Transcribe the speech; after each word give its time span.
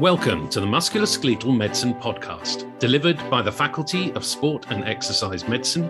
Welcome 0.00 0.48
to 0.48 0.58
the 0.58 0.66
Musculoskeletal 0.66 1.56
Medicine 1.56 1.94
Podcast, 1.94 2.76
delivered 2.80 3.16
by 3.30 3.42
the 3.42 3.52
Faculty 3.52 4.12
of 4.14 4.24
Sport 4.24 4.66
and 4.70 4.82
Exercise 4.82 5.46
Medicine, 5.46 5.88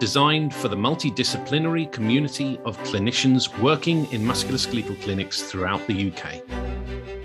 designed 0.00 0.52
for 0.52 0.66
the 0.66 0.74
multidisciplinary 0.74 1.90
community 1.92 2.58
of 2.64 2.76
clinicians 2.78 3.56
working 3.60 4.10
in 4.12 4.22
musculoskeletal 4.22 5.00
clinics 5.02 5.42
throughout 5.42 5.86
the 5.86 6.10
UK. 6.10 6.73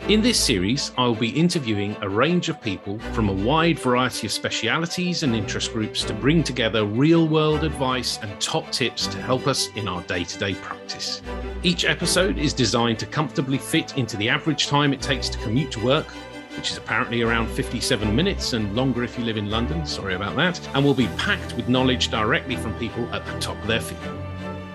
In 0.10 0.24
this 0.24 0.44
series, 0.44 0.92
I 0.98 1.06
will 1.06 1.14
be 1.14 1.30
interviewing 1.30 1.96
a 2.02 2.10
range 2.10 2.50
of 2.50 2.60
people 2.60 2.98
from 3.14 3.30
a 3.30 3.32
wide 3.32 3.78
variety 3.78 4.26
of 4.26 4.34
specialities 4.34 5.22
and 5.22 5.36
interest 5.36 5.72
groups 5.72 6.04
to 6.06 6.16
bring 6.16 6.42
together 6.42 6.84
real 6.84 7.28
world 7.28 7.64
advice 7.64 8.18
and 8.24 8.42
top 8.42 8.72
tips 8.72 9.06
to 9.06 9.22
help 9.22 9.46
us 9.46 9.70
in 9.76 9.88
our 9.88 10.02
day 10.06 10.24
to 10.24 10.40
day 10.40 10.56
practice. 10.56 11.22
Each 11.62 11.86
episode 11.86 12.40
is 12.40 12.54
designed 12.54 12.98
to 12.98 13.06
comfortably 13.06 13.60
fit 13.60 14.00
into 14.00 14.18
the 14.18 14.30
average 14.30 14.66
time 14.66 14.94
it 14.94 15.02
takes 15.02 15.30
to 15.30 15.38
commute 15.38 15.72
to 15.74 15.86
work, 15.86 16.08
which 16.58 16.72
is 16.72 16.78
apparently 16.78 17.22
around 17.22 17.48
57 17.48 18.16
minutes 18.16 18.54
and 18.54 18.76
longer 18.76 19.04
if 19.04 19.16
you 19.16 19.24
live 19.24 19.38
in 19.38 19.52
London. 19.52 19.86
Sorry 19.86 20.16
about 20.16 20.36
that. 20.38 20.60
And 20.74 20.84
will 20.84 20.96
be 20.96 21.08
packed 21.18 21.56
with 21.56 21.70
knowledge 21.70 22.10
directly 22.10 22.56
from 22.56 22.74
people 22.80 23.08
at 23.14 23.24
the 23.28 23.40
top 23.40 23.62
of 23.62 23.68
their 23.68 23.80
field. 23.80 24.20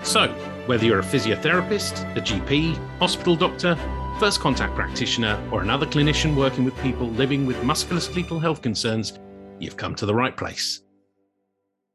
So, 0.01 0.29
whether 0.65 0.85
you're 0.85 0.99
a 0.99 1.03
physiotherapist, 1.03 2.15
a 2.15 2.21
GP, 2.21 2.77
hospital 2.99 3.35
doctor, 3.35 3.77
first 4.19 4.39
contact 4.39 4.73
practitioner, 4.75 5.37
or 5.51 5.61
another 5.61 5.85
clinician 5.85 6.35
working 6.35 6.63
with 6.63 6.77
people 6.79 7.09
living 7.09 7.45
with 7.45 7.57
musculoskeletal 7.57 8.41
health 8.41 8.61
concerns, 8.61 9.19
you've 9.59 9.75
come 9.75 9.93
to 9.93 10.05
the 10.05 10.15
right 10.15 10.37
place. 10.37 10.81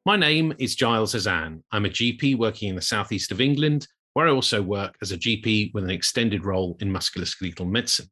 My 0.05 0.17
name 0.17 0.53
is 0.59 0.75
Giles 0.75 1.15
Hazan. 1.15 1.63
I'm 1.73 1.87
a 1.87 1.91
GP 1.91 2.37
working 2.37 2.69
in 2.69 2.77
the 2.77 2.83
southeast 2.83 3.33
of 3.33 3.41
England, 3.41 3.89
where 4.13 4.29
I 4.29 4.33
also 4.33 4.61
work 4.61 4.97
as 5.01 5.13
a 5.13 5.17
GP 5.17 5.73
with 5.73 5.85
an 5.85 5.91
extended 5.91 6.45
role 6.45 6.77
in 6.81 6.93
musculoskeletal 6.93 7.67
medicine. 7.67 8.11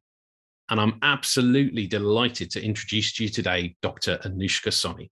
And 0.69 0.79
I'm 0.79 0.97
absolutely 1.03 1.85
delighted 1.85 2.49
to 2.51 2.63
introduce 2.63 3.13
to 3.13 3.23
you 3.23 3.29
today 3.29 3.75
Dr. 3.83 4.17
Anushka 4.23 4.71
Soni. 4.71 5.09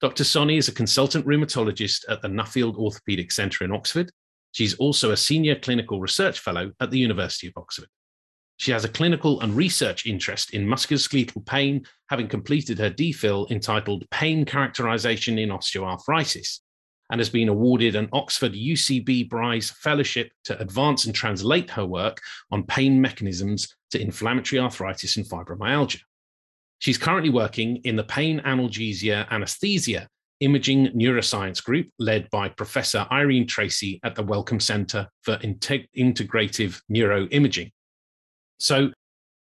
Dr. 0.00 0.24
Soni 0.24 0.58
is 0.58 0.68
a 0.68 0.72
consultant 0.72 1.24
rheumatologist 1.24 2.04
at 2.08 2.20
the 2.22 2.28
Nuffield 2.28 2.76
Orthopaedic 2.76 3.30
Centre 3.30 3.64
in 3.64 3.72
Oxford. 3.72 4.10
She's 4.52 4.74
also 4.74 5.12
a 5.12 5.16
senior 5.16 5.54
clinical 5.54 6.00
research 6.00 6.40
fellow 6.40 6.72
at 6.80 6.90
the 6.90 6.98
University 6.98 7.46
of 7.46 7.52
Oxford. 7.56 7.88
She 8.58 8.72
has 8.72 8.84
a 8.84 8.88
clinical 8.88 9.40
and 9.40 9.56
research 9.56 10.04
interest 10.04 10.52
in 10.52 10.66
musculoskeletal 10.66 11.46
pain, 11.46 11.86
having 12.08 12.26
completed 12.26 12.78
her 12.80 12.90
DPhil 12.90 13.48
entitled 13.52 14.04
Pain 14.10 14.44
Characterization 14.44 15.38
in 15.38 15.50
Osteoarthritis, 15.50 16.58
and 17.10 17.20
has 17.20 17.30
been 17.30 17.48
awarded 17.48 17.94
an 17.94 18.08
Oxford 18.12 18.54
UCB 18.54 19.30
Prize 19.30 19.70
Fellowship 19.70 20.32
to 20.44 20.60
advance 20.60 21.06
and 21.06 21.14
translate 21.14 21.70
her 21.70 21.86
work 21.86 22.20
on 22.50 22.64
pain 22.64 23.00
mechanisms 23.00 23.76
to 23.92 24.02
inflammatory 24.02 24.58
arthritis 24.58 25.16
and 25.16 25.24
fibromyalgia. 25.24 26.00
She's 26.80 26.98
currently 26.98 27.30
working 27.30 27.76
in 27.84 27.94
the 27.94 28.04
Pain 28.04 28.40
Analgesia 28.40 29.28
Anesthesia 29.30 30.08
Imaging 30.40 30.88
Neuroscience 30.88 31.62
Group, 31.62 31.88
led 32.00 32.28
by 32.30 32.48
Professor 32.48 33.06
Irene 33.10 33.46
Tracey 33.46 34.00
at 34.02 34.16
the 34.16 34.22
Wellcome 34.24 34.60
Center 34.60 35.08
for 35.22 35.36
Integ- 35.38 35.88
Integrative 35.96 36.80
Neuroimaging. 36.90 37.70
So, 38.58 38.90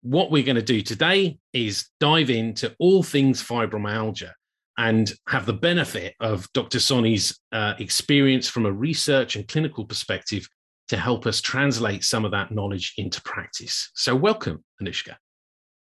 what 0.03 0.31
we're 0.31 0.43
going 0.43 0.55
to 0.55 0.61
do 0.61 0.81
today 0.81 1.37
is 1.53 1.89
dive 1.99 2.29
into 2.29 2.75
all 2.79 3.03
things 3.03 3.43
fibromyalgia 3.43 4.31
and 4.77 5.13
have 5.27 5.45
the 5.45 5.53
benefit 5.53 6.15
of 6.19 6.51
Dr. 6.53 6.79
Soni's 6.79 7.39
uh, 7.51 7.73
experience 7.77 8.47
from 8.47 8.65
a 8.65 8.71
research 8.71 9.35
and 9.35 9.47
clinical 9.47 9.85
perspective 9.85 10.47
to 10.87 10.97
help 10.97 11.27
us 11.27 11.39
translate 11.39 12.03
some 12.03 12.25
of 12.25 12.31
that 12.31 12.51
knowledge 12.51 12.93
into 12.97 13.21
practice. 13.21 13.91
So, 13.95 14.15
welcome, 14.15 14.63
Anushka. 14.81 15.15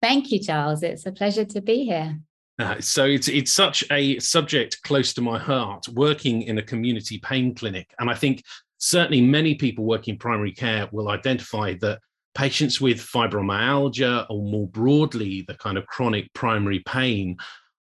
Thank 0.02 0.30
you, 0.30 0.40
Giles. 0.40 0.82
It's 0.82 1.06
a 1.06 1.12
pleasure 1.12 1.44
to 1.44 1.60
be 1.60 1.84
here. 1.84 2.18
Uh, 2.58 2.80
so 2.80 3.04
it's 3.04 3.28
it's 3.28 3.52
such 3.52 3.84
a 3.90 4.18
subject 4.18 4.80
close 4.82 5.12
to 5.14 5.20
my 5.20 5.38
heart. 5.38 5.86
Working 5.88 6.42
in 6.42 6.58
a 6.58 6.62
community 6.62 7.18
pain 7.18 7.54
clinic, 7.54 7.92
and 7.98 8.08
I 8.08 8.14
think 8.14 8.42
certainly 8.78 9.20
many 9.20 9.54
people 9.54 9.84
working 9.84 10.18
primary 10.18 10.52
care 10.52 10.88
will 10.90 11.10
identify 11.10 11.74
that 11.80 12.00
patients 12.36 12.80
with 12.80 12.98
fibromyalgia 12.98 14.26
or 14.28 14.42
more 14.42 14.68
broadly 14.68 15.42
the 15.48 15.54
kind 15.54 15.78
of 15.78 15.86
chronic 15.86 16.32
primary 16.34 16.80
pain 16.80 17.36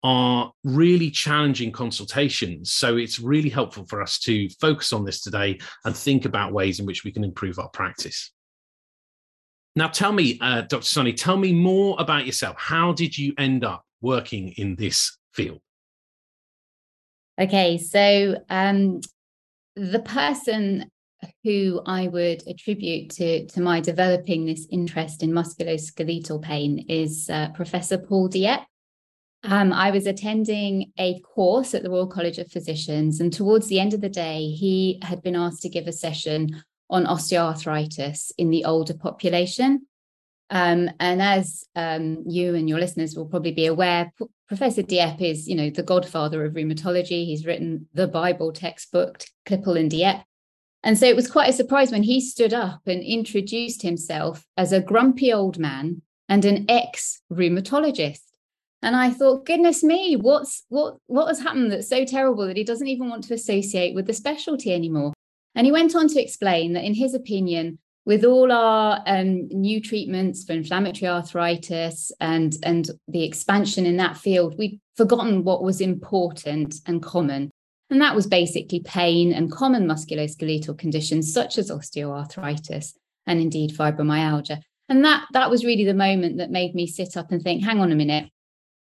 are 0.03 0.51
really 0.63 1.09
challenging 1.09 1.71
consultations. 1.71 2.73
So 2.73 2.97
it's 2.97 3.19
really 3.19 3.49
helpful 3.49 3.85
for 3.85 4.01
us 4.01 4.19
to 4.19 4.49
focus 4.59 4.93
on 4.93 5.05
this 5.05 5.21
today 5.21 5.59
and 5.85 5.95
think 5.95 6.25
about 6.25 6.53
ways 6.53 6.79
in 6.79 6.85
which 6.85 7.03
we 7.03 7.11
can 7.11 7.23
improve 7.23 7.59
our 7.59 7.69
practice. 7.69 8.31
Now, 9.75 9.87
tell 9.87 10.11
me, 10.11 10.37
uh, 10.41 10.61
Dr. 10.61 10.83
Soni, 10.83 11.15
tell 11.15 11.37
me 11.37 11.53
more 11.53 11.95
about 11.97 12.25
yourself. 12.25 12.57
How 12.59 12.91
did 12.91 13.17
you 13.17 13.33
end 13.37 13.63
up 13.63 13.85
working 14.01 14.49
in 14.57 14.75
this 14.75 15.17
field? 15.33 15.59
Okay, 17.39 17.77
so 17.77 18.35
um, 18.49 18.99
the 19.75 19.99
person 19.99 20.91
who 21.43 21.81
I 21.85 22.07
would 22.07 22.47
attribute 22.47 23.09
to, 23.11 23.45
to 23.47 23.61
my 23.61 23.79
developing 23.79 24.45
this 24.45 24.67
interest 24.71 25.23
in 25.23 25.31
musculoskeletal 25.31 26.41
pain 26.41 26.85
is 26.89 27.29
uh, 27.29 27.49
Professor 27.53 27.97
Paul 27.97 28.27
Dieppe. 28.27 28.65
Um, 29.43 29.73
I 29.73 29.89
was 29.89 30.05
attending 30.05 30.91
a 30.99 31.19
course 31.21 31.73
at 31.73 31.81
the 31.81 31.89
Royal 31.89 32.07
College 32.07 32.37
of 32.37 32.51
Physicians, 32.51 33.19
and 33.19 33.33
towards 33.33 33.67
the 33.67 33.79
end 33.79 33.93
of 33.93 34.01
the 34.01 34.09
day, 34.09 34.51
he 34.51 34.99
had 35.01 35.23
been 35.23 35.35
asked 35.35 35.63
to 35.63 35.69
give 35.69 35.87
a 35.87 35.93
session 35.93 36.63
on 36.91 37.05
osteoarthritis 37.05 38.31
in 38.37 38.51
the 38.51 38.65
older 38.65 38.93
population. 38.93 39.87
Um, 40.51 40.91
and 40.99 41.21
as 41.21 41.63
um, 41.75 42.23
you 42.27 42.55
and 42.55 42.67
your 42.67 42.77
listeners 42.77 43.15
will 43.15 43.25
probably 43.25 43.53
be 43.53 43.65
aware, 43.65 44.11
P- 44.19 44.25
Professor 44.49 44.81
Dieppe 44.81 45.27
is, 45.27 45.47
you 45.47 45.55
know, 45.55 45.69
the 45.69 45.81
godfather 45.81 46.43
of 46.45 46.53
rheumatology. 46.53 47.25
He's 47.25 47.45
written 47.45 47.87
the 47.93 48.07
Bible 48.07 48.51
textbook, 48.51 49.23
Klippel 49.45 49.79
and 49.79 49.89
Dieppe. 49.89 50.23
And 50.83 50.97
so 50.97 51.05
it 51.05 51.15
was 51.15 51.29
quite 51.29 51.49
a 51.49 51.53
surprise 51.53 51.91
when 51.91 52.03
he 52.03 52.19
stood 52.19 52.53
up 52.53 52.81
and 52.87 53.03
introduced 53.03 53.83
himself 53.83 54.45
as 54.57 54.71
a 54.71 54.81
grumpy 54.81 55.31
old 55.31 55.59
man 55.59 56.01
and 56.27 56.43
an 56.45 56.65
ex 56.69 57.21
rheumatologist. 57.31 58.21
And 58.81 58.95
I 58.95 59.11
thought, 59.11 59.45
goodness 59.45 59.83
me, 59.83 60.15
what's 60.15 60.63
what 60.69 60.97
what 61.05 61.27
has 61.27 61.39
happened 61.39 61.71
that's 61.71 61.89
so 61.89 62.03
terrible 62.03 62.47
that 62.47 62.57
he 62.57 62.63
doesn't 62.63 62.87
even 62.87 63.09
want 63.09 63.23
to 63.25 63.33
associate 63.35 63.93
with 63.93 64.07
the 64.07 64.13
specialty 64.13 64.73
anymore? 64.73 65.13
And 65.53 65.65
he 65.65 65.71
went 65.71 65.95
on 65.95 66.07
to 66.07 66.21
explain 66.21 66.73
that, 66.73 66.83
in 66.83 66.95
his 66.95 67.13
opinion, 67.13 67.77
with 68.05 68.23
all 68.25 68.51
our 68.51 69.03
um, 69.05 69.47
new 69.49 69.79
treatments 69.81 70.43
for 70.43 70.53
inflammatory 70.53 71.09
arthritis 71.09 72.11
and 72.19 72.55
and 72.63 72.89
the 73.07 73.23
expansion 73.23 73.85
in 73.85 73.97
that 73.97 74.17
field, 74.17 74.55
we've 74.57 74.79
forgotten 74.95 75.43
what 75.43 75.63
was 75.63 75.79
important 75.79 76.75
and 76.87 77.03
common. 77.03 77.51
And 77.91 78.01
that 78.01 78.15
was 78.15 78.25
basically 78.25 78.79
pain 78.79 79.33
and 79.33 79.51
common 79.51 79.85
musculoskeletal 79.85 80.77
conditions 80.77 81.31
such 81.31 81.57
as 81.57 81.69
osteoarthritis 81.69 82.93
and 83.27 83.41
indeed 83.41 83.75
fibromyalgia. 83.75 84.61
And 84.87 85.03
that, 85.05 85.25
that 85.33 85.49
was 85.49 85.65
really 85.65 85.83
the 85.83 85.93
moment 85.93 86.37
that 86.37 86.49
made 86.49 86.73
me 86.73 86.87
sit 86.87 87.17
up 87.17 87.31
and 87.31 87.41
think, 87.41 87.63
hang 87.63 87.81
on 87.81 87.91
a 87.91 87.95
minute. 87.95 88.29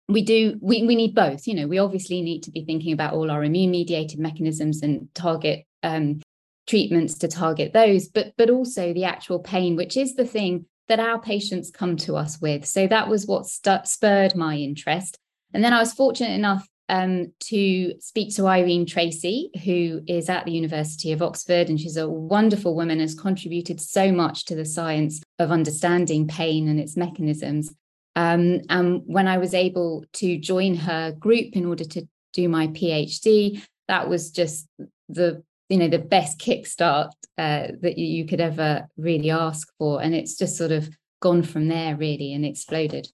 We 0.10 0.22
do, 0.24 0.58
we, 0.62 0.84
we 0.84 0.96
need 0.96 1.16
both. 1.16 1.48
You 1.48 1.56
know, 1.56 1.68
we 1.68 1.78
obviously 1.78 2.22
need 2.22 2.44
to 2.44 2.52
be 2.52 2.66
thinking 2.66 2.92
about 2.92 3.14
all 3.14 3.32
our 3.32 3.44
immune 3.44 3.72
mediated 3.72 4.20
mechanisms 4.20 4.82
and 4.82 5.08
target 5.16 5.66
um, 5.82 6.20
treatments 6.68 7.18
to 7.20 7.28
target 7.28 7.74
those, 7.74 8.10
but, 8.10 8.34
but 8.38 8.50
also 8.50 8.94
the 8.94 9.06
actual 9.06 9.40
pain, 9.40 9.76
which 9.76 9.96
is 9.96 10.16
the 10.16 10.26
thing 10.26 10.66
that 10.90 11.00
our 11.00 11.20
patients 11.22 11.72
come 11.72 11.96
to 11.96 12.16
us 12.16 12.42
with. 12.42 12.66
So 12.66 12.86
that 12.88 13.08
was 13.08 13.28
what 13.28 13.48
spurred 13.48 14.36
my 14.36 14.56
interest. 14.56 15.18
And 15.54 15.64
then 15.64 15.74
I 15.74 15.80
was 15.80 15.94
fortunate 15.94 16.34
enough 16.34 16.68
um, 16.90 17.32
to 17.42 17.94
speak 18.00 18.36
to 18.36 18.48
Irene 18.48 18.86
Tracey, 18.86 19.52
who 19.64 20.02
is 20.08 20.28
at 20.28 20.46
the 20.46 20.52
University 20.52 21.12
of 21.12 21.22
Oxford, 21.22 21.70
and 21.70 21.80
she's 21.80 21.98
a 21.98 22.10
wonderful 22.10 22.76
woman, 22.76 23.00
has 23.00 23.14
contributed 23.14 23.80
so 23.80 24.12
much 24.12 24.46
to 24.46 24.56
the 24.56 24.66
science 24.66 25.22
of 25.38 25.52
understanding 25.52 26.28
pain 26.28 26.68
and 26.68 26.80
its 26.80 26.98
mechanisms. 26.98 27.74
Um, 28.16 28.62
and 28.70 29.04
when 29.06 29.28
I 29.28 29.38
was 29.38 29.54
able 29.54 30.04
to 30.14 30.38
join 30.38 30.76
her 30.76 31.12
group 31.12 31.56
in 31.56 31.66
order 31.66 31.86
to 31.86 32.08
do 32.34 32.50
my 32.50 32.68
PhD, 32.68 33.64
that 33.88 34.10
was 34.10 34.32
just 34.32 34.68
the 35.08 35.44
you 35.70 35.78
know 35.78 35.88
the 35.88 36.00
best 36.00 36.40
kickstart 36.40 37.12
uh, 37.38 37.68
that 37.82 38.00
you 38.00 38.26
could 38.26 38.42
ever 38.42 38.88
really 38.98 39.30
ask 39.30 39.72
for, 39.78 40.02
and 40.02 40.16
it's 40.16 40.36
just 40.36 40.58
sort 40.58 40.72
of 40.72 40.90
gone 41.22 41.44
from 41.44 41.68
there 41.68 41.96
really 41.96 42.34
and 42.34 42.46
exploded. 42.46 43.08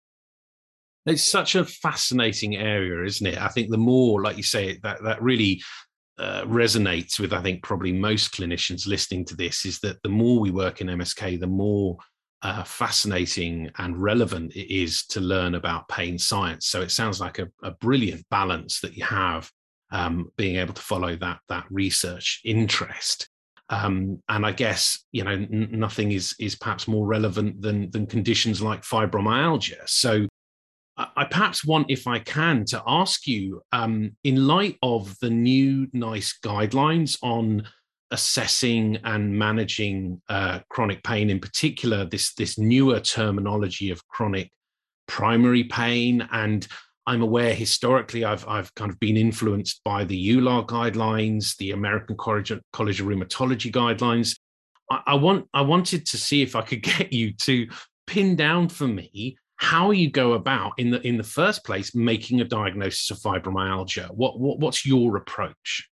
It's 1.05 1.23
such 1.23 1.55
a 1.55 1.65
fascinating 1.65 2.55
area, 2.55 3.05
isn't 3.05 3.27
it? 3.27 3.37
I 3.39 3.49
think 3.49 3.69
the 3.69 3.77
more, 3.77 4.21
like 4.23 4.37
you 4.37 4.43
say, 4.43 4.79
that 4.81 5.03
that 5.03 5.21
really 5.21 5.61
uh, 6.17 6.43
resonates 6.43 7.19
with, 7.19 7.33
I 7.33 7.41
think, 7.41 7.61
probably 7.61 7.91
most 7.91 8.33
clinicians 8.33 8.87
listening 8.87 9.25
to 9.25 9.35
this 9.35 9.65
is 9.65 9.79
that 9.79 10.01
the 10.01 10.09
more 10.09 10.39
we 10.39 10.51
work 10.51 10.81
in 10.81 10.87
MSK, 10.87 11.39
the 11.39 11.47
more 11.47 11.97
uh, 12.41 12.63
fascinating 12.63 13.69
and 13.77 14.01
relevant 14.01 14.55
it 14.55 14.73
is 14.73 15.05
to 15.07 15.19
learn 15.19 15.55
about 15.55 15.87
pain 15.87 16.17
science. 16.17 16.67
So 16.67 16.81
it 16.81 16.91
sounds 16.91 17.19
like 17.19 17.39
a, 17.39 17.47
a 17.63 17.71
brilliant 17.71 18.25
balance 18.29 18.79
that 18.81 18.95
you 18.95 19.03
have, 19.03 19.49
um, 19.91 20.31
being 20.37 20.57
able 20.57 20.73
to 20.73 20.81
follow 20.81 21.15
that 21.17 21.39
that 21.49 21.65
research 21.69 22.41
interest. 22.45 23.29
Um, 23.69 24.21
and 24.29 24.45
I 24.45 24.51
guess 24.51 25.03
you 25.11 25.23
know 25.23 25.31
n- 25.31 25.69
nothing 25.71 26.11
is 26.11 26.35
is 26.39 26.55
perhaps 26.55 26.87
more 26.87 27.05
relevant 27.05 27.61
than 27.61 27.89
than 27.91 28.05
conditions 28.05 28.61
like 28.61 28.83
fibromyalgia. 28.83 29.87
So 29.87 30.27
I, 30.97 31.25
perhaps 31.25 31.65
want, 31.65 31.91
if 31.91 32.07
I 32.07 32.19
can, 32.19 32.63
to 32.65 32.81
ask 32.87 33.27
you, 33.27 33.61
um, 33.73 34.15
in 34.23 34.47
light 34.47 34.77
of 34.81 35.17
the 35.19 35.29
new 35.29 35.87
NICE 35.91 36.39
guidelines 36.43 37.17
on 37.21 37.67
assessing 38.11 38.97
and 39.03 39.37
managing 39.37 40.21
uh, 40.29 40.59
chronic 40.69 41.03
pain, 41.03 41.29
in 41.29 41.39
particular, 41.39 42.05
this 42.05 42.33
this 42.35 42.57
newer 42.57 42.99
terminology 43.01 43.91
of 43.91 44.07
chronic 44.07 44.51
primary 45.07 45.65
pain 45.65 46.27
and 46.31 46.67
I'm 47.07 47.21
aware 47.21 47.53
historically 47.53 48.25
I've 48.25 48.47
I've 48.47 48.73
kind 48.75 48.89
of 48.89 48.99
been 48.99 49.17
influenced 49.17 49.83
by 49.83 50.03
the 50.05 50.29
EULAR 50.29 50.65
guidelines, 50.65 51.55
the 51.57 51.71
American 51.71 52.17
College, 52.17 52.51
College 52.73 52.99
of 52.99 53.07
Rheumatology 53.07 53.71
guidelines. 53.71 54.37
I, 54.89 55.01
I, 55.07 55.13
want 55.15 55.47
I 55.53 55.61
wanted 55.61 56.05
to 56.07 56.17
see 56.17 56.41
if 56.41 56.55
I 56.55 56.61
could 56.61 56.81
get 56.97 57.13
you 57.13 57.33
to 57.33 57.67
pin 58.07 58.35
down 58.35 58.69
for 58.69 58.87
me 58.87 59.37
how 59.57 59.91
you 59.91 60.09
go 60.09 60.33
about 60.33 60.73
in 60.77 60.89
the 60.89 61.05
in 61.07 61.17
the 61.17 61.23
first 61.23 61.63
place 61.63 61.95
making 61.95 62.41
a 62.41 62.45
diagnosis 62.45 63.09
of 63.11 63.17
fibromyalgia. 63.17 64.09
What, 64.11 64.39
what 64.39 64.59
what's 64.59 64.85
your 64.85 65.17
approach? 65.17 65.89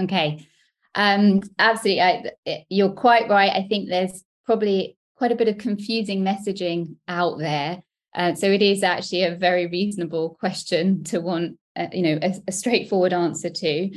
Okay, 0.00 0.46
um, 0.94 1.42
absolutely. 1.58 2.02
I, 2.02 2.64
you're 2.68 2.92
quite 2.92 3.28
right. 3.28 3.50
I 3.52 3.66
think 3.68 3.88
there's 3.88 4.24
probably 4.46 4.96
quite 5.16 5.32
a 5.32 5.36
bit 5.36 5.48
of 5.48 5.58
confusing 5.58 6.22
messaging 6.22 6.94
out 7.08 7.38
there 7.38 7.82
uh, 8.14 8.34
so 8.34 8.50
it 8.50 8.62
is 8.62 8.82
actually 8.82 9.22
a 9.22 9.36
very 9.36 9.66
reasonable 9.66 10.36
question 10.40 11.04
to 11.04 11.20
want, 11.20 11.58
uh, 11.76 11.86
you 11.92 12.02
know, 12.02 12.18
a, 12.22 12.34
a, 12.48 12.52
straightforward 12.52 13.12
answer 13.12 13.50
to. 13.50 13.90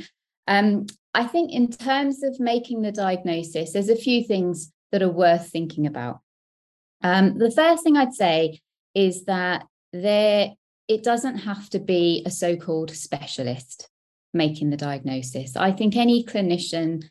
Um, 0.46 0.86
I 1.14 1.24
think 1.24 1.52
in 1.52 1.70
terms 1.70 2.22
of 2.22 2.38
making 2.38 2.82
the 2.82 2.92
diagnosis, 2.92 3.72
there's 3.72 3.88
a 3.88 3.96
few 3.96 4.24
things 4.24 4.72
that 4.92 5.02
are 5.02 5.10
worth 5.10 5.48
thinking 5.48 5.86
about. 5.86 6.20
Um, 7.02 7.38
the 7.38 7.50
first 7.50 7.82
thing 7.82 7.96
I'd 7.96 8.14
say 8.14 8.60
is 8.94 9.24
that 9.24 9.66
there 9.92 10.52
it 10.88 11.02
doesn't 11.02 11.38
have 11.38 11.70
to 11.70 11.78
be 11.78 12.22
a 12.26 12.30
so-called 12.30 12.90
specialist 12.90 13.88
making 14.34 14.70
the 14.70 14.76
diagnosis. 14.76 15.56
I 15.56 15.72
think 15.72 15.96
any 15.96 16.24
clinician, 16.24 17.04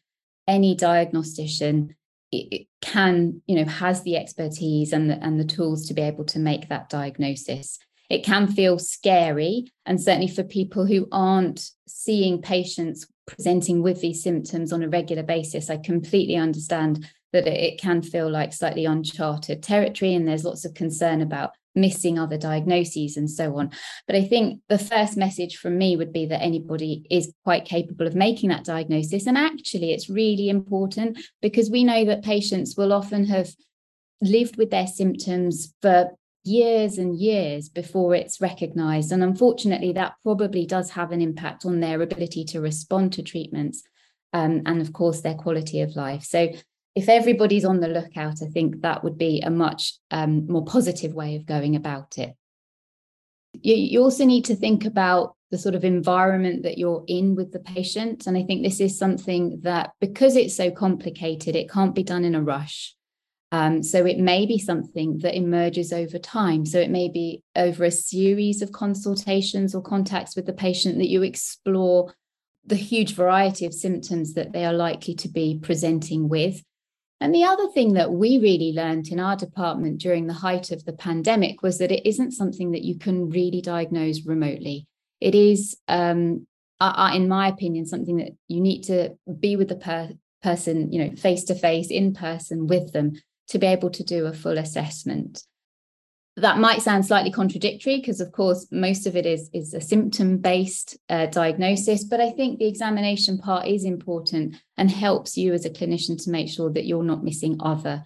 any 0.48 0.76
diagnostician 0.76 1.96
it 2.32 2.68
can 2.82 3.42
you 3.46 3.56
know 3.56 3.66
has 3.66 4.04
the 4.04 4.16
expertise 4.16 4.94
and 4.94 5.10
the, 5.10 5.24
and 5.24 5.40
the 5.40 5.46
tools 5.46 5.86
to 5.88 5.94
be 5.94 6.02
able 6.02 6.24
to 6.24 6.40
make 6.40 6.70
that 6.70 6.90
diagnosis 6.90 7.78
it 8.10 8.24
can 8.24 8.48
feel 8.48 8.80
scary 8.80 9.72
and 9.86 10.02
certainly 10.02 10.28
for 10.28 10.44
people 10.44 10.86
who 10.86 11.08
aren't 11.12 11.70
seeing 11.88 12.42
patients 12.42 13.06
presenting 13.28 13.82
with 13.82 14.02
these 14.02 14.24
symptoms 14.24 14.74
on 14.74 14.84
a 14.84 14.90
regular 14.90 15.24
basis 15.24 15.70
i 15.70 15.78
completely 15.78 16.36
understand 16.36 17.06
that 17.34 17.48
it 17.48 17.80
can 17.80 18.02
feel 18.02 18.30
like 18.30 18.54
slightly 18.54 18.86
uncharted 18.86 19.62
territory 19.62 20.14
and 20.14 20.28
there's 20.28 20.46
lots 20.46 20.66
of 20.66 20.74
concern 20.74 21.22
about 21.22 21.52
missing 21.76 22.20
other 22.20 22.38
diagnoses 22.38 23.18
and 23.18 23.30
so 23.30 23.58
on. 23.58 23.72
But 24.08 24.16
I 24.16 24.24
think 24.24 24.62
the 24.68 24.78
first 24.78 25.18
message 25.18 25.58
from 25.58 25.78
me 25.78 25.96
would 25.96 26.12
be 26.12 26.26
that 26.26 26.42
anybody 26.42 27.06
is 27.10 27.34
quite 27.44 27.66
capable 27.66 28.08
of 28.08 28.16
making 28.16 28.50
that 28.50 28.66
diagnosis. 28.66 29.28
And 29.28 29.38
actually, 29.38 29.92
it's 29.92 30.10
really 30.10 30.50
important 30.50 31.20
because 31.42 31.70
we 31.70 31.84
know 31.84 32.06
that 32.06 32.24
patients 32.24 32.76
will 32.76 32.94
often 32.94 33.26
have 33.26 33.50
lived 34.22 34.58
with 34.58 34.70
their 34.70 34.88
symptoms 34.88 35.74
for 35.82 36.12
years 36.44 36.98
and 36.98 37.16
years 37.16 37.70
before 37.70 38.16
it's 38.16 38.42
recognized. 38.42 39.12
And 39.12 39.24
unfortunately, 39.24 39.94
that 39.94 40.14
probably 40.24 40.66
does 40.66 40.92
have 40.92 41.12
an 41.12 41.22
impact 41.22 41.66
on 41.66 41.80
their 41.80 42.02
ability 42.02 42.46
to 42.46 42.62
respond 42.62 43.14
to 43.14 43.24
treatments 43.24 43.84
um, 44.34 44.62
and, 44.66 44.82
of 44.82 44.92
course, 44.94 45.22
their 45.22 45.36
quality 45.36 45.82
of 45.82 45.96
life. 45.96 46.24
So 46.24 46.50
if 46.96 47.08
everybody's 47.08 47.66
on 47.66 47.80
the 47.80 47.88
lookout, 47.88 48.42
I 48.42 48.48
think 48.48 48.82
that 48.82 49.04
would 49.04 49.18
be 49.18 49.42
a 49.42 49.50
much 49.50 49.94
um, 50.12 50.48
more 50.48 50.66
positive 50.66 51.14
way 51.14 51.36
of 51.36 51.46
going 51.46 51.76
about 51.76 52.18
it. 52.18 52.36
You, 53.54 53.76
you 53.76 54.02
also 54.02 54.26
need 54.26 54.46
to 54.46 54.56
think 54.56 54.86
about 54.86 55.36
the 55.52 55.58
sort 55.58 55.76
of 55.76 55.84
environment 55.84 56.64
that 56.64 56.78
you're 56.78 57.04
in 57.08 57.36
with 57.36 57.52
the 57.52 57.60
patient. 57.60 58.26
And 58.26 58.38
I 58.38 58.44
think 58.44 58.64
this 58.64 58.80
is 58.80 58.98
something 58.98 59.60
that, 59.64 59.92
because 60.00 60.36
it's 60.36 60.56
so 60.56 60.72
complicated, 60.72 61.56
it 61.56 61.70
can't 61.70 61.96
be 61.96 62.04
done 62.04 62.24
in 62.24 62.36
a 62.36 62.42
rush. 62.42 62.96
Um, 63.54 63.84
so 63.84 64.06
it 64.06 64.18
may 64.18 64.46
be 64.46 64.58
something 64.58 65.18
that 65.20 65.36
emerges 65.36 65.92
over 65.92 66.18
time. 66.18 66.66
So 66.66 66.80
it 66.80 66.90
may 66.90 67.10
be 67.10 67.44
over 67.56 67.84
a 67.84 67.92
series 67.92 68.62
of 68.62 68.72
consultations 68.72 69.76
or 69.76 69.82
contacts 69.82 70.38
with 70.38 70.46
the 70.46 70.54
patient 70.54 70.98
that 71.00 71.10
you 71.10 71.22
explore 71.22 72.14
the 72.66 72.76
huge 72.76 73.14
variety 73.14 73.66
of 73.66 73.74
symptoms 73.74 74.36
that 74.36 74.54
they 74.54 74.64
are 74.64 74.74
likely 74.74 75.16
to 75.16 75.28
be 75.28 75.60
presenting 75.62 76.30
with. 76.30 76.64
And 77.22 77.36
the 77.36 77.44
other 77.44 77.68
thing 77.68 77.94
that 77.94 78.12
we 78.12 78.40
really 78.40 78.74
learned 78.74 79.10
in 79.10 79.20
our 79.20 79.36
department 79.36 80.00
during 80.00 80.26
the 80.26 80.34
height 80.34 80.72
of 80.72 80.84
the 80.86 80.94
pandemic 80.94 81.62
was 81.62 81.78
that 81.78 81.92
it 81.92 82.08
isn't 82.08 82.32
something 82.32 82.72
that 82.72 82.82
you 82.82 82.98
can 82.98 83.30
really 83.30 83.62
diagnose 83.62 84.26
remotely. 84.26 84.88
It 85.20 85.36
is, 85.36 85.78
um, 85.88 86.48
uh, 86.80 87.12
in 87.14 87.28
my 87.28 87.48
opinion, 87.48 87.86
something 87.86 88.18
that 88.18 88.32
you 88.48 88.60
need 88.60 88.82
to 88.86 89.16
be 89.40 89.56
with 89.56 89.70
the 89.70 89.76
per- 89.76 90.14
person, 90.42 90.92
you 90.92 91.06
know, 91.06 91.16
face 91.16 91.44
to 91.46 91.56
face, 91.56 91.92
in 91.92 92.16
person 92.16 92.66
with 92.66 92.92
them 92.92 93.14
to 93.50 93.60
be 93.60 93.68
able 93.68 93.92
to 93.92 94.04
do 94.04 94.26
a 94.26 94.34
full 94.34 94.58
assessment 94.58 95.44
that 96.38 96.60
might 96.60 96.82
sound 96.82 97.06
slightly 97.06 97.32
contradictory 97.32 97.98
because 97.98 98.22
of 98.22 98.32
course 98.32 98.66
most 98.72 99.06
of 99.06 99.16
it 99.16 99.26
is 99.26 99.50
is 99.54 99.74
a 99.74 99.82
symptom 99.82 100.38
based 100.38 100.98
uh, 101.10 101.26
diagnosis 101.28 102.04
but 102.04 102.22
i 102.22 102.32
think 102.32 102.58
the 102.58 102.68
examination 102.68 103.38
part 103.38 103.68
is 103.68 103.84
important 103.84 104.56
and 104.78 104.90
helps 104.90 105.38
you 105.38 105.54
as 105.54 105.66
a 105.66 105.70
clinician 105.70 106.22
to 106.22 106.32
make 106.32 106.50
sure 106.50 106.72
that 106.72 106.86
you're 106.86 107.04
not 107.04 107.24
missing 107.24 107.58
other 107.60 108.04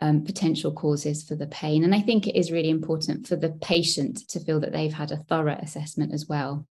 um, 0.00 0.24
potential 0.24 0.72
causes 0.72 1.22
for 1.24 1.36
the 1.36 1.46
pain 1.46 1.84
and 1.84 1.94
i 1.94 2.00
think 2.00 2.26
it 2.26 2.38
is 2.38 2.52
really 2.52 2.70
important 2.70 3.26
for 3.26 3.36
the 3.36 3.50
patient 3.62 4.26
to 4.28 4.40
feel 4.40 4.60
that 4.60 4.72
they've 4.72 4.92
had 4.92 5.10
a 5.10 5.18
thorough 5.28 5.58
assessment 5.60 6.12
as 6.12 6.26
well. 6.28 6.66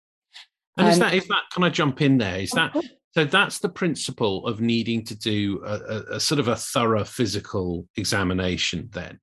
And 0.77 0.88
um, 0.88 0.94
is 0.94 1.00
that 1.00 1.13
is 1.13 1.27
that 1.27 1.44
can 1.53 1.63
i 1.63 1.69
jump 1.69 2.01
in 2.01 2.18
there? 2.18 2.39
Is 2.39 2.51
that 2.51 2.75
so 3.13 3.25
that's 3.25 3.59
the 3.59 3.69
principle 3.69 4.48
of 4.48 4.62
needing 4.62 5.03
to 5.06 5.15
do 5.15 5.62
a, 5.63 5.74
a, 5.74 6.15
a 6.15 6.19
sort 6.19 6.39
of 6.39 6.48
a 6.48 6.56
thorough 6.56 7.03
physical 7.03 7.88
examination 7.95 8.89
then 8.92 9.19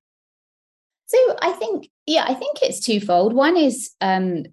so 1.09 1.17
I 1.41 1.53
think, 1.53 1.89
yeah, 2.05 2.23
I 2.27 2.35
think 2.35 2.57
it's 2.61 2.79
twofold. 2.79 3.33
One 3.33 3.57
is 3.57 3.89
um, 3.99 4.45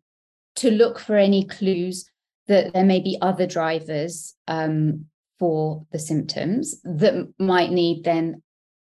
to 0.56 0.70
look 0.70 0.98
for 0.98 1.16
any 1.16 1.44
clues 1.44 2.10
that 2.48 2.72
there 2.72 2.84
may 2.86 3.00
be 3.00 3.18
other 3.20 3.46
drivers 3.46 4.34
um, 4.48 5.04
for 5.38 5.84
the 5.92 5.98
symptoms 5.98 6.80
that 6.82 7.30
might 7.38 7.72
need 7.72 8.04
then 8.04 8.42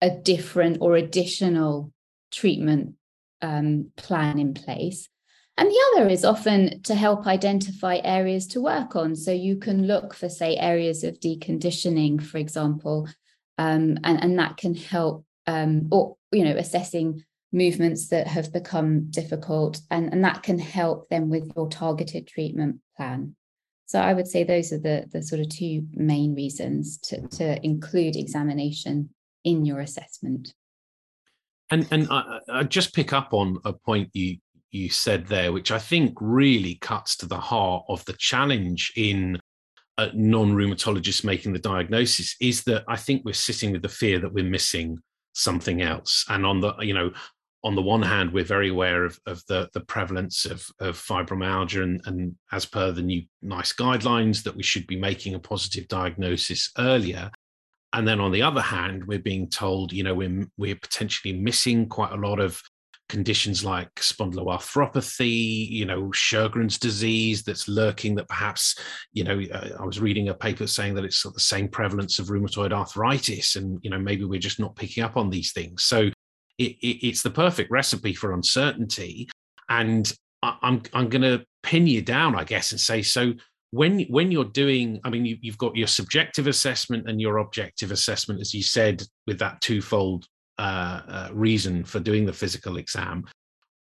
a 0.00 0.08
different 0.08 0.78
or 0.80 0.96
additional 0.96 1.92
treatment 2.32 2.94
um, 3.42 3.90
plan 3.94 4.38
in 4.38 4.54
place. 4.54 5.10
And 5.58 5.68
the 5.68 5.84
other 5.92 6.08
is 6.08 6.24
often 6.24 6.80
to 6.84 6.94
help 6.94 7.26
identify 7.26 8.00
areas 8.02 8.46
to 8.46 8.62
work 8.62 8.96
on. 8.96 9.14
So 9.14 9.32
you 9.32 9.56
can 9.56 9.86
look 9.86 10.14
for, 10.14 10.30
say, 10.30 10.56
areas 10.56 11.04
of 11.04 11.20
deconditioning, 11.20 12.22
for 12.22 12.38
example, 12.38 13.06
um, 13.58 13.98
and, 14.02 14.24
and 14.24 14.38
that 14.38 14.56
can 14.56 14.74
help, 14.74 15.26
um, 15.46 15.88
or, 15.90 16.16
you 16.32 16.44
know, 16.44 16.56
assessing 16.56 17.22
movements 17.52 18.08
that 18.08 18.26
have 18.26 18.52
become 18.52 19.10
difficult 19.10 19.80
and, 19.90 20.12
and 20.12 20.24
that 20.24 20.42
can 20.42 20.58
help 20.58 21.08
them 21.08 21.28
with 21.28 21.50
your 21.56 21.68
targeted 21.68 22.26
treatment 22.26 22.76
plan. 22.96 23.34
So 23.86 24.00
i 24.00 24.12
would 24.12 24.28
say 24.28 24.44
those 24.44 24.72
are 24.72 24.78
the, 24.78 25.06
the 25.10 25.22
sort 25.22 25.40
of 25.40 25.48
two 25.48 25.86
main 25.94 26.34
reasons 26.34 26.98
to, 26.98 27.26
to 27.28 27.64
include 27.64 28.16
examination 28.16 29.10
in 29.44 29.64
your 29.64 29.80
assessment. 29.80 30.54
And 31.70 31.86
and 31.90 32.08
I, 32.10 32.38
I 32.48 32.62
just 32.64 32.94
pick 32.94 33.12
up 33.12 33.32
on 33.32 33.58
a 33.64 33.72
point 33.72 34.10
you 34.12 34.38
you 34.70 34.88
said 34.88 35.26
there 35.26 35.52
which 35.52 35.72
i 35.72 35.78
think 35.80 36.16
really 36.20 36.76
cuts 36.76 37.16
to 37.16 37.26
the 37.26 37.40
heart 37.40 37.84
of 37.88 38.04
the 38.04 38.12
challenge 38.12 38.92
in 38.94 39.36
uh, 39.98 40.06
a 40.12 40.16
non-rheumatologist 40.16 41.24
making 41.24 41.52
the 41.52 41.58
diagnosis 41.58 42.36
is 42.40 42.62
that 42.62 42.84
i 42.86 42.96
think 42.96 43.24
we're 43.24 43.32
sitting 43.32 43.72
with 43.72 43.82
the 43.82 43.88
fear 43.88 44.20
that 44.20 44.32
we're 44.32 44.44
missing 44.44 44.96
something 45.32 45.82
else. 45.82 46.24
And 46.28 46.44
on 46.44 46.60
the 46.60 46.74
you 46.80 46.94
know 46.94 47.12
on 47.62 47.74
the 47.74 47.82
one 47.82 48.02
hand, 48.02 48.32
we're 48.32 48.44
very 48.44 48.70
aware 48.70 49.04
of, 49.04 49.18
of 49.26 49.44
the, 49.46 49.68
the 49.74 49.80
prevalence 49.80 50.46
of, 50.46 50.64
of 50.80 50.96
fibromyalgia, 50.96 51.82
and, 51.82 52.00
and 52.06 52.34
as 52.52 52.64
per 52.64 52.90
the 52.90 53.02
new 53.02 53.22
NICE 53.42 53.74
guidelines, 53.74 54.42
that 54.42 54.56
we 54.56 54.62
should 54.62 54.86
be 54.86 54.96
making 54.96 55.34
a 55.34 55.38
positive 55.38 55.86
diagnosis 55.88 56.70
earlier. 56.78 57.30
And 57.92 58.06
then 58.06 58.20
on 58.20 58.32
the 58.32 58.42
other 58.42 58.62
hand, 58.62 59.04
we're 59.04 59.18
being 59.18 59.48
told, 59.48 59.92
you 59.92 60.04
know, 60.04 60.14
we're, 60.14 60.46
we're 60.56 60.76
potentially 60.76 61.34
missing 61.34 61.88
quite 61.88 62.12
a 62.12 62.16
lot 62.16 62.40
of 62.40 62.62
conditions 63.10 63.64
like 63.64 63.92
spondyloarthropathy, 63.96 65.68
you 65.68 65.84
know, 65.84 66.04
Sjogren's 66.14 66.78
disease 66.78 67.42
that's 67.42 67.68
lurking 67.68 68.14
that 68.14 68.28
perhaps, 68.28 68.78
you 69.12 69.24
know, 69.24 69.42
uh, 69.52 69.70
I 69.80 69.84
was 69.84 70.00
reading 70.00 70.28
a 70.28 70.34
paper 70.34 70.68
saying 70.68 70.94
that 70.94 71.04
it's 71.04 71.22
the 71.24 71.40
same 71.40 71.68
prevalence 71.68 72.20
of 72.20 72.28
rheumatoid 72.28 72.72
arthritis. 72.72 73.56
And, 73.56 73.80
you 73.82 73.90
know, 73.90 73.98
maybe 73.98 74.24
we're 74.24 74.38
just 74.38 74.60
not 74.60 74.76
picking 74.76 75.02
up 75.02 75.16
on 75.16 75.28
these 75.28 75.52
things. 75.52 75.82
So 75.82 76.10
it, 76.60 76.76
it, 76.86 77.06
it's 77.06 77.22
the 77.22 77.30
perfect 77.30 77.70
recipe 77.70 78.14
for 78.14 78.32
uncertainty. 78.32 79.28
And 79.68 80.12
I, 80.42 80.56
I'm 80.62 80.82
I'm 80.92 81.08
going 81.08 81.22
to 81.22 81.44
pin 81.62 81.86
you 81.86 82.02
down, 82.02 82.36
I 82.36 82.44
guess, 82.44 82.72
and 82.72 82.80
say 82.80 83.02
so. 83.02 83.32
when 83.72 84.00
when 84.16 84.32
you're 84.32 84.52
doing 84.64 85.00
i 85.04 85.10
mean 85.10 85.24
you, 85.24 85.38
have 85.44 85.58
got 85.58 85.76
your 85.76 85.86
subjective 85.86 86.48
assessment 86.48 87.08
and 87.08 87.20
your 87.20 87.38
objective 87.38 87.92
assessment 87.92 88.40
as 88.40 88.52
you 88.52 88.64
said 88.64 89.02
with 89.28 89.38
that 89.38 89.60
twofold 89.60 90.26
uh, 90.58 91.00
uh, 91.08 91.28
reason 91.32 91.84
for 91.84 92.00
doing 92.00 92.26
the 92.26 92.32
physical 92.32 92.78
exam 92.78 93.24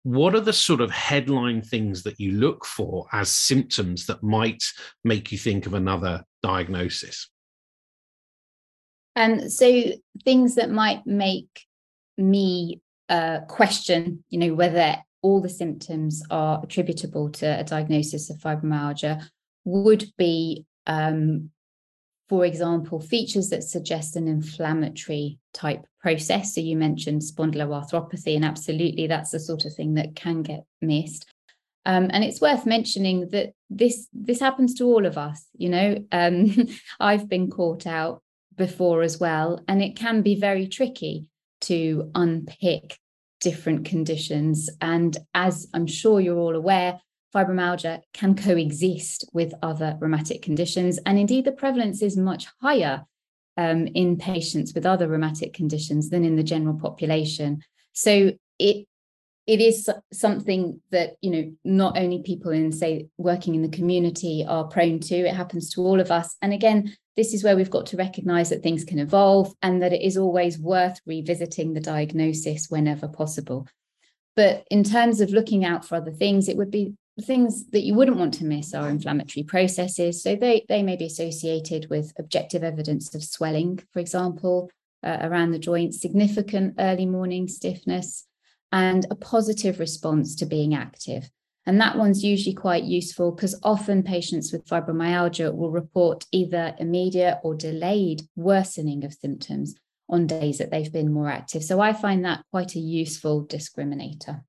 what 0.02 0.34
are 0.34 0.40
the 0.40 0.52
sort 0.52 0.80
of 0.80 0.90
headline 0.90 1.62
things 1.62 2.02
that 2.02 2.18
you 2.18 2.32
look 2.32 2.64
for 2.64 3.06
as 3.12 3.30
symptoms 3.30 4.06
that 4.06 4.22
might 4.22 4.62
make 5.04 5.30
you 5.30 5.38
think 5.38 5.66
of 5.66 5.74
another 5.74 6.24
diagnosis 6.42 7.30
and 9.14 9.52
so 9.52 9.68
things 10.24 10.56
that 10.56 10.70
might 10.70 11.06
make 11.06 11.65
me 12.16 12.80
uh, 13.08 13.40
question 13.48 14.24
you 14.30 14.38
know 14.38 14.54
whether 14.54 14.96
all 15.26 15.40
the 15.40 15.48
symptoms 15.48 16.22
are 16.30 16.60
attributable 16.62 17.28
to 17.30 17.46
a 17.58 17.64
diagnosis 17.64 18.30
of 18.30 18.36
fibromyalgia 18.36 19.28
would 19.64 20.04
be, 20.16 20.64
um, 20.86 21.50
for 22.28 22.44
example, 22.44 23.00
features 23.00 23.48
that 23.50 23.64
suggest 23.64 24.14
an 24.14 24.28
inflammatory 24.28 25.38
type 25.52 25.84
process. 26.00 26.54
So 26.54 26.60
you 26.60 26.76
mentioned 26.76 27.22
spondyloarthropathy, 27.22 28.36
and 28.36 28.44
absolutely 28.44 29.08
that's 29.08 29.30
the 29.30 29.40
sort 29.40 29.64
of 29.64 29.74
thing 29.74 29.94
that 29.94 30.14
can 30.14 30.42
get 30.42 30.64
missed. 30.80 31.26
Um, 31.84 32.08
and 32.12 32.22
it's 32.22 32.40
worth 32.40 32.64
mentioning 32.64 33.28
that 33.30 33.52
this 33.68 34.08
this 34.12 34.40
happens 34.40 34.74
to 34.74 34.84
all 34.84 35.06
of 35.06 35.18
us. 35.18 35.44
You 35.56 35.70
know, 35.70 36.04
um, 36.12 36.68
I've 37.00 37.28
been 37.28 37.50
caught 37.50 37.86
out 37.86 38.22
before 38.54 39.02
as 39.02 39.18
well, 39.18 39.60
and 39.66 39.82
it 39.82 39.96
can 39.96 40.22
be 40.22 40.38
very 40.38 40.68
tricky 40.68 41.26
to 41.66 42.10
unpick 42.14 42.98
different 43.40 43.84
conditions. 43.84 44.70
And 44.80 45.16
as 45.34 45.68
I'm 45.74 45.86
sure 45.86 46.20
you're 46.20 46.38
all 46.38 46.56
aware, 46.56 47.00
fibromyalgia 47.34 48.00
can 48.14 48.34
coexist 48.34 49.28
with 49.32 49.52
other 49.62 49.96
rheumatic 50.00 50.42
conditions. 50.42 50.98
And 51.04 51.18
indeed, 51.18 51.44
the 51.44 51.52
prevalence 51.52 52.02
is 52.02 52.16
much 52.16 52.46
higher 52.60 53.04
um, 53.56 53.86
in 53.88 54.16
patients 54.16 54.74
with 54.74 54.86
other 54.86 55.08
rheumatic 55.08 55.52
conditions 55.52 56.10
than 56.10 56.24
in 56.24 56.36
the 56.36 56.42
general 56.42 56.78
population. 56.78 57.62
So 57.92 58.32
it 58.58 58.86
it 59.46 59.60
is 59.60 59.88
something 60.12 60.80
that 60.90 61.16
you 61.20 61.30
know 61.30 61.52
not 61.64 61.96
only 61.96 62.22
people 62.22 62.50
in 62.50 62.72
say 62.72 63.08
working 63.16 63.54
in 63.54 63.62
the 63.62 63.68
community 63.68 64.44
are 64.46 64.64
prone 64.64 64.98
to 65.00 65.14
it 65.14 65.34
happens 65.34 65.72
to 65.72 65.80
all 65.80 66.00
of 66.00 66.10
us 66.10 66.36
and 66.42 66.52
again 66.52 66.94
this 67.16 67.32
is 67.32 67.42
where 67.42 67.56
we've 67.56 67.70
got 67.70 67.86
to 67.86 67.96
recognize 67.96 68.50
that 68.50 68.62
things 68.62 68.84
can 68.84 68.98
evolve 68.98 69.52
and 69.62 69.82
that 69.82 69.92
it 69.92 70.02
is 70.02 70.16
always 70.18 70.58
worth 70.58 71.00
revisiting 71.06 71.72
the 71.72 71.80
diagnosis 71.80 72.66
whenever 72.68 73.08
possible 73.08 73.66
but 74.34 74.64
in 74.70 74.84
terms 74.84 75.20
of 75.20 75.30
looking 75.30 75.64
out 75.64 75.84
for 75.84 75.94
other 75.94 76.12
things 76.12 76.48
it 76.48 76.56
would 76.56 76.70
be 76.70 76.94
things 77.22 77.66
that 77.70 77.82
you 77.82 77.94
wouldn't 77.94 78.18
want 78.18 78.34
to 78.34 78.44
miss 78.44 78.74
are 78.74 78.90
inflammatory 78.90 79.42
processes. 79.42 80.22
So 80.22 80.36
they, 80.36 80.66
they 80.68 80.82
may 80.82 80.96
be 80.96 81.06
associated 81.06 81.88
with 81.88 82.12
objective 82.18 82.62
evidence 82.62 83.14
of 83.14 83.24
swelling, 83.24 83.80
for 83.90 84.00
example, 84.00 84.70
uh, 85.02 85.18
around 85.22 85.52
the 85.52 85.58
joints, 85.58 86.00
significant 86.00 86.74
early 86.78 87.06
morning 87.06 87.48
stiffness, 87.48 88.26
and 88.72 89.06
a 89.10 89.14
positive 89.14 89.78
response 89.78 90.34
to 90.36 90.46
being 90.46 90.74
active. 90.74 91.30
And 91.66 91.80
that 91.80 91.96
one's 91.96 92.22
usually 92.22 92.54
quite 92.54 92.84
useful 92.84 93.32
because 93.32 93.58
often 93.62 94.02
patients 94.02 94.52
with 94.52 94.66
fibromyalgia 94.66 95.52
will 95.52 95.70
report 95.70 96.24
either 96.30 96.74
immediate 96.78 97.40
or 97.42 97.54
delayed 97.56 98.22
worsening 98.36 99.04
of 99.04 99.12
symptoms 99.12 99.74
on 100.08 100.28
days 100.28 100.58
that 100.58 100.70
they've 100.70 100.92
been 100.92 101.12
more 101.12 101.28
active. 101.28 101.64
So 101.64 101.80
I 101.80 101.92
find 101.92 102.24
that 102.24 102.44
quite 102.52 102.76
a 102.76 102.80
useful 102.80 103.44
discriminator. 103.46 104.42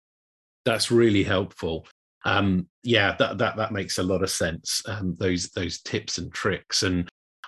That's 0.64 0.92
really 0.92 1.24
helpful 1.24 1.88
um, 2.28 2.68
yeah, 2.84 3.16
that 3.20 3.38
that 3.38 3.56
that 3.56 3.72
makes 3.72 3.98
a 3.98 4.04
lot 4.04 4.22
of 4.22 4.30
sense. 4.30 4.82
Um, 4.86 5.16
those 5.18 5.50
those 5.52 5.82
tips 5.82 6.18
and 6.18 6.32
tricks, 6.32 6.84
and 6.84 7.08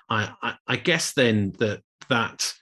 I, 0.09 0.31
I, 0.41 0.55
I 0.67 0.75
guess 0.77 1.11
then 1.13 1.53
that 1.59 1.81
that 2.07 2.53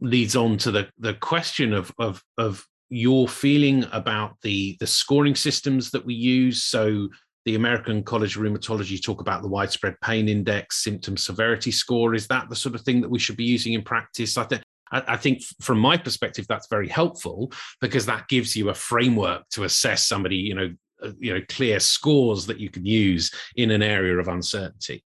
leads 0.00 0.36
on 0.36 0.56
to 0.58 0.70
the 0.70 0.88
the 0.98 1.14
question 1.14 1.72
of 1.72 1.92
of 1.98 2.22
of 2.38 2.64
your 2.88 3.28
feeling 3.28 3.84
about 3.92 4.36
the 4.42 4.76
the 4.80 4.86
scoring 4.86 5.34
systems 5.34 5.90
that 5.90 6.04
we 6.04 6.14
use. 6.14 6.64
So 6.64 7.08
the 7.44 7.54
American 7.54 8.02
College 8.02 8.36
of 8.36 8.42
Rheumatology 8.42 9.02
talk 9.02 9.20
about 9.20 9.42
the 9.42 9.48
widespread 9.48 9.94
pain 10.02 10.28
index, 10.28 10.82
symptom 10.82 11.16
severity 11.16 11.70
score. 11.70 12.14
Is 12.14 12.26
that 12.28 12.48
the 12.48 12.56
sort 12.56 12.74
of 12.74 12.82
thing 12.82 13.00
that 13.00 13.10
we 13.10 13.18
should 13.18 13.36
be 13.36 13.44
using 13.44 13.74
in 13.74 13.82
practice? 13.82 14.36
I 14.36 14.44
think 14.44 14.62
I 14.90 15.16
think 15.16 15.42
from 15.60 15.78
my 15.78 15.96
perspective, 15.96 16.46
that's 16.48 16.68
very 16.68 16.88
helpful 16.88 17.52
because 17.80 18.06
that 18.06 18.28
gives 18.28 18.54
you 18.54 18.68
a 18.68 18.74
framework 18.74 19.48
to 19.50 19.64
assess 19.64 20.06
somebody, 20.06 20.36
you 20.36 20.54
know, 20.54 20.72
uh, 21.02 21.10
you 21.18 21.34
know 21.34 21.40
clear 21.48 21.80
scores 21.80 22.46
that 22.46 22.60
you 22.60 22.70
can 22.70 22.86
use 22.86 23.32
in 23.56 23.70
an 23.70 23.82
area 23.82 24.16
of 24.16 24.28
uncertainty 24.28 25.02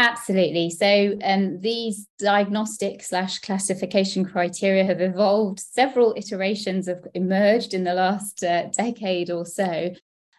absolutely 0.00 0.70
so 0.70 1.14
um, 1.22 1.60
these 1.60 2.06
diagnostic 2.18 3.02
slash 3.02 3.38
classification 3.40 4.24
criteria 4.24 4.82
have 4.82 5.00
evolved 5.00 5.60
several 5.60 6.14
iterations 6.16 6.86
have 6.88 7.04
emerged 7.12 7.74
in 7.74 7.84
the 7.84 7.92
last 7.92 8.42
uh, 8.42 8.64
decade 8.68 9.30
or 9.30 9.44
so 9.44 9.94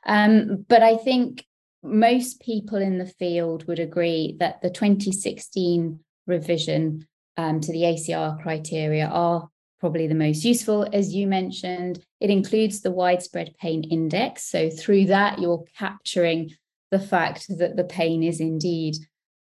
um, 0.08 0.66
but 0.68 0.82
i 0.82 0.98
think 0.98 1.46
most 1.84 2.42
people 2.42 2.80
in 2.80 2.98
the 2.98 3.06
field 3.06 3.68
would 3.68 3.80
agree 3.80 4.36
that 4.40 4.62
the 4.64 4.70
2016 4.70 6.00
revision 6.26 7.08
um, 7.38 7.62
to 7.62 7.72
the 7.72 7.84
acr 7.84 8.42
criteria 8.42 9.06
are 9.06 9.48
probably 9.80 10.06
the 10.06 10.14
most 10.14 10.46
useful. 10.46 10.88
As 10.94 11.12
you 11.12 11.26
mentioned, 11.26 12.06
it 12.20 12.30
includes 12.30 12.82
the 12.82 12.92
widespread 12.92 13.56
pain 13.60 13.84
index. 13.84 14.44
So, 14.44 14.70
through 14.70 15.06
that, 15.06 15.40
you're 15.40 15.66
capturing 15.76 16.52
the 16.92 17.00
fact 17.00 17.48
that 17.58 17.76
the 17.78 17.84
pain 17.84 18.22
is 18.22 18.40
indeed 18.40 18.96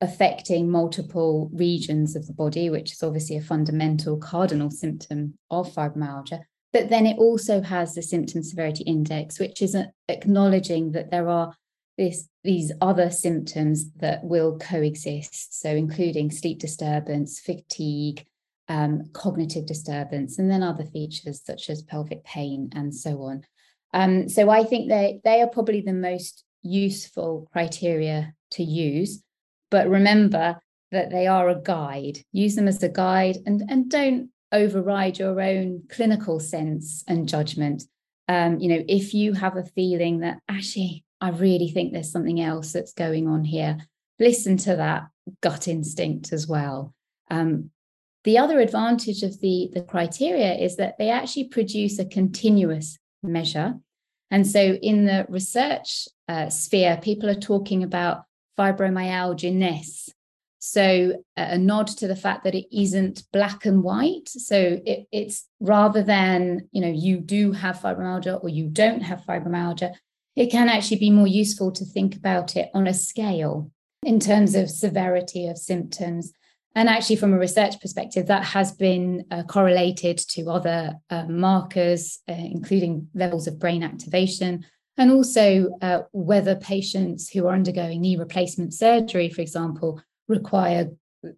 affecting 0.05 0.69
multiple 0.69 1.49
regions 1.53 2.15
of 2.15 2.27
the 2.27 2.33
body, 2.33 2.69
which 2.69 2.93
is 2.93 3.03
obviously 3.03 3.37
a 3.37 3.41
fundamental 3.41 4.17
cardinal 4.17 4.71
symptom 4.71 5.37
of 5.51 5.73
fibromyalgia. 5.73 6.41
But 6.71 6.89
then 6.89 7.05
it 7.05 7.17
also 7.17 7.61
has 7.61 7.93
the 7.95 8.01
symptom 8.01 8.43
severity 8.43 8.83
index, 8.83 9.39
which 9.39 9.61
is 9.61 9.75
acknowledging 10.07 10.91
that 10.91 11.11
there 11.11 11.29
are 11.29 11.53
this, 11.97 12.27
these 12.43 12.71
other 12.81 13.09
symptoms 13.09 13.91
that 13.97 14.23
will 14.23 14.59
coexist. 14.59 15.59
So, 15.61 15.69
including 15.69 16.31
sleep 16.31 16.59
disturbance, 16.59 17.39
fatigue, 17.39 18.25
um, 18.67 19.09
cognitive 19.13 19.65
disturbance, 19.65 20.37
and 20.37 20.51
then 20.51 20.63
other 20.63 20.85
features 20.85 21.41
such 21.43 21.69
as 21.69 21.81
pelvic 21.81 22.23
pain 22.23 22.69
and 22.75 22.93
so 22.93 23.21
on. 23.23 23.43
Um, 23.93 24.27
so 24.27 24.49
I 24.49 24.65
think 24.65 24.89
they 24.89 25.21
they 25.23 25.41
are 25.41 25.47
probably 25.47 25.81
the 25.81 25.93
most 25.93 26.43
useful 26.61 27.47
criteria 27.53 28.33
to 28.51 28.63
use. 28.63 29.23
But 29.75 29.89
remember 29.89 30.57
that 30.93 31.09
they 31.09 31.27
are 31.27 31.49
a 31.49 31.61
guide. 31.61 32.19
Use 32.31 32.55
them 32.55 32.69
as 32.69 32.81
a 32.81 32.87
guide 32.87 33.39
and, 33.45 33.61
and 33.67 33.91
don't 33.91 34.29
override 34.53 35.19
your 35.19 35.41
own 35.41 35.83
clinical 35.89 36.39
sense 36.39 37.03
and 37.09 37.27
judgment. 37.27 37.83
Um, 38.29 38.57
you 38.61 38.69
know, 38.69 38.85
if 38.87 39.13
you 39.13 39.33
have 39.33 39.57
a 39.57 39.65
feeling 39.65 40.19
that 40.19 40.39
actually, 40.47 41.03
I 41.19 41.31
really 41.31 41.67
think 41.71 41.91
there's 41.91 42.09
something 42.09 42.39
else 42.39 42.71
that's 42.71 42.93
going 42.93 43.27
on 43.27 43.43
here, 43.43 43.77
listen 44.17 44.55
to 44.59 44.77
that 44.77 45.07
gut 45.41 45.67
instinct 45.67 46.31
as 46.31 46.47
well. 46.47 46.93
Um, 47.29 47.71
the 48.23 48.37
other 48.37 48.61
advantage 48.61 49.23
of 49.23 49.41
the, 49.41 49.71
the 49.73 49.81
criteria 49.81 50.53
is 50.53 50.77
that 50.77 50.97
they 50.97 51.09
actually 51.09 51.49
produce 51.49 51.99
a 51.99 52.05
continuous 52.05 52.97
measure. 53.21 53.73
And 54.31 54.47
so 54.47 54.61
in 54.61 55.03
the 55.03 55.25
research 55.27 56.07
uh, 56.29 56.47
sphere, 56.47 56.97
people 57.03 57.29
are 57.29 57.35
talking 57.35 57.83
about 57.83 58.23
fibromyalgia-ness. 58.57 60.09
So 60.59 61.21
a 61.37 61.57
nod 61.57 61.87
to 61.87 62.07
the 62.07 62.15
fact 62.15 62.43
that 62.43 62.55
it 62.55 62.65
isn't 62.75 63.23
black 63.31 63.65
and 63.65 63.83
white. 63.83 64.29
So 64.29 64.81
it, 64.83 65.07
it's 65.11 65.47
rather 65.59 66.01
than, 66.01 66.67
you 66.71 66.81
know, 66.81 66.91
you 66.91 67.19
do 67.19 67.51
have 67.51 67.79
fibromyalgia 67.79 68.41
or 68.43 68.49
you 68.49 68.67
don't 68.67 69.01
have 69.01 69.21
fibromyalgia, 69.21 69.93
it 70.35 70.51
can 70.51 70.67
actually 70.69 70.97
be 70.97 71.11
more 71.11 71.27
useful 71.27 71.71
to 71.73 71.85
think 71.85 72.15
about 72.15 72.55
it 72.55 72.69
on 72.73 72.87
a 72.87 72.93
scale 72.93 73.71
in 74.03 74.19
terms 74.19 74.55
of 74.55 74.69
severity 74.69 75.47
of 75.47 75.57
symptoms 75.57 76.33
and 76.75 76.89
actually, 76.89 77.15
from 77.15 77.33
a 77.33 77.39
research 77.39 77.79
perspective, 77.79 78.27
that 78.27 78.43
has 78.43 78.73
been 78.73 79.25
uh, 79.31 79.43
correlated 79.43 80.17
to 80.17 80.49
other 80.49 80.95
uh, 81.09 81.23
markers, 81.23 82.19
uh, 82.27 82.33
including 82.33 83.07
levels 83.15 83.47
of 83.47 83.59
brain 83.59 83.81
activation, 83.81 84.65
and 84.97 85.11
also 85.11 85.77
uh, 85.81 86.03
whether 86.11 86.55
patients 86.55 87.29
who 87.29 87.47
are 87.47 87.53
undergoing 87.53 88.01
knee 88.01 88.17
replacement 88.17 88.73
surgery, 88.73 89.29
for 89.29 89.41
example, 89.41 90.01
require 90.27 90.89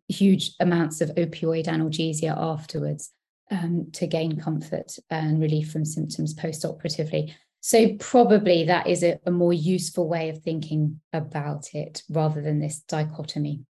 huge 0.08 0.52
amounts 0.60 1.02
of 1.02 1.10
opioid 1.12 1.66
analgesia 1.66 2.36
afterwards 2.38 3.12
um, 3.52 3.88
to 3.94 4.06
gain 4.06 4.40
comfort 4.40 4.94
and 5.10 5.42
relief 5.42 5.72
from 5.72 5.86
symptoms 5.86 6.34
post-operatively. 6.34 7.34
So 7.62 7.96
probably 8.00 8.66
that 8.66 8.88
is 8.88 9.04
a, 9.04 9.20
a 9.26 9.32
more 9.32 9.54
useful 9.54 10.08
way 10.08 10.30
of 10.30 10.40
thinking 10.40 11.02
about 11.14 11.74
it 11.74 12.04
rather 12.10 12.42
than 12.42 12.60
this 12.60 12.80
dichotomy 12.82 13.66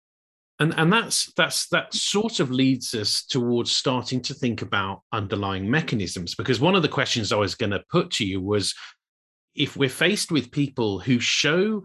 and 0.59 0.73
and 0.77 0.91
that's 0.91 1.31
that's 1.33 1.67
that 1.69 1.93
sort 1.93 2.39
of 2.39 2.51
leads 2.51 2.93
us 2.93 3.23
towards 3.25 3.71
starting 3.71 4.21
to 4.21 4.33
think 4.33 4.61
about 4.61 5.01
underlying 5.11 5.69
mechanisms 5.69 6.35
because 6.35 6.59
one 6.59 6.75
of 6.75 6.81
the 6.81 6.87
questions 6.87 7.31
i 7.31 7.35
was 7.35 7.55
going 7.55 7.71
to 7.71 7.83
put 7.89 8.09
to 8.11 8.25
you 8.25 8.41
was 8.41 8.73
if 9.57 9.75
we're 9.75 9.89
faced 9.89 10.31
with 10.31 10.51
people 10.51 10.99
who 10.99 11.19
show 11.19 11.83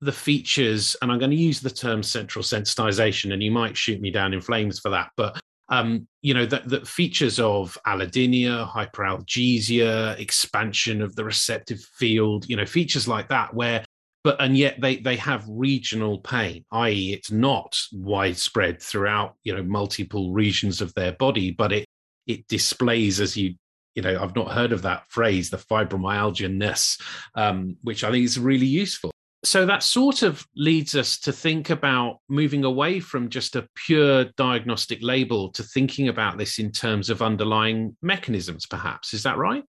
the 0.00 0.12
features, 0.12 0.96
and 1.00 1.10
I'm 1.10 1.18
going 1.18 1.30
to 1.30 1.36
use 1.36 1.60
the 1.60 1.70
term 1.70 2.02
central 2.02 2.42
sensitization, 2.42 3.32
and 3.32 3.42
you 3.42 3.50
might 3.50 3.76
shoot 3.76 4.00
me 4.00 4.10
down 4.10 4.34
in 4.34 4.40
flames 4.40 4.78
for 4.78 4.90
that, 4.90 5.10
but 5.16 5.40
um, 5.70 6.08
you 6.22 6.32
know, 6.32 6.46
the 6.46 6.80
features 6.86 7.38
of 7.38 7.76
allodynia, 7.86 8.66
hyperalgesia, 8.70 10.18
expansion 10.18 11.02
of 11.02 11.14
the 11.14 11.24
receptive 11.24 11.80
field, 11.98 12.48
you 12.48 12.56
know, 12.56 12.64
features 12.64 13.06
like 13.06 13.28
that, 13.28 13.52
where 13.52 13.84
but 14.24 14.40
and 14.40 14.56
yet 14.56 14.80
they 14.80 14.96
they 14.96 15.16
have 15.16 15.44
regional 15.48 16.18
pain 16.18 16.64
i.e 16.72 17.12
it's 17.12 17.30
not 17.30 17.78
widespread 17.92 18.82
throughout 18.82 19.36
you 19.44 19.54
know 19.54 19.62
multiple 19.62 20.32
regions 20.32 20.80
of 20.80 20.92
their 20.94 21.12
body 21.12 21.50
but 21.50 21.72
it 21.72 21.86
it 22.26 22.46
displays 22.48 23.20
as 23.20 23.36
you 23.36 23.54
you 23.98 24.02
know 24.02 24.22
i've 24.22 24.36
not 24.36 24.52
heard 24.52 24.70
of 24.70 24.82
that 24.82 25.02
phrase 25.08 25.50
the 25.50 25.56
fibromyalgia 25.56 26.48
ness 26.48 26.96
um, 27.34 27.76
which 27.82 28.04
i 28.04 28.12
think 28.12 28.24
is 28.24 28.38
really 28.38 28.64
useful 28.64 29.10
so 29.44 29.66
that 29.66 29.82
sort 29.82 30.22
of 30.22 30.46
leads 30.54 30.94
us 30.94 31.18
to 31.18 31.32
think 31.32 31.70
about 31.70 32.18
moving 32.28 32.64
away 32.64 33.00
from 33.00 33.28
just 33.28 33.56
a 33.56 33.66
pure 33.74 34.26
diagnostic 34.36 35.00
label 35.02 35.50
to 35.50 35.64
thinking 35.64 36.06
about 36.08 36.38
this 36.38 36.60
in 36.60 36.70
terms 36.70 37.10
of 37.10 37.22
underlying 37.22 37.96
mechanisms 38.02 38.66
perhaps 38.66 39.12
is 39.12 39.24
that 39.24 39.36
right 39.36 39.64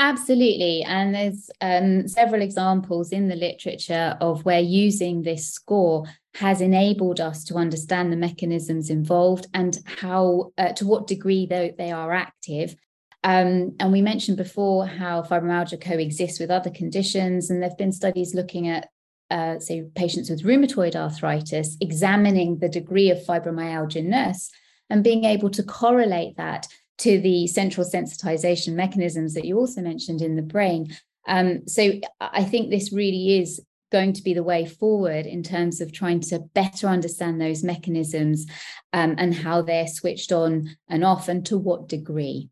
Absolutely. 0.00 0.82
And 0.84 1.14
there's 1.14 1.50
um, 1.60 2.08
several 2.08 2.40
examples 2.40 3.12
in 3.12 3.28
the 3.28 3.36
literature 3.36 4.16
of 4.22 4.46
where 4.46 4.58
using 4.58 5.20
this 5.20 5.52
score 5.52 6.06
has 6.36 6.62
enabled 6.62 7.20
us 7.20 7.44
to 7.44 7.56
understand 7.56 8.10
the 8.10 8.16
mechanisms 8.16 8.88
involved 8.88 9.46
and 9.52 9.78
how, 9.84 10.52
uh, 10.56 10.72
to 10.72 10.86
what 10.86 11.06
degree 11.06 11.44
they, 11.44 11.74
they 11.76 11.92
are 11.92 12.14
active. 12.14 12.74
Um, 13.22 13.76
and 13.78 13.92
we 13.92 14.00
mentioned 14.00 14.36
before 14.36 14.86
how 14.86 15.22
fibromyalgia 15.22 15.80
coexists 15.80 16.40
with 16.40 16.50
other 16.50 16.70
conditions. 16.70 17.50
And 17.50 17.62
there 17.62 17.68
have 17.68 17.78
been 17.78 17.92
studies 17.92 18.34
looking 18.34 18.68
at, 18.68 18.88
uh, 19.30 19.58
say, 19.58 19.84
patients 19.94 20.30
with 20.30 20.42
rheumatoid 20.42 20.96
arthritis, 20.96 21.76
examining 21.80 22.58
the 22.58 22.68
degree 22.68 23.10
of 23.10 23.18
fibromyalgia 23.18 24.04
ness 24.04 24.50
and 24.88 25.04
being 25.04 25.24
able 25.24 25.50
to 25.50 25.62
correlate 25.62 26.36
that 26.36 26.66
to 26.98 27.20
the 27.20 27.46
central 27.46 27.86
sensitization 27.86 28.74
mechanisms 28.74 29.34
that 29.34 29.44
you 29.44 29.58
also 29.58 29.80
mentioned 29.80 30.20
in 30.20 30.36
the 30.36 30.42
brain. 30.42 30.94
Um, 31.28 31.66
so 31.66 31.92
I 32.20 32.44
think 32.44 32.70
this 32.70 32.92
really 32.92 33.38
is 33.38 33.60
going 33.92 34.12
to 34.14 34.22
be 34.22 34.34
the 34.34 34.42
way 34.42 34.66
forward 34.66 35.26
in 35.26 35.42
terms 35.42 35.80
of 35.80 35.92
trying 35.92 36.20
to 36.20 36.38
better 36.38 36.86
understand 36.86 37.40
those 37.40 37.64
mechanisms 37.64 38.46
um, 38.92 39.14
and 39.18 39.34
how 39.34 39.62
they're 39.62 39.86
switched 39.86 40.32
on 40.32 40.76
and 40.88 41.04
off 41.04 41.28
and 41.28 41.44
to 41.46 41.58
what 41.58 41.88
degree. 41.88 42.48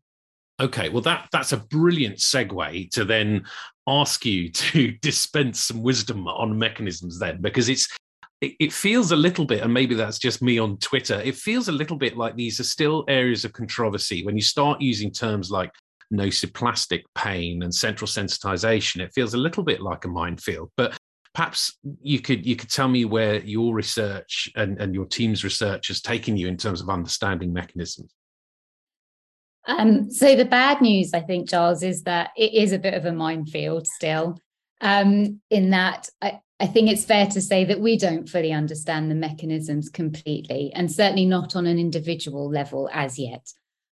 Okay, 0.59 0.89
well 0.89 1.01
that 1.03 1.29
that's 1.31 1.53
a 1.53 1.57
brilliant 1.57 2.17
segue 2.17 2.91
to 2.91 3.05
then 3.05 3.45
ask 3.87 4.25
you 4.25 4.51
to 4.51 4.91
dispense 5.01 5.63
some 5.63 5.81
wisdom 5.81 6.27
on 6.27 6.57
mechanisms 6.57 7.19
then 7.19 7.41
because 7.41 7.69
it's 7.69 7.87
it, 8.41 8.53
it 8.59 8.73
feels 8.73 9.11
a 9.11 9.15
little 9.15 9.45
bit, 9.45 9.61
and 9.61 9.73
maybe 9.73 9.95
that's 9.95 10.19
just 10.19 10.41
me 10.41 10.59
on 10.59 10.77
Twitter, 10.77 11.21
it 11.21 11.35
feels 11.35 11.67
a 11.67 11.73
little 11.73 11.97
bit 11.97 12.17
like 12.17 12.35
these 12.35 12.59
are 12.59 12.65
still 12.65 13.05
areas 13.07 13.45
of 13.45 13.53
controversy. 13.53 14.25
When 14.25 14.35
you 14.35 14.41
start 14.41 14.81
using 14.81 15.11
terms 15.11 15.51
like 15.51 15.71
nociplastic 16.13 17.03
pain 17.15 17.63
and 17.63 17.73
central 17.73 18.07
sensitization, 18.07 19.01
it 19.01 19.13
feels 19.13 19.33
a 19.33 19.37
little 19.37 19.63
bit 19.63 19.81
like 19.81 20.05
a 20.05 20.09
minefield. 20.09 20.71
But 20.77 20.97
perhaps 21.33 21.77
you 22.01 22.19
could 22.19 22.45
you 22.45 22.55
could 22.55 22.69
tell 22.69 22.87
me 22.87 23.05
where 23.05 23.39
your 23.39 23.73
research 23.73 24.49
and, 24.55 24.79
and 24.81 24.93
your 24.93 25.05
team's 25.05 25.43
research 25.43 25.89
has 25.89 26.01
taken 26.01 26.37
you 26.37 26.47
in 26.47 26.57
terms 26.57 26.81
of 26.81 26.89
understanding 26.89 27.53
mechanisms. 27.53 28.13
Um, 29.67 30.09
so 30.09 30.35
the 30.35 30.45
bad 30.45 30.81
news, 30.81 31.13
I 31.13 31.21
think, 31.21 31.49
Giles, 31.49 31.83
is 31.83 32.03
that 32.03 32.31
it 32.35 32.53
is 32.53 32.71
a 32.71 32.79
bit 32.79 32.93
of 32.93 33.05
a 33.05 33.11
minefield 33.11 33.87
still. 33.87 34.39
Um, 34.81 35.41
in 35.49 35.71
that 35.71 36.09
I, 36.21 36.39
I 36.59 36.67
think 36.67 36.89
it's 36.89 37.05
fair 37.05 37.25
to 37.27 37.41
say 37.41 37.63
that 37.65 37.79
we 37.79 37.97
don't 37.97 38.27
fully 38.27 38.51
understand 38.51 39.09
the 39.09 39.15
mechanisms 39.15 39.89
completely, 39.89 40.71
and 40.73 40.91
certainly 40.91 41.25
not 41.25 41.55
on 41.55 41.65
an 41.65 41.79
individual 41.79 42.49
level 42.49 42.89
as 42.91 43.17
yet. 43.17 43.53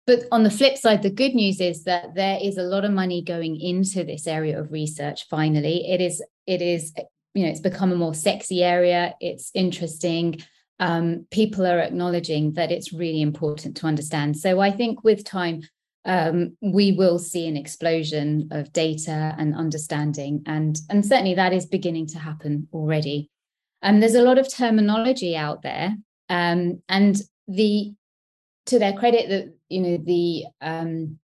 But 0.07 0.25
on 0.33 0.43
the 0.43 0.51
flip 0.51 0.77
side, 0.77 1.03
the 1.03 1.11
good 1.11 1.35
news 1.35 1.61
is 1.61 1.85
that 1.85 2.15
there 2.15 2.39
is 2.43 2.59
a 2.59 2.63
lot 2.63 2.85
of 2.85 2.93
money 2.93 3.23
going 3.23 3.61
into 3.61 4.05
this 4.05 4.27
area 4.27 4.59
of 4.59 4.73
research. 4.73 5.27
Finally, 5.29 5.89
it 5.91 6.01
is 6.01 6.23
it 6.47 6.61
is 6.61 6.93
you 7.33 7.45
know 7.45 7.51
it's 7.51 7.61
become 7.61 7.93
a 7.93 7.97
more 7.97 8.15
sexy 8.15 8.63
area. 8.63 9.15
It's 9.21 9.51
interesting. 9.55 10.43
Um, 10.81 11.27
people 11.31 11.65
are 11.67 11.79
acknowledging 11.79 12.55
that 12.55 12.73
it's 12.73 12.93
really 12.93 13.23
important 13.23 13.77
to 13.77 13.87
understand. 13.87 14.37
So 14.37 14.59
I 14.59 14.73
think 14.73 15.05
with 15.05 15.25
time, 15.25 15.63
um, 16.05 16.57
we 16.61 16.93
will 16.93 17.19
see 17.19 17.47
an 17.47 17.57
explosion 17.57 18.49
of 18.51 18.73
data 18.73 19.35
and 19.39 19.55
understanding. 19.55 20.43
And, 20.47 20.79
and 20.89 21.05
certainly 21.05 21.35
that 21.35 21.53
is 21.53 21.67
beginning 21.67 22.09
to 22.09 22.19
happen 22.19 22.67
already. 22.73 23.31
Um, 23.83 24.01
there's 24.01 24.15
a 24.15 24.23
lot 24.23 24.39
of 24.39 24.53
terminology 24.53 25.37
out 25.37 25.63
there. 25.63 25.95
Um, 26.29 26.83
and 26.89 27.17
the 27.47 27.95
to 28.67 28.79
their 28.79 28.93
credit 28.93 29.29
that 29.29 29.55
you 29.69 29.81
know 29.81 29.97
the 29.97 30.45
um, 30.61 31.19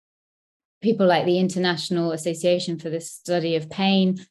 people 0.82 1.06
like 1.06 1.24
the 1.24 1.38
International 1.38 2.12
Association 2.12 2.78
for 2.78 2.90
the 2.90 3.00
Study 3.00 3.56
of 3.56 3.70
Pain 3.70 4.24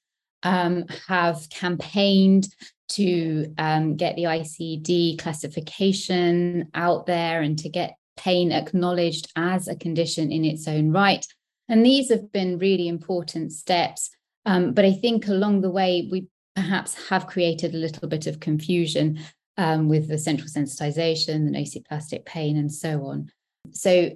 um, 0.45 0.85
have 1.07 1.49
campaigned 1.49 2.47
to 2.87 3.53
um, 3.57 3.97
get 3.97 4.15
the 4.15 4.23
ICD 4.23 5.19
classification 5.19 6.69
out 6.73 7.07
there 7.07 7.41
and 7.41 7.57
to 7.59 7.67
get 7.67 7.97
pain 8.15 8.51
acknowledged 8.51 9.31
as 9.35 9.67
a 9.67 9.75
condition 9.75 10.31
in 10.31 10.45
its 10.45 10.67
own 10.67 10.91
right. 10.91 11.25
And 11.67 11.83
these 11.83 12.09
have 12.09 12.31
been 12.31 12.59
really 12.59 12.87
important 12.87 13.51
steps. 13.51 14.11
Um, 14.45 14.73
but 14.73 14.85
I 14.85 14.93
think 14.93 15.27
along 15.27 15.61
the 15.61 15.71
way, 15.71 16.07
we 16.11 16.27
perhaps 16.55 17.09
have 17.09 17.27
created 17.27 17.73
a 17.73 17.79
little 17.79 18.07
bit 18.07 18.27
of 18.27 18.39
confusion 18.39 19.19
um, 19.57 19.89
with 19.89 20.07
the 20.07 20.19
central 20.19 20.47
sensitization, 20.47 21.45
the 21.45 21.57
nociplastic 21.57 22.25
pain, 22.25 22.55
and 22.55 22.71
so 22.71 23.05
on. 23.07 23.31
So, 23.71 24.11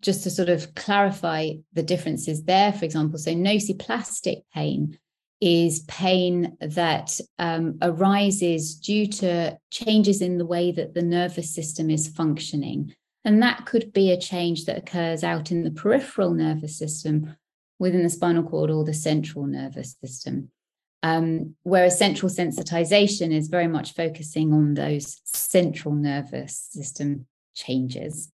just 0.00 0.22
to 0.22 0.30
sort 0.30 0.48
of 0.48 0.74
clarify 0.74 1.50
the 1.74 1.82
differences 1.82 2.44
there, 2.44 2.72
for 2.72 2.86
example, 2.86 3.18
so 3.18 3.32
nociplastic 3.34 4.42
pain 4.54 4.98
is 5.40 5.80
pain 5.80 6.56
that 6.60 7.18
um, 7.38 7.78
arises 7.80 8.74
due 8.74 9.06
to 9.06 9.58
changes 9.70 10.20
in 10.20 10.38
the 10.38 10.46
way 10.46 10.70
that 10.72 10.94
the 10.94 11.02
nervous 11.02 11.54
system 11.54 11.90
is 11.90 12.08
functioning. 12.08 12.94
And 13.24 13.42
that 13.42 13.66
could 13.66 13.92
be 13.92 14.10
a 14.10 14.20
change 14.20 14.64
that 14.66 14.78
occurs 14.78 15.24
out 15.24 15.50
in 15.50 15.64
the 15.64 15.70
peripheral 15.70 16.32
nervous 16.32 16.76
system 16.76 17.36
within 17.78 18.02
the 18.02 18.10
spinal 18.10 18.42
cord 18.42 18.70
or 18.70 18.84
the 18.84 18.94
central 18.94 19.46
nervous 19.46 19.96
system. 20.02 20.50
Um, 21.02 21.56
whereas 21.62 21.98
central 21.98 22.30
sensitization 22.30 23.32
is 23.32 23.48
very 23.48 23.68
much 23.68 23.94
focusing 23.94 24.52
on 24.52 24.74
those 24.74 25.20
central 25.24 25.94
nervous 25.94 26.68
system 26.70 27.26
changes. 27.54 28.30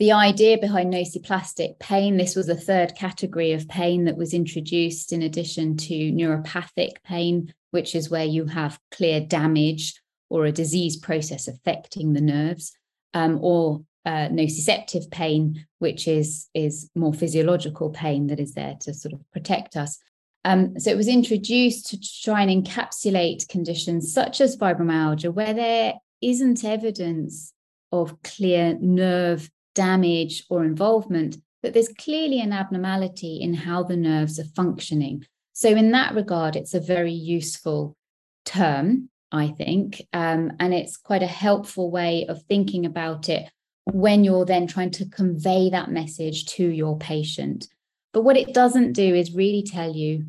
The 0.00 0.12
idea 0.12 0.56
behind 0.56 0.94
nociplastic 0.94 1.78
pain, 1.78 2.16
this 2.16 2.34
was 2.34 2.48
a 2.48 2.54
third 2.54 2.94
category 2.94 3.52
of 3.52 3.68
pain 3.68 4.06
that 4.06 4.16
was 4.16 4.32
introduced 4.32 5.12
in 5.12 5.20
addition 5.20 5.76
to 5.76 5.94
neuropathic 5.94 6.92
pain, 7.04 7.52
which 7.70 7.94
is 7.94 8.08
where 8.08 8.24
you 8.24 8.46
have 8.46 8.80
clear 8.90 9.20
damage 9.20 10.00
or 10.30 10.46
a 10.46 10.52
disease 10.52 10.96
process 10.96 11.48
affecting 11.48 12.14
the 12.14 12.22
nerves 12.22 12.72
um, 13.12 13.40
or 13.42 13.82
uh, 14.06 14.28
nociceptive 14.28 15.10
pain, 15.10 15.66
which 15.80 16.08
is, 16.08 16.48
is 16.54 16.88
more 16.94 17.12
physiological 17.12 17.90
pain 17.90 18.28
that 18.28 18.40
is 18.40 18.54
there 18.54 18.76
to 18.80 18.94
sort 18.94 19.12
of 19.12 19.20
protect 19.32 19.76
us. 19.76 19.98
Um, 20.46 20.80
so 20.80 20.90
it 20.90 20.96
was 20.96 21.08
introduced 21.08 21.90
to 21.90 22.00
try 22.22 22.40
and 22.40 22.64
encapsulate 22.64 23.48
conditions 23.48 24.14
such 24.14 24.40
as 24.40 24.56
fibromyalgia, 24.56 25.34
where 25.34 25.52
there 25.52 25.92
isn't 26.22 26.64
evidence 26.64 27.52
of 27.92 28.22
clear 28.22 28.78
nerve 28.80 29.50
damage 29.74 30.44
or 30.50 30.64
involvement, 30.64 31.36
but 31.62 31.72
there's 31.74 31.92
clearly 31.98 32.40
an 32.40 32.52
abnormality 32.52 33.40
in 33.40 33.54
how 33.54 33.82
the 33.82 33.96
nerves 33.96 34.38
are 34.38 34.44
functioning. 34.44 35.24
So, 35.52 35.68
in 35.70 35.90
that 35.92 36.14
regard, 36.14 36.56
it's 36.56 36.74
a 36.74 36.80
very 36.80 37.12
useful 37.12 37.96
term 38.44 39.10
I 39.32 39.48
think. 39.48 40.02
Um, 40.12 40.52
and 40.58 40.74
it's 40.74 40.96
quite 40.96 41.22
a 41.22 41.28
helpful 41.28 41.90
way 41.90 42.26
of 42.26 42.42
thinking 42.42 42.84
about 42.84 43.28
it 43.28 43.50
when 43.84 44.24
you're 44.24 44.44
then 44.44 44.66
trying 44.66 44.90
to 44.90 45.08
convey 45.08 45.70
that 45.70 45.90
message 45.90 46.46
to 46.46 46.66
your 46.66 46.98
patient. 46.98 47.68
But 48.12 48.22
what 48.22 48.36
it 48.36 48.54
doesn't 48.54 48.92
do 48.92 49.14
is 49.14 49.34
really 49.34 49.62
tell 49.62 49.94
you 49.94 50.26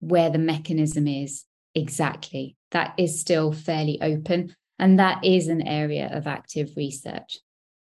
where 0.00 0.30
the 0.30 0.38
mechanism 0.38 1.06
is 1.06 1.44
exactly. 1.74 2.56
That 2.70 2.94
is 2.98 3.20
still 3.20 3.52
fairly 3.52 4.00
open. 4.02 4.54
And 4.78 4.98
that 4.98 5.24
is 5.24 5.48
an 5.48 5.66
area 5.66 6.08
of 6.12 6.26
active 6.26 6.74
research. 6.76 7.38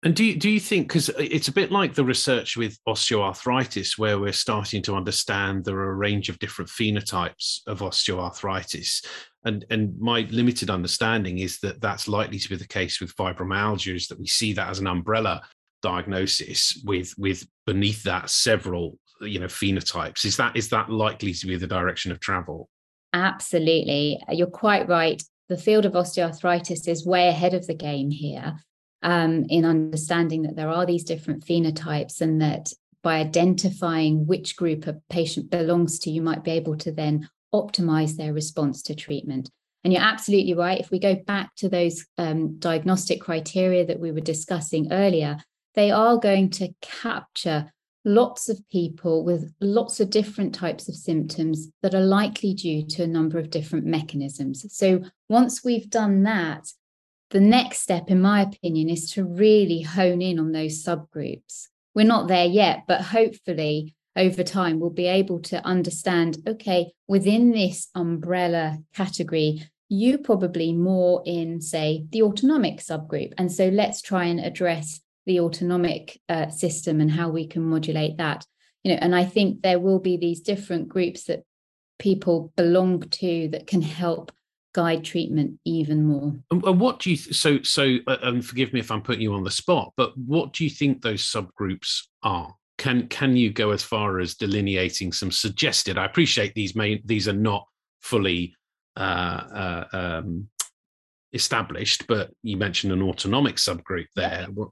And 0.03 0.15
do 0.15 0.23
you, 0.23 0.35
do 0.35 0.49
you 0.49 0.59
think, 0.59 0.87
because 0.87 1.09
uh, 1.09 1.13
it's 1.17 1.47
a 1.47 1.53
bit 1.53 1.71
like 1.71 1.95
the 1.95 2.05
research 2.05 2.55
with 2.55 2.77
osteoarthritis, 2.87 3.97
where 3.97 4.19
we're 4.19 4.31
starting 4.31 4.81
to 4.83 4.95
understand 4.95 5.65
there 5.65 5.77
are 5.77 5.91
a 5.91 5.95
range 5.95 6.29
of 6.29 6.37
different 6.39 6.69
phenotypes 6.69 7.61
of 7.65 7.79
osteoarthritis. 7.79 9.05
And, 9.43 9.65
and 9.69 9.99
my 9.99 10.21
limited 10.29 10.69
understanding 10.69 11.39
is 11.39 11.59
that 11.59 11.81
that's 11.81 12.07
likely 12.07 12.37
to 12.37 12.49
be 12.49 12.55
the 12.55 12.67
case 12.67 13.01
with 13.01 13.15
fibromyalgia, 13.15 13.95
is 13.95 14.07
that 14.07 14.19
we 14.19 14.27
see 14.27 14.53
that 14.53 14.69
as 14.69 14.79
an 14.79 14.87
umbrella 14.87 15.41
diagnosis 15.81 16.81
with, 16.85 17.13
with 17.17 17.47
beneath 17.65 18.03
that 18.03 18.29
several 18.29 18.99
you 19.21 19.39
know 19.39 19.47
phenotypes. 19.47 20.25
Is 20.25 20.37
that 20.37 20.55
is 20.55 20.69
that 20.69 20.91
likely 20.91 21.33
to 21.33 21.47
be 21.47 21.55
the 21.55 21.67
direction 21.67 22.11
of 22.11 22.19
travel? 22.19 22.69
Absolutely. 23.13 24.19
You're 24.29 24.47
quite 24.47 24.87
right. 24.87 25.21
The 25.49 25.57
field 25.57 25.85
of 25.85 25.93
osteoarthritis 25.93 26.87
is 26.87 27.05
way 27.05 27.29
ahead 27.29 27.53
of 27.53 27.65
the 27.67 27.73
game 27.73 28.11
here 28.11 28.57
um, 29.03 29.45
in 29.49 29.65
understanding 29.65 30.43
that 30.43 30.55
there 30.55 30.69
are 30.69 30.85
these 30.85 31.03
different 31.03 31.45
phenotypes 31.45 32.21
and 32.21 32.41
that 32.41 32.71
by 33.03 33.19
identifying 33.19 34.25
which 34.27 34.55
group 34.55 34.87
a 34.87 34.99
patient 35.09 35.49
belongs 35.49 35.99
to, 35.99 36.11
you 36.11 36.21
might 36.21 36.43
be 36.43 36.51
able 36.51 36.75
to 36.77 36.91
then 36.91 37.29
optimize 37.53 38.15
their 38.15 38.33
response 38.33 38.81
to 38.83 38.95
treatment. 38.95 39.49
And 39.83 39.93
you're 39.93 40.01
absolutely 40.01 40.53
right. 40.53 40.79
If 40.79 40.91
we 40.91 40.99
go 40.99 41.15
back 41.15 41.55
to 41.57 41.69
those 41.69 42.05
um, 42.17 42.57
diagnostic 42.59 43.21
criteria 43.21 43.85
that 43.85 43.99
we 43.99 44.11
were 44.11 44.19
discussing 44.19 44.91
earlier, 44.91 45.37
they 45.75 45.91
are 45.91 46.17
going 46.17 46.49
to 46.49 46.73
capture 46.81 47.71
lots 48.03 48.49
of 48.49 48.67
people 48.69 49.23
with 49.23 49.53
lots 49.59 49.99
of 49.99 50.09
different 50.09 50.55
types 50.55 50.87
of 50.87 50.95
symptoms 50.95 51.69
that 51.83 51.93
are 51.93 52.01
likely 52.01 52.53
due 52.53 52.85
to 52.87 53.03
a 53.03 53.07
number 53.07 53.37
of 53.37 53.49
different 53.49 53.85
mechanisms. 53.85 54.65
So 54.75 55.03
once 55.29 55.63
we've 55.63 55.89
done 55.89 56.23
that, 56.23 56.67
the 57.29 57.39
next 57.39 57.79
step, 57.79 58.09
in 58.09 58.21
my 58.21 58.41
opinion, 58.41 58.89
is 58.89 59.11
to 59.11 59.25
really 59.25 59.81
hone 59.81 60.21
in 60.21 60.39
on 60.39 60.51
those 60.51 60.83
subgroups. 60.83 61.67
We're 61.93 62.05
not 62.05 62.27
there 62.27 62.45
yet, 62.45 62.83
but 62.87 63.01
hopefully 63.01 63.95
over 64.15 64.43
time 64.43 64.79
we'll 64.79 64.89
be 64.89 65.07
able 65.07 65.39
to 65.39 65.63
understand 65.65 66.37
okay, 66.47 66.91
within 67.07 67.51
this 67.51 67.89
umbrella 67.95 68.79
category, 68.95 69.61
you 69.89 70.17
probably 70.17 70.73
more 70.73 71.21
in, 71.25 71.61
say, 71.61 72.05
the 72.11 72.23
autonomic 72.23 72.79
subgroup. 72.79 73.33
And 73.37 73.51
so 73.51 73.69
let's 73.69 74.01
try 74.01 74.25
and 74.25 74.39
address 74.39 74.99
the 75.25 75.39
autonomic 75.39 76.19
uh, 76.29 76.49
system 76.49 76.99
and 76.99 77.11
how 77.11 77.29
we 77.29 77.47
can 77.47 77.63
modulate 77.63 78.17
that. 78.17 78.45
You 78.83 78.93
know, 78.93 78.99
and 79.01 79.15
I 79.15 79.25
think 79.25 79.61
there 79.61 79.79
will 79.79 79.99
be 79.99 80.17
these 80.17 80.41
different 80.41 80.87
groups 80.87 81.25
that 81.25 81.43
people 81.99 82.53
belong 82.55 83.01
to 83.01 83.49
that 83.49 83.67
can 83.67 83.81
help 83.81 84.31
guide 84.77 85.03
treatment 85.03 85.59
even 85.65 86.03
more. 86.05 86.31
And 86.51 86.79
what 86.79 86.99
do 86.99 87.09
you 87.09 87.17
th- 87.17 87.35
so 87.35 87.59
so? 87.63 87.97
Uh, 88.05 88.17
and 88.21 88.45
forgive 88.45 88.73
me 88.73 88.79
if 88.79 88.91
I'm 88.91 89.01
putting 89.01 89.23
you 89.23 89.33
on 89.33 89.43
the 89.43 89.49
spot, 89.49 89.91
but 89.97 90.15
what 90.15 90.53
do 90.53 90.63
you 90.63 90.69
think 90.69 91.01
those 91.01 91.23
subgroups 91.23 92.03
are? 92.21 92.53
Can 92.77 93.07
can 93.07 93.35
you 93.35 93.51
go 93.51 93.71
as 93.71 93.81
far 93.81 94.19
as 94.19 94.35
delineating 94.35 95.11
some 95.11 95.31
suggested? 95.31 95.97
I 95.97 96.05
appreciate 96.05 96.53
these 96.53 96.75
may 96.75 97.01
these 97.03 97.27
are 97.27 97.33
not 97.33 97.65
fully 98.01 98.53
uh, 98.95 98.99
uh, 99.63 99.85
um, 99.93 100.47
established, 101.33 102.05
but 102.05 102.29
you 102.43 102.55
mentioned 102.55 102.93
an 102.93 103.01
autonomic 103.01 103.55
subgroup 103.55 104.05
there. 104.15 104.45
What, 104.53 104.69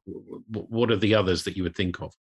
what 0.51 0.91
are 0.91 0.97
the 0.97 1.15
others 1.15 1.43
that 1.45 1.57
you 1.57 1.63
would 1.63 1.75
think 1.75 1.99
of? 1.99 2.13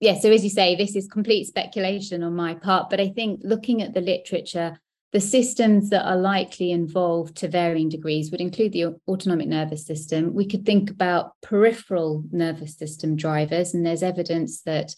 Yeah, 0.00 0.18
so 0.18 0.32
as 0.32 0.42
you 0.42 0.50
say, 0.50 0.74
this 0.74 0.96
is 0.96 1.06
complete 1.06 1.46
speculation 1.46 2.24
on 2.24 2.34
my 2.34 2.54
part, 2.54 2.90
but 2.90 2.98
I 2.98 3.10
think 3.10 3.40
looking 3.44 3.82
at 3.82 3.94
the 3.94 4.00
literature, 4.00 4.80
the 5.12 5.20
systems 5.20 5.90
that 5.90 6.06
are 6.06 6.16
likely 6.16 6.70
involved 6.70 7.36
to 7.38 7.48
varying 7.48 7.88
degrees 7.88 8.30
would 8.30 8.40
include 8.40 8.72
the 8.72 8.94
autonomic 9.08 9.48
nervous 9.48 9.84
system. 9.84 10.34
We 10.34 10.46
could 10.46 10.64
think 10.64 10.90
about 10.90 11.32
peripheral 11.42 12.24
nervous 12.30 12.76
system 12.76 13.16
drivers, 13.16 13.74
and 13.74 13.84
there's 13.84 14.02
evidence 14.02 14.62
that 14.62 14.94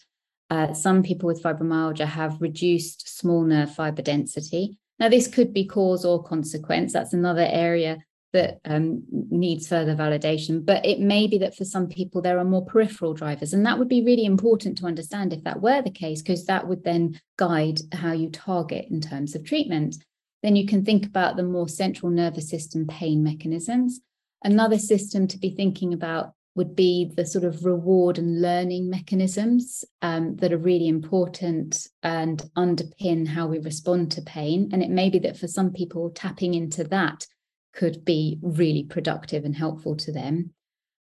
uh, 0.49 0.73
some 0.73 1.01
people 1.01 1.27
with 1.27 1.41
fibromyalgia 1.41 2.05
have 2.05 2.41
reduced 2.41 3.17
small 3.17 3.43
nerve 3.43 3.73
fiber 3.73 4.03
density. 4.03 4.77
Now, 4.99 5.09
this 5.09 5.27
could 5.27 5.51
be 5.51 5.65
cause 5.65 6.05
or 6.05 6.23
consequence. 6.23 6.93
That's 6.93 7.13
another 7.13 7.47
area 7.49 7.97
that 8.33 8.59
um, 8.65 9.03
needs 9.11 9.67
further 9.67 9.95
validation. 9.95 10.65
But 10.65 10.85
it 10.85 10.99
may 10.99 11.27
be 11.27 11.37
that 11.37 11.55
for 11.55 11.65
some 11.65 11.87
people, 11.87 12.21
there 12.21 12.39
are 12.39 12.43
more 12.43 12.65
peripheral 12.65 13.13
drivers. 13.13 13.53
And 13.53 13.65
that 13.65 13.79
would 13.79 13.87
be 13.87 14.03
really 14.03 14.25
important 14.25 14.77
to 14.79 14.85
understand 14.85 15.31
if 15.31 15.43
that 15.43 15.61
were 15.61 15.81
the 15.81 15.91
case, 15.91 16.21
because 16.21 16.45
that 16.45 16.67
would 16.67 16.83
then 16.83 17.19
guide 17.37 17.79
how 17.93 18.11
you 18.11 18.29
target 18.29 18.87
in 18.89 18.99
terms 18.99 19.35
of 19.35 19.45
treatment. 19.45 19.97
Then 20.41 20.55
you 20.55 20.65
can 20.65 20.83
think 20.83 21.05
about 21.05 21.37
the 21.37 21.43
more 21.43 21.69
central 21.69 22.11
nervous 22.11 22.49
system 22.49 22.85
pain 22.87 23.23
mechanisms. 23.23 24.01
Another 24.43 24.77
system 24.77 25.27
to 25.27 25.37
be 25.37 25.55
thinking 25.55 25.93
about 25.93 26.33
would 26.55 26.75
be 26.75 27.11
the 27.15 27.25
sort 27.25 27.43
of 27.43 27.65
reward 27.65 28.17
and 28.17 28.41
learning 28.41 28.89
mechanisms 28.89 29.83
um, 30.01 30.35
that 30.37 30.53
are 30.53 30.57
really 30.57 30.87
important 30.87 31.87
and 32.03 32.43
underpin 32.55 33.27
how 33.27 33.47
we 33.47 33.57
respond 33.59 34.11
to 34.11 34.21
pain. 34.21 34.69
And 34.71 34.83
it 34.83 34.89
may 34.89 35.09
be 35.09 35.19
that 35.19 35.37
for 35.37 35.47
some 35.47 35.71
people, 35.71 36.11
tapping 36.11 36.53
into 36.53 36.83
that 36.85 37.25
could 37.73 38.05
be 38.05 38.39
really 38.41 38.83
productive 38.83 39.45
and 39.45 39.55
helpful 39.55 39.95
to 39.97 40.11
them. 40.11 40.53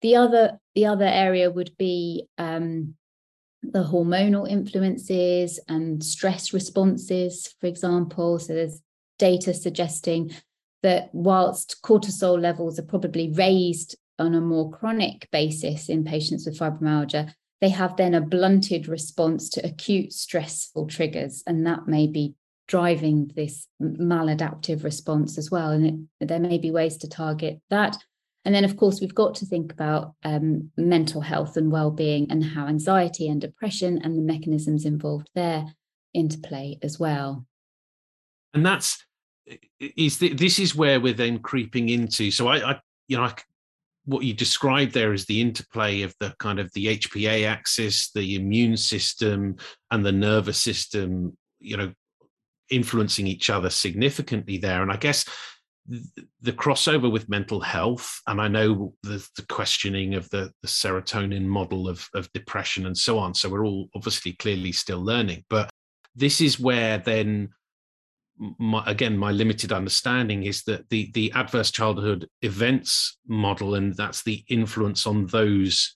The 0.01 0.15
other, 0.15 0.59
the 0.75 0.85
other 0.85 1.05
area 1.05 1.49
would 1.49 1.77
be 1.77 2.27
um, 2.37 2.95
the 3.61 3.83
hormonal 3.83 4.49
influences 4.49 5.59
and 5.67 6.03
stress 6.03 6.53
responses, 6.53 7.53
for 7.59 7.67
example. 7.67 8.39
So 8.39 8.53
there's 8.53 8.81
data 9.19 9.53
suggesting 9.53 10.31
that 10.81 11.09
whilst 11.13 11.81
cortisol 11.81 12.39
levels 12.39 12.77
are 12.77 12.83
probably 12.83 13.31
raised 13.31 13.95
on 14.19 14.35
a 14.35 14.41
more 14.41 14.69
chronic 14.69 15.27
basis 15.31 15.89
in 15.89 16.03
patients 16.03 16.45
with 16.45 16.59
fibromyalgia, 16.59 17.33
they 17.61 17.69
have 17.69 17.95
then 17.95 18.13
a 18.13 18.21
blunted 18.21 18.89
response 18.89 19.49
to 19.51 19.65
acute 19.65 20.11
stressful 20.11 20.87
triggers, 20.87 21.43
and 21.47 21.65
that 21.65 21.87
may 21.87 22.07
be 22.07 22.35
driving 22.73 23.31
this 23.35 23.67
maladaptive 23.79 24.83
response 24.83 25.37
as 25.37 25.51
well. 25.51 25.69
And 25.69 26.07
it, 26.19 26.27
there 26.27 26.39
may 26.39 26.57
be 26.57 26.71
ways 26.71 26.97
to 26.97 27.07
target 27.07 27.61
that. 27.69 27.95
And 28.45 28.55
then, 28.55 28.65
of 28.65 28.77
course, 28.77 28.99
we've 28.99 29.13
got 29.13 29.35
to 29.35 29.45
think 29.45 29.71
about 29.71 30.15
um, 30.23 30.71
mental 30.75 31.21
health 31.21 31.55
and 31.55 31.71
well-being 31.71 32.31
and 32.31 32.43
how 32.43 32.65
anxiety 32.65 33.29
and 33.29 33.39
depression 33.39 34.01
and 34.03 34.17
the 34.17 34.23
mechanisms 34.23 34.85
involved 34.85 35.29
there 35.35 35.65
interplay 36.15 36.79
as 36.81 36.99
well. 36.99 37.45
And 38.55 38.65
that's 38.65 39.05
is 39.79 40.17
the, 40.17 40.33
this 40.33 40.57
is 40.57 40.75
where 40.75 40.99
we're 40.99 41.13
then 41.13 41.37
creeping 41.37 41.89
into. 41.89 42.31
So 42.31 42.47
I, 42.47 42.71
I 42.71 42.79
you 43.07 43.17
know, 43.17 43.23
I, 43.25 43.33
what 44.05 44.23
you 44.23 44.33
described 44.33 44.93
there 44.93 45.13
is 45.13 45.25
the 45.25 45.41
interplay 45.41 46.01
of 46.01 46.15
the 46.19 46.33
kind 46.39 46.57
of 46.57 46.73
the 46.73 46.97
HPA 46.97 47.45
axis, 47.45 48.09
the 48.13 48.33
immune 48.33 48.77
system, 48.77 49.57
and 49.91 50.03
the 50.03 50.11
nervous 50.11 50.57
system. 50.57 51.37
You 51.59 51.77
know, 51.77 51.93
influencing 52.69 53.27
each 53.27 53.49
other 53.49 53.69
significantly 53.69 54.57
there. 54.57 54.81
And 54.81 54.91
I 54.91 54.97
guess 54.97 55.25
the 56.41 56.53
crossover 56.53 57.11
with 57.11 57.29
mental 57.29 57.59
health, 57.59 58.21
and 58.27 58.39
I 58.39 58.47
know 58.47 58.93
the, 59.03 59.27
the 59.35 59.45
questioning 59.47 60.15
of 60.15 60.29
the, 60.29 60.51
the 60.61 60.67
serotonin 60.67 61.45
model 61.45 61.89
of, 61.89 62.07
of 62.13 62.31
depression 62.31 62.85
and 62.85 62.97
so 62.97 63.19
on. 63.19 63.33
So 63.33 63.49
we're 63.49 63.65
all 63.65 63.89
obviously 63.95 64.33
clearly 64.33 64.71
still 64.71 65.03
learning, 65.03 65.43
but 65.49 65.69
this 66.15 66.39
is 66.41 66.59
where 66.59 66.99
then 66.99 67.49
my, 68.57 68.83
again 68.87 69.17
my 69.17 69.31
limited 69.31 69.71
understanding 69.71 70.43
is 70.43 70.63
that 70.63 70.89
the 70.89 71.11
the 71.13 71.31
adverse 71.33 71.71
childhood 71.71 72.27
events 72.41 73.19
model 73.27 73.75
and 73.75 73.95
that's 73.95 74.23
the 74.23 74.43
influence 74.49 75.05
on 75.05 75.27
those 75.27 75.95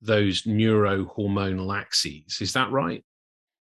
those 0.00 0.42
neurohormonal 0.42 1.76
axes 1.76 2.38
is 2.40 2.52
that 2.52 2.70
right 2.70 3.04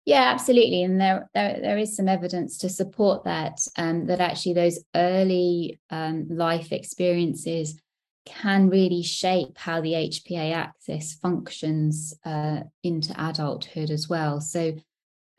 yeah, 0.05 0.31
absolutely, 0.33 0.83
and 0.83 1.01
there, 1.01 1.29
there 1.35 1.59
there 1.61 1.79
is 1.79 1.97
some 1.97 2.09
evidence 2.09 2.59
to 2.59 2.69
support 2.69 3.25
that. 3.25 3.61
Um, 3.77 4.07
that 4.07 4.21
actually 4.21 4.55
those 4.55 4.81
early 4.95 5.79
um, 5.91 6.27
life 6.29 6.73
experiences 6.73 7.81
can 8.25 8.69
really 8.69 9.03
shape 9.03 9.59
how 9.59 9.81
the 9.81 9.93
HPA 9.93 10.55
axis 10.55 11.15
functions 11.15 12.15
uh, 12.25 12.61
into 12.83 13.15
adulthood 13.19 13.91
as 13.91 14.09
well. 14.09 14.41
So, 14.41 14.77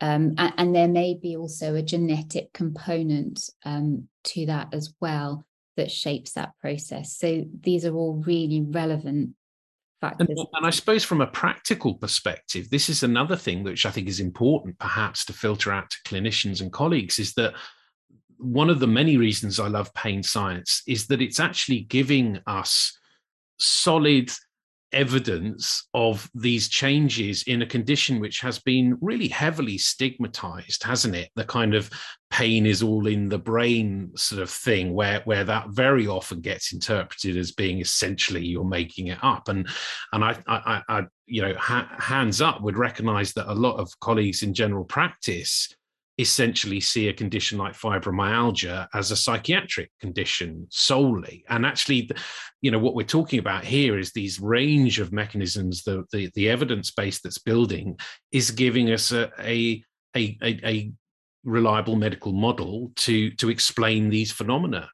um, 0.00 0.34
and, 0.36 0.52
and, 0.56 0.74
there 0.74 0.88
may 0.88 1.14
be 1.14 1.36
also 1.36 1.74
a 1.74 1.82
genetic 1.82 2.52
component 2.52 3.48
um, 3.64 4.08
to 4.24 4.46
that 4.46 4.74
as 4.74 4.92
well 5.00 5.46
that 5.76 5.90
shapes 5.90 6.32
that 6.32 6.52
process. 6.60 7.16
So 7.16 7.44
these 7.60 7.84
are 7.84 7.94
all 7.94 8.22
really 8.26 8.60
relevant 8.60 9.34
factors. 10.02 10.26
And, 10.28 10.46
and, 10.52 10.66
I 10.66 10.70
suppose 10.70 11.04
from 11.04 11.22
a 11.22 11.26
practical 11.26 11.94
perspective, 11.94 12.68
this 12.68 12.90
is 12.90 13.02
another 13.02 13.36
thing 13.36 13.62
which 13.62 13.86
I 13.86 13.90
think 13.90 14.08
is 14.08 14.20
important 14.20 14.78
perhaps 14.78 15.24
to 15.26 15.32
filter 15.32 15.72
out 15.72 15.88
to 15.88 15.96
clinicians 16.04 16.60
and 16.60 16.70
colleagues 16.70 17.18
is 17.18 17.32
that 17.34 17.54
one 18.36 18.68
of 18.68 18.80
the 18.80 18.86
many 18.86 19.16
reasons 19.16 19.58
I 19.58 19.68
love 19.68 19.94
pain 19.94 20.22
science 20.22 20.82
is 20.86 21.06
that 21.06 21.22
it's 21.22 21.40
actually 21.40 21.82
giving 21.82 22.40
us 22.46 22.98
solid 23.58 24.30
evidence 24.92 25.88
of 25.94 26.30
these 26.34 26.68
changes 26.68 27.42
in 27.44 27.62
a 27.62 27.66
condition 27.66 28.20
which 28.20 28.40
has 28.40 28.58
been 28.58 28.96
really 29.00 29.28
heavily 29.28 29.78
stigmatized 29.78 30.82
hasn't 30.82 31.14
it? 31.14 31.30
The 31.36 31.44
kind 31.44 31.74
of 31.74 31.90
pain 32.30 32.64
is 32.66 32.82
all 32.82 33.06
in 33.06 33.28
the 33.28 33.38
brain 33.38 34.10
sort 34.16 34.42
of 34.42 34.50
thing 34.50 34.94
where 34.94 35.20
where 35.24 35.44
that 35.44 35.68
very 35.70 36.06
often 36.06 36.40
gets 36.40 36.72
interpreted 36.72 37.36
as 37.36 37.52
being 37.52 37.80
essentially 37.80 38.44
you're 38.44 38.64
making 38.64 39.08
it 39.08 39.18
up. 39.22 39.48
And 39.48 39.68
and 40.12 40.24
i 40.24 40.38
i, 40.46 40.82
I 40.88 41.02
you 41.26 41.42
know 41.42 41.54
ha- 41.58 41.94
hands 41.98 42.40
up 42.40 42.62
would 42.62 42.76
recognize 42.76 43.32
that 43.34 43.50
a 43.50 43.54
lot 43.54 43.76
of 43.76 43.98
colleagues 44.00 44.42
in 44.42 44.54
general 44.54 44.84
practice 44.84 45.74
essentially 46.22 46.80
see 46.80 47.08
a 47.08 47.12
condition 47.12 47.58
like 47.58 47.74
fibromyalgia 47.74 48.88
as 48.94 49.10
a 49.10 49.16
psychiatric 49.16 49.90
condition 50.00 50.66
solely. 50.70 51.44
And 51.48 51.66
actually 51.66 52.10
you 52.62 52.70
know 52.70 52.78
what 52.78 52.94
we're 52.94 53.02
talking 53.02 53.40
about 53.40 53.64
here 53.64 53.98
is 53.98 54.12
these 54.12 54.40
range 54.40 55.00
of 55.00 55.12
mechanisms 55.12 55.82
the 55.82 56.04
the, 56.12 56.30
the 56.34 56.48
evidence 56.48 56.90
base 56.90 57.20
that's 57.20 57.38
building 57.38 57.98
is 58.30 58.50
giving 58.50 58.90
us 58.90 59.12
a 59.12 59.30
a 59.44 59.84
a, 60.16 60.38
a, 60.42 60.92
reliable 61.44 61.96
medical 61.96 62.32
model 62.32 62.92
to 62.94 63.30
to 63.32 63.50
explain 63.50 64.08
these 64.08 64.30
phenomena. 64.30 64.88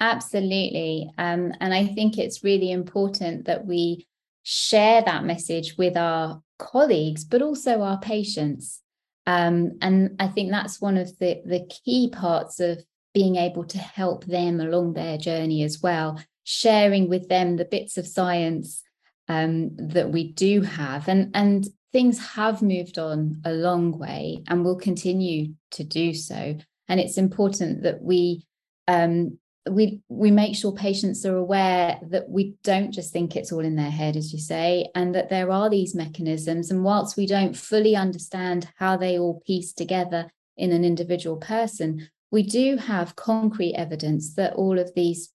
Absolutely. 0.00 1.10
Um, 1.18 1.52
and 1.60 1.74
i 1.74 1.86
think 1.86 2.16
it's 2.16 2.42
really 2.42 2.72
important 2.72 3.44
that 3.44 3.66
we 3.66 4.06
share 4.42 5.02
that 5.02 5.24
message 5.24 5.76
with 5.76 5.96
our 5.98 6.42
colleagues 6.58 7.24
but 7.24 7.42
also 7.42 7.82
our 7.82 7.98
patients 7.98 8.80
um, 9.26 9.78
and 9.80 10.16
i 10.18 10.26
think 10.26 10.50
that's 10.50 10.80
one 10.80 10.96
of 10.96 11.16
the 11.18 11.40
the 11.44 11.66
key 11.84 12.10
parts 12.10 12.60
of 12.60 12.82
being 13.12 13.36
able 13.36 13.64
to 13.64 13.78
help 13.78 14.24
them 14.26 14.60
along 14.60 14.92
their 14.92 15.18
journey 15.18 15.62
as 15.62 15.80
well 15.82 16.20
sharing 16.44 17.08
with 17.08 17.28
them 17.28 17.56
the 17.56 17.64
bits 17.64 17.98
of 17.98 18.06
science 18.06 18.82
um, 19.28 19.70
that 19.76 20.10
we 20.10 20.32
do 20.32 20.62
have 20.62 21.08
and 21.08 21.30
and 21.34 21.68
things 21.92 22.34
have 22.34 22.62
moved 22.62 22.98
on 22.98 23.40
a 23.44 23.52
long 23.52 23.98
way 23.98 24.42
and 24.48 24.64
will 24.64 24.76
continue 24.76 25.54
to 25.72 25.84
do 25.84 26.14
so. 26.14 26.56
And 26.88 27.00
it's 27.00 27.18
important 27.18 27.82
that 27.82 28.02
we 28.02 28.46
um, 28.88 29.38
we 29.68 30.00
we 30.08 30.30
make 30.30 30.56
sure 30.56 30.72
patients 30.72 31.26
are 31.26 31.36
aware 31.36 31.98
that 32.08 32.28
we 32.28 32.54
don't 32.62 32.92
just 32.92 33.12
think 33.12 33.36
it's 33.36 33.52
all 33.52 33.60
in 33.60 33.76
their 33.76 33.90
head, 33.90 34.16
as 34.16 34.32
you 34.32 34.38
say, 34.38 34.88
and 34.94 35.14
that 35.14 35.28
there 35.28 35.50
are 35.50 35.68
these 35.68 35.94
mechanisms. 35.94 36.70
And 36.70 36.84
whilst 36.84 37.16
we 37.16 37.26
don't 37.26 37.56
fully 37.56 37.94
understand 37.94 38.68
how 38.76 38.96
they 38.96 39.18
all 39.18 39.42
piece 39.46 39.72
together 39.72 40.30
in 40.56 40.72
an 40.72 40.84
individual 40.84 41.36
person, 41.36 42.08
we 42.30 42.42
do 42.42 42.76
have 42.76 43.16
concrete 43.16 43.74
evidence 43.74 44.34
that 44.34 44.54
all 44.54 44.78
of 44.78 44.94
these 44.94 45.30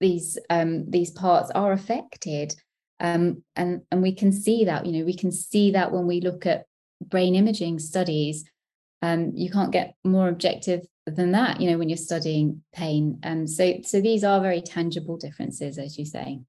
these 0.00 0.38
um, 0.50 0.88
these 0.90 1.10
parts 1.10 1.50
are 1.52 1.72
affected 1.72 2.54
um, 3.00 3.42
and, 3.54 3.82
and 3.90 4.02
we 4.02 4.12
can 4.12 4.32
see 4.32 4.64
that, 4.64 4.86
you 4.86 4.92
know, 4.92 5.04
we 5.04 5.14
can 5.14 5.30
see 5.30 5.70
that 5.72 5.92
when 5.92 6.06
we 6.06 6.20
look 6.20 6.46
at 6.46 6.66
brain 7.00 7.34
imaging 7.34 7.78
studies. 7.78 8.44
Um, 9.02 9.32
you 9.34 9.50
can't 9.50 9.72
get 9.72 9.94
more 10.04 10.28
objective 10.28 10.86
than 11.06 11.32
that, 11.32 11.60
you 11.60 11.70
know, 11.70 11.78
when 11.78 11.88
you're 11.88 11.96
studying 11.96 12.62
pain. 12.74 13.18
Um, 13.22 13.46
so, 13.46 13.74
so 13.84 14.00
these 14.00 14.24
are 14.24 14.40
very 14.40 14.60
tangible 14.60 15.16
differences, 15.16 15.78
as 15.78 15.98
you 15.98 16.04
say. 16.04 16.40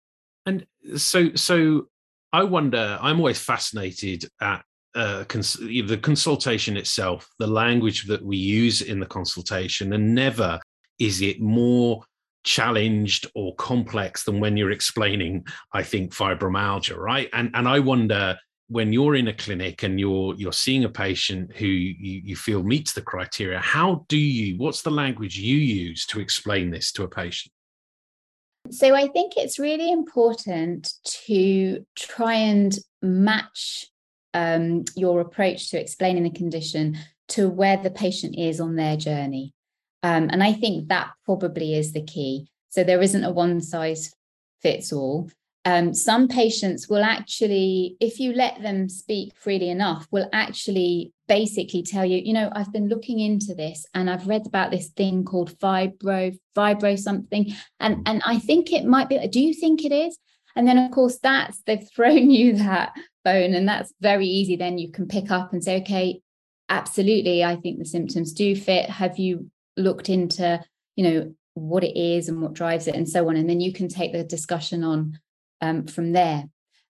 And 0.45 0.65
so, 0.97 1.35
so 1.35 1.87
I 2.33 2.43
wonder. 2.43 2.97
I'm 3.01 3.19
always 3.19 3.39
fascinated 3.39 4.25
at 4.41 4.63
uh, 4.95 5.25
cons- 5.27 5.59
the 5.59 5.99
consultation 6.01 6.75
itself, 6.75 7.29
the 7.37 7.47
language 7.47 8.05
that 8.07 8.23
we 8.23 8.37
use 8.37 8.81
in 8.81 8.99
the 8.99 9.05
consultation, 9.05 9.93
and 9.93 10.15
never 10.15 10.59
is 10.97 11.21
it 11.21 11.39
more 11.39 12.03
challenged 12.43 13.27
or 13.35 13.53
complex 13.55 14.23
than 14.23 14.39
when 14.39 14.55
you're 14.55 14.71
explaining 14.71 15.45
i 15.73 15.83
think 15.83 16.13
fibromyalgia 16.13 16.95
right 16.95 17.29
and 17.33 17.51
and 17.53 17.67
i 17.67 17.77
wonder 17.79 18.37
when 18.69 18.93
you're 18.93 19.15
in 19.15 19.27
a 19.27 19.33
clinic 19.33 19.83
and 19.83 19.99
you're 19.99 20.33
you're 20.35 20.53
seeing 20.53 20.83
a 20.83 20.89
patient 20.89 21.55
who 21.55 21.65
you, 21.65 22.21
you 22.23 22.35
feel 22.35 22.63
meets 22.63 22.93
the 22.93 23.01
criteria 23.01 23.59
how 23.59 24.05
do 24.07 24.17
you 24.17 24.57
what's 24.57 24.81
the 24.81 24.91
language 24.91 25.37
you 25.37 25.57
use 25.57 26.05
to 26.05 26.19
explain 26.19 26.69
this 26.69 26.91
to 26.91 27.03
a 27.03 27.07
patient 27.07 27.51
so 28.69 28.95
i 28.95 29.07
think 29.07 29.33
it's 29.35 29.59
really 29.59 29.91
important 29.91 30.93
to 31.03 31.85
try 31.95 32.33
and 32.33 32.79
match 33.01 33.87
um, 34.35 34.83
your 34.95 35.21
approach 35.21 35.71
to 35.71 35.79
explaining 35.79 36.23
the 36.23 36.29
condition 36.29 36.95
to 37.27 37.49
where 37.49 37.77
the 37.77 37.89
patient 37.89 38.37
is 38.37 38.61
on 38.61 38.75
their 38.75 38.95
journey 38.95 39.53
um, 40.03 40.29
and 40.31 40.43
I 40.43 40.53
think 40.53 40.87
that 40.87 41.11
probably 41.25 41.75
is 41.75 41.91
the 41.91 42.03
key. 42.03 42.47
So 42.69 42.83
there 42.83 43.01
isn't 43.01 43.23
a 43.23 43.31
one 43.31 43.61
size 43.61 44.13
fits 44.61 44.93
all. 44.93 45.29
Um, 45.69 45.93
some 45.93 46.27
patients 46.27 46.89
will 46.89 47.03
actually, 47.03 47.95
if 47.99 48.19
you 48.19 48.33
let 48.33 48.59
them 48.63 48.89
speak 48.89 49.33
freely 49.35 49.69
enough, 49.69 50.07
will 50.09 50.27
actually 50.33 51.13
basically 51.27 51.83
tell 51.83 52.03
you, 52.03 52.17
you 52.17 52.33
know, 52.33 52.49
I've 52.53 52.73
been 52.73 52.89
looking 52.89 53.19
into 53.19 53.53
this 53.53 53.85
and 53.93 54.09
I've 54.09 54.27
read 54.27 54.47
about 54.47 54.71
this 54.71 54.87
thing 54.87 55.23
called 55.23 55.55
fibro, 55.59 56.35
fibro 56.57 56.97
something. 56.97 57.53
And, 57.79 58.01
and 58.07 58.23
I 58.25 58.39
think 58.39 58.73
it 58.73 58.83
might 58.83 59.09
be, 59.09 59.27
do 59.27 59.39
you 59.39 59.53
think 59.53 59.85
it 59.85 59.91
is? 59.91 60.17
And 60.55 60.67
then 60.67 60.79
of 60.79 60.89
course 60.89 61.19
that's 61.21 61.61
they've 61.67 61.87
thrown 61.95 62.31
you 62.31 62.53
that 62.53 62.93
bone 63.23 63.53
and 63.53 63.67
that's 63.67 63.93
very 64.01 64.25
easy. 64.25 64.55
Then 64.55 64.79
you 64.79 64.91
can 64.91 65.07
pick 65.07 65.29
up 65.29 65.53
and 65.53 65.63
say, 65.63 65.81
okay, 65.81 66.19
absolutely, 66.67 67.43
I 67.43 67.57
think 67.57 67.77
the 67.77 67.85
symptoms 67.85 68.33
do 68.33 68.55
fit. 68.55 68.89
Have 68.89 69.19
you 69.19 69.51
looked 69.77 70.09
into 70.09 70.63
you 70.95 71.03
know 71.03 71.35
what 71.53 71.83
it 71.83 71.95
is 71.95 72.27
and 72.27 72.41
what 72.41 72.53
drives 72.53 72.87
it 72.87 72.95
and 72.95 73.07
so 73.07 73.29
on 73.29 73.35
and 73.35 73.49
then 73.49 73.61
you 73.61 73.71
can 73.71 73.87
take 73.87 74.11
the 74.11 74.23
discussion 74.23 74.83
on 74.83 75.17
um, 75.61 75.85
from 75.87 76.13
there. 76.13 76.45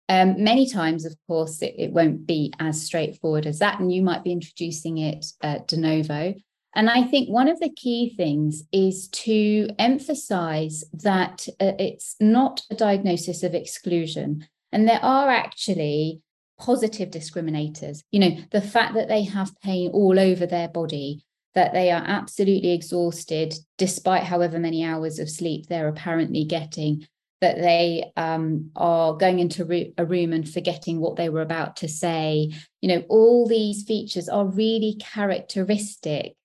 Um, 0.08 0.44
many 0.44 0.70
times 0.70 1.04
of 1.06 1.16
course 1.28 1.62
it, 1.64 1.74
it, 1.80 1.92
won't 1.92 2.28
be 2.28 2.54
as 2.60 2.86
straightforward 2.86 3.48
as 3.48 3.58
that 3.58 3.80
and 3.80 3.92
you 3.92 4.04
might 4.04 4.24
be 4.24 4.32
introducing 4.32 5.00
it 5.00 5.26
uh, 5.42 5.60
de 5.66 5.78
novo. 5.78 6.36
And 6.76 6.90
i 6.90 7.04
think 7.04 7.30
one 7.30 7.48
of 7.48 7.60
the 7.60 7.72
key 7.72 8.14
things 8.16 8.64
is 8.72 9.08
to 9.10 9.68
emphasize 9.80 10.84
that 10.94 11.48
uh, 11.60 11.72
it's 11.80 12.16
not 12.20 12.62
a 12.70 12.76
diagnosis 12.76 13.42
of 13.42 13.56
exclusion. 13.56 14.48
And 14.72 14.88
there 14.88 15.04
are 15.04 15.30
actually 15.30 16.22
positive 16.58 17.10
discriminators 17.10 18.02
you 18.12 18.20
know 18.20 18.38
the 18.52 18.62
fact 18.62 18.94
that 18.94 19.08
they 19.08 19.24
have 19.24 19.60
pain 19.62 19.92
all 19.92 20.18
over 20.18 20.46
their 20.46 20.70
body 20.70 21.24
that 21.54 21.74
they 21.74 21.92
are 21.92 22.04
absolutely 22.06 22.72
exhausted 22.72 23.54
despite 23.78 24.24
however 24.24 24.58
many 24.58 24.84
hours 24.84 25.20
of 25.20 25.30
sleep 25.30 25.66
they're 25.68 25.90
apparently 25.90 26.46
getting 26.46 27.06
that 27.42 27.58
they 27.58 28.12
um, 28.16 28.72
are 28.76 29.14
going 29.14 29.40
into 29.40 29.92
a 29.98 30.06
room 30.06 30.34
and 30.34 30.50
forgetting 30.50 31.00
what 31.00 31.16
they 31.16 31.30
were 31.30 31.42
about 31.42 31.78
to 31.78 31.88
say. 31.88 32.52
You 32.82 32.90
know 32.90 33.04
all 33.10 33.48
these 33.48 33.84
features 33.84 34.30
are 34.30 34.46
really 34.46 34.96
characteristic 35.00 36.36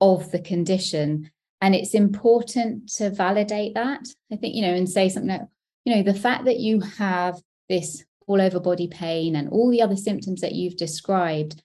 of 0.00 0.30
the 0.30 0.40
condition 0.40 1.30
and 1.60 1.74
it's 1.74 1.94
important 1.94 2.88
to 2.88 3.10
validate 3.10 3.74
that 3.74 4.00
i 4.32 4.36
think 4.36 4.54
you 4.54 4.62
know 4.62 4.74
and 4.74 4.88
say 4.88 5.08
something 5.08 5.30
like 5.30 5.46
you 5.84 5.94
know 5.94 6.02
the 6.02 6.18
fact 6.18 6.44
that 6.44 6.58
you 6.58 6.80
have 6.80 7.40
this 7.68 8.04
all 8.26 8.40
over 8.40 8.60
body 8.60 8.88
pain 8.88 9.36
and 9.36 9.48
all 9.50 9.70
the 9.70 9.82
other 9.82 9.96
symptoms 9.96 10.40
that 10.40 10.54
you've 10.54 10.76
described 10.76 11.62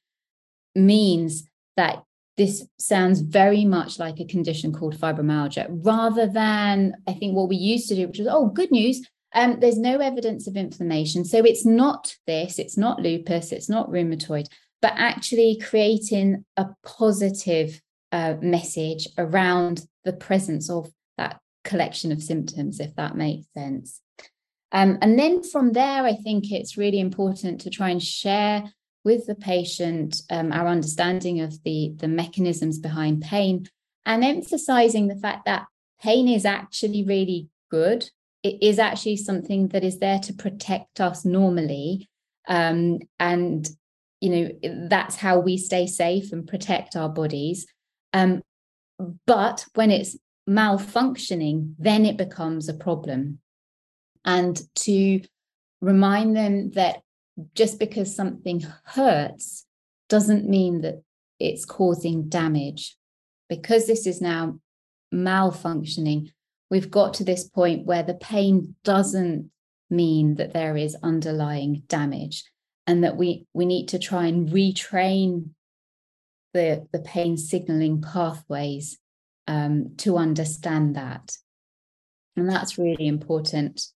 means 0.76 1.48
that 1.78 2.04
this 2.38 2.68
sounds 2.78 3.22
very 3.22 3.66
much 3.66 3.98
like 3.98 4.20
a 4.20 4.26
condition 4.26 4.74
called 4.74 4.98
fibromyalgia, 4.98 5.68
rather 5.84 6.28
than 6.28 6.96
I 7.08 7.14
think 7.14 7.36
what 7.36 7.50
we 7.50 7.56
used 7.56 7.88
to 7.90 7.96
do, 7.96 8.08
which 8.08 8.20
was, 8.20 8.28
oh, 8.30 8.48
good 8.48 8.72
news. 8.72 9.08
Um, 9.34 9.60
there's 9.60 9.78
no 9.78 10.00
evidence 10.00 10.48
of 10.48 10.56
inflammation. 10.56 11.26
So 11.26 11.40
it's 11.40 11.66
not 11.66 12.16
this, 12.26 12.58
it's 12.58 12.78
not 12.78 13.02
lupus, 13.02 13.52
it's 13.52 13.70
not 13.70 13.90
rheumatoid, 13.90 14.48
but 14.82 14.94
actually 14.96 15.60
creating 15.62 16.46
a 16.56 16.68
positive 16.84 17.82
uh, 18.12 18.36
message 18.42 19.08
around 19.18 19.86
the 20.06 20.14
presence 20.14 20.70
of 20.70 20.90
that 21.18 21.40
collection 21.64 22.12
of 22.12 22.24
symptoms, 22.24 22.80
if 22.80 22.96
that 22.96 23.18
makes 23.18 23.48
sense. 23.54 24.02
Um, 24.72 24.98
and 25.02 25.18
then 25.18 25.44
from 25.44 25.72
there, 25.72 26.04
I 26.04 26.16
think 26.16 26.52
it's 26.52 26.78
really 26.78 27.00
important 27.00 27.62
to 27.62 27.70
try 27.70 27.90
and 27.90 28.02
share 28.02 28.72
with 29.06 29.28
the 29.28 29.36
patient 29.36 30.24
um, 30.30 30.52
our 30.52 30.68
understanding 30.68 31.40
of 31.40 31.64
the, 31.64 31.94
the 31.98 32.08
mechanisms 32.08 32.80
behind 32.80 33.22
pain 33.22 33.70
and 34.06 34.26
emphasizing 34.26 35.08
the 35.08 35.16
fact 35.16 35.46
that 35.46 35.68
pain 36.02 36.28
is 36.28 36.44
actually 36.44 37.04
really 37.04 37.48
good. 37.72 38.10
It 38.44 38.62
is 38.62 38.80
actually 38.80 39.18
something 39.18 39.70
that 39.70 39.84
is 39.84 40.00
there 40.00 40.20
to 40.20 40.34
protect 40.34 41.00
us 41.00 41.24
normally. 41.24 42.10
Um, 42.48 43.00
and, 43.20 43.68
you 44.22 44.30
know, 44.30 44.88
that's 44.90 45.16
how 45.16 45.40
we 45.40 45.58
stay 45.58 45.88
safe 45.88 46.34
and 46.34 46.48
protect 46.48 46.96
our 46.96 47.10
bodies. 47.10 47.66
Um, 48.14 48.42
but 49.26 49.66
when 49.76 49.92
it's 49.92 50.18
malfunctioning, 50.50 51.76
then 51.80 52.06
it 52.06 52.18
becomes 52.18 52.70
a 52.70 52.74
problem. 52.74 53.40
And 54.24 54.60
to 54.76 55.22
remind 55.82 56.36
them 56.36 56.72
that 56.72 57.02
just 57.54 57.80
because 57.80 58.16
something 58.16 58.66
hurts 58.86 59.66
doesn't 60.10 60.48
mean 60.48 60.82
that 60.82 61.02
it's 61.40 61.66
causing 61.66 62.30
damage. 62.30 62.98
Because 63.50 63.88
this 63.88 64.08
is 64.08 64.22
now 64.22 64.60
malfunctioning, 65.14 66.32
we've 66.70 66.90
got 66.90 67.14
to 67.16 67.24
this 67.24 67.48
point 67.48 67.86
where 67.86 68.04
the 68.04 68.16
pain 68.16 68.76
doesn't 68.84 69.52
mean 69.90 70.36
that 70.36 70.54
there 70.54 70.76
is 70.76 70.98
underlying 71.04 71.84
damage 71.88 72.44
and 72.88 73.04
that 73.04 73.18
we, 73.18 73.46
we 73.54 73.66
need 73.66 73.88
to 73.90 74.00
try 74.00 74.26
and 74.26 74.50
retrain 74.50 75.50
the, 76.54 76.88
the 76.92 77.00
pain 77.00 77.38
signaling 77.38 78.02
pathways 78.02 78.98
um, 79.48 79.92
to 79.98 80.18
understand 80.18 80.96
that. 80.96 81.38
And 82.36 82.50
that's 82.50 82.78
really 82.78 83.08
important. 83.08 83.88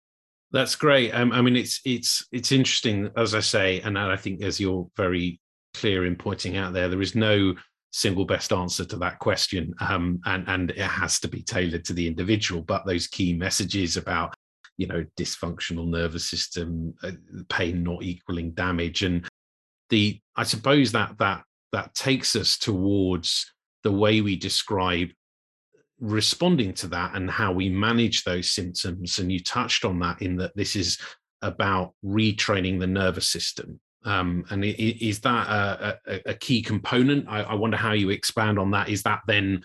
That's 0.52 0.76
great. 0.76 1.12
Um, 1.12 1.32
I 1.32 1.42
mean, 1.42 1.56
it's 1.56 1.80
it's 1.86 2.26
it's 2.32 2.52
interesting, 2.52 3.10
as 3.16 3.36
I 3.36 3.40
say, 3.40 3.82
and 3.82 3.98
I 3.98 4.16
think 4.16 4.42
as 4.42 4.60
you're 4.60 4.88
very 4.98 5.40
clear 5.76 6.06
in 6.06 6.16
pointing 6.16 6.58
out 6.58 6.74
there, 6.74 6.90
there 6.90 7.02
is 7.02 7.16
no 7.16 7.54
single 7.92 8.26
best 8.26 8.52
answer 8.52 8.86
to 8.86 8.98
that 8.98 9.20
question, 9.20 9.74
um, 9.80 10.20
and 10.26 10.48
and 10.48 10.72
it 10.72 10.80
has 10.80 11.20
to 11.20 11.28
be 11.28 11.44
tailored 11.44 11.86
to 11.86 11.94
the 11.94 12.08
individual. 12.08 12.62
But 12.64 12.86
those 12.86 13.08
key 13.08 13.34
messages 13.34 13.96
about 13.96 14.36
you 14.78 14.88
know 14.88 15.06
dysfunctional 15.18 15.88
nervous 15.88 16.28
system, 16.28 16.96
uh, 17.04 17.12
pain 17.50 17.84
not 17.84 18.02
equaling 18.02 18.52
damage, 18.52 19.04
and 19.04 19.28
the 19.90 20.20
I 20.36 20.44
suppose 20.44 20.92
that 20.94 21.18
that 21.20 21.44
that 21.74 21.94
takes 21.94 22.36
us 22.36 22.58
towards 22.58 23.54
the 23.84 23.92
way 23.92 24.22
we 24.22 24.36
describe 24.36 25.10
responding 26.00 26.74
to 26.74 26.88
that 26.88 27.16
and 27.16 27.30
how 27.30 27.52
we 27.52 27.70
manage 27.70 28.24
those 28.24 28.52
symptoms. 28.52 29.20
And 29.20 29.32
you 29.32 29.42
touched 29.42 29.86
on 29.86 30.00
that 30.00 30.22
in 30.22 30.38
that 30.38 30.56
this 30.56 30.76
is 30.76 30.98
about 31.42 31.94
retraining 32.04 32.80
the 32.80 32.88
nervous 32.88 33.30
system. 33.30 33.80
Um, 34.06 34.46
and 34.50 34.64
is 34.64 35.20
that 35.22 35.48
a, 35.48 36.00
a, 36.06 36.22
a 36.28 36.34
key 36.34 36.62
component? 36.62 37.28
I, 37.28 37.42
I, 37.42 37.54
wonder 37.56 37.76
how 37.76 37.92
you 37.92 38.12
expand 38.12 38.58
on 38.58 38.72
that. 38.72 38.88
Is 38.88 39.04
that 39.04 39.20
then 39.28 39.64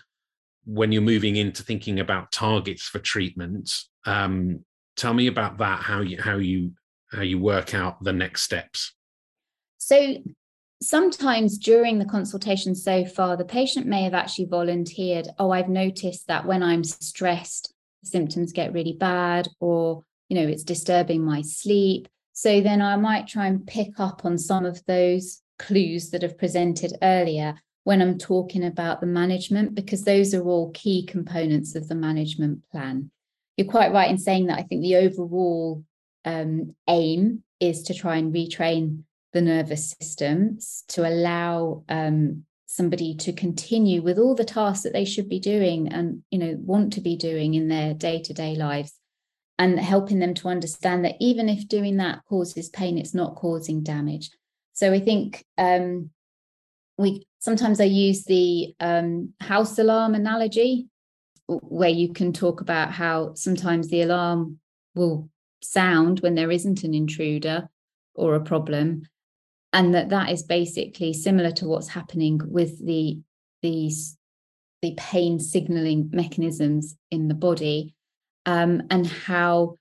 when 0.65 0.91
you're 0.91 1.01
moving 1.01 1.37
into 1.37 1.63
thinking 1.63 2.01
about 2.01 2.33
targets 2.33 2.83
for 2.83 2.99
treatment? 2.99 3.71
Um, 4.05 4.65
tell 4.97 5.13
me 5.13 5.27
about 5.27 5.57
that. 5.59 5.81
How 5.81 6.01
you 6.01 6.21
how 6.21 6.35
you 6.35 6.73
how 7.11 7.21
you 7.21 7.39
work 7.39 7.73
out 7.73 8.03
the 8.03 8.11
next 8.11 8.43
steps. 8.43 8.93
So 9.77 10.17
sometimes 10.81 11.57
during 11.57 11.99
the 11.99 12.05
consultation 12.05 12.75
so 12.75 13.05
far, 13.05 13.37
the 13.37 13.45
patient 13.45 13.85
may 13.85 14.03
have 14.03 14.13
actually 14.13 14.45
volunteered, 14.45 15.27
oh, 15.39 15.51
I've 15.51 15.69
noticed 15.69 16.27
that 16.27 16.45
when 16.45 16.61
I'm 16.61 16.83
stressed, 16.83 17.73
symptoms 18.03 18.51
get 18.51 18.73
really 18.73 18.93
bad, 18.93 19.47
or, 19.59 20.03
you 20.29 20.39
know, 20.39 20.47
it's 20.47 20.63
disturbing 20.63 21.23
my 21.23 21.41
sleep. 21.41 22.07
So 22.33 22.61
then 22.61 22.81
I 22.81 22.97
might 22.97 23.27
try 23.27 23.47
and 23.47 23.65
pick 23.65 23.99
up 23.99 24.25
on 24.25 24.37
some 24.37 24.65
of 24.65 24.83
those 24.85 25.41
clues 25.57 26.09
that 26.11 26.21
have 26.21 26.37
presented 26.37 26.93
earlier 27.01 27.55
when 27.85 28.01
I'm 28.01 28.17
talking 28.17 28.65
about 28.65 28.99
the 28.99 29.07
management, 29.07 29.75
because 29.75 30.03
those 30.03 30.33
are 30.33 30.43
all 30.43 30.71
key 30.71 31.05
components 31.05 31.75
of 31.75 31.87
the 31.87 31.95
management 31.95 32.67
plan. 32.71 33.11
You're 33.57 33.67
quite 33.67 33.93
right 33.93 34.09
in 34.09 34.17
saying 34.17 34.47
that 34.47 34.59
I 34.59 34.63
think 34.63 34.81
the 34.81 34.97
overall 34.97 35.83
um, 36.25 36.75
aim 36.89 37.43
is 37.59 37.83
to 37.83 37.93
try 37.93 38.17
and 38.17 38.33
retrain 38.33 39.03
the 39.35 39.41
nervous 39.41 39.93
systems 39.99 40.85
to 40.87 41.07
allow 41.07 41.83
um, 41.89 42.45
somebody 42.67 43.13
to 43.13 43.33
continue 43.33 44.01
with 44.01 44.17
all 44.17 44.33
the 44.33 44.45
tasks 44.45 44.83
that 44.83 44.93
they 44.93 45.03
should 45.03 45.27
be 45.27 45.41
doing 45.41 45.89
and 45.89 46.23
you 46.31 46.39
know 46.39 46.55
want 46.57 46.93
to 46.93 47.01
be 47.01 47.17
doing 47.17 47.53
in 47.53 47.67
their 47.67 47.93
day-to-day 47.93 48.55
lives 48.55 48.93
and 49.59 49.77
helping 49.77 50.19
them 50.19 50.33
to 50.33 50.47
understand 50.47 51.03
that 51.03 51.15
even 51.19 51.49
if 51.49 51.67
doing 51.67 51.97
that 51.97 52.21
causes 52.29 52.69
pain 52.69 52.97
it's 52.97 53.13
not 53.13 53.35
causing 53.35 53.83
damage. 53.83 54.31
So 54.71 54.93
i 54.93 55.01
think 55.01 55.43
um, 55.57 56.11
we 56.97 57.27
sometimes 57.39 57.81
i 57.81 57.85
use 57.85 58.23
the 58.23 58.73
um, 58.79 59.33
house 59.41 59.77
alarm 59.77 60.15
analogy 60.15 60.87
where 61.47 61.89
you 61.89 62.13
can 62.13 62.31
talk 62.31 62.61
about 62.61 62.91
how 62.91 63.33
sometimes 63.33 63.89
the 63.89 64.01
alarm 64.01 64.59
will 64.95 65.29
sound 65.61 66.21
when 66.21 66.35
there 66.35 66.51
isn't 66.51 66.83
an 66.83 66.93
intruder 66.93 67.67
or 68.13 68.35
a 68.35 68.39
problem 68.39 69.03
and 69.75 69.93
that 69.93 70.07
that 70.07 70.29
is 70.31 70.41
basically 70.41 71.11
similar 71.11 71.51
to 71.51 71.67
what's 71.67 71.89
happening 71.89 72.39
with 72.45 72.83
the 72.83 73.19
these 73.61 74.17
the 74.81 74.95
pain 74.97 75.37
signaling 75.37 76.09
mechanisms 76.13 76.95
in 77.11 77.27
the 77.27 77.33
body 77.33 77.93
um, 78.45 78.83
and 78.89 79.05
how 79.05 79.75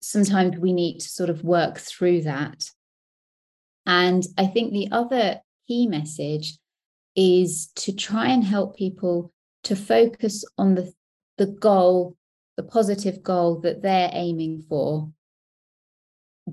sometimes 0.00 0.56
we 0.56 0.72
need 0.72 0.98
to 0.98 1.08
sort 1.08 1.28
of 1.28 1.44
work 1.44 1.78
through 1.78 2.22
that. 2.22 2.70
And 3.86 4.24
i 4.38 4.46
think 4.46 4.72
the 4.72 4.88
other 4.90 5.40
key 5.68 5.86
message 5.86 6.58
is 7.14 7.70
to 7.74 7.92
try 7.92 8.28
and 8.28 8.42
help 8.42 8.76
people 8.76 9.32
to 9.64 9.76
focus 9.76 10.44
on 10.56 10.74
the 10.74 10.92
the 11.36 11.46
goal 11.46 12.16
the 12.56 12.62
positive 12.62 13.22
goal 13.22 13.60
that 13.60 13.82
they're 13.82 14.10
aiming 14.12 14.62
for 14.68 15.10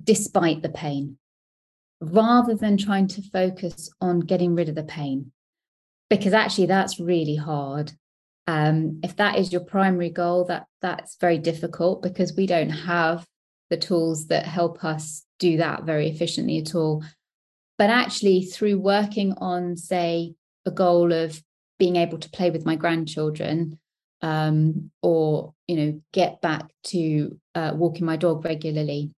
despite 0.04 0.62
the 0.62 0.70
pain 0.70 1.18
rather 2.01 2.55
than 2.55 2.77
trying 2.77 3.07
to 3.07 3.21
focus 3.21 3.89
on 4.01 4.19
getting 4.19 4.55
rid 4.55 4.69
of 4.69 4.75
the 4.75 4.83
pain. 4.83 5.31
Because 6.10 6.33
actually, 6.33 6.67
that's 6.67 6.99
really 6.99 7.36
hard. 7.36 7.91
Um, 8.47 9.01
if 9.03 9.17
that 9.17 9.38
is 9.38 9.51
your 9.51 9.62
primary 9.62 10.10
goal, 10.10 10.45
that 10.45 10.67
that's 10.81 11.17
very 11.19 11.38
difficult 11.38 12.01
because 12.01 12.33
we 12.36 12.47
don't 12.47 12.69
have 12.69 13.25
the 13.69 13.77
tools 13.77 14.27
that 14.27 14.45
help 14.45 14.86
us 14.86 15.25
do 15.39 15.57
that 15.57 15.83
very 15.83 16.07
efficiently 16.07 16.60
at 16.60 16.73
all. 16.73 17.03
But 17.77 17.89
actually, 17.89 18.43
through 18.43 18.79
working 18.79 19.33
on, 19.33 19.75
say, 19.75 20.36
a 20.65 20.71
goal 20.71 21.12
of 21.12 21.41
being 21.77 21.97
able 21.97 22.17
to 22.19 22.29
play 22.29 22.49
with 22.49 22.65
my 22.65 22.75
grandchildren, 22.75 23.79
um, 24.21 24.91
or 25.01 25.53
you 25.67 25.75
know, 25.75 26.01
get 26.13 26.41
back 26.41 26.71
to 26.86 27.39
uh, 27.53 27.73
walking 27.75 28.05
my 28.05 28.15
dog 28.15 28.45
regularly, 28.45 29.12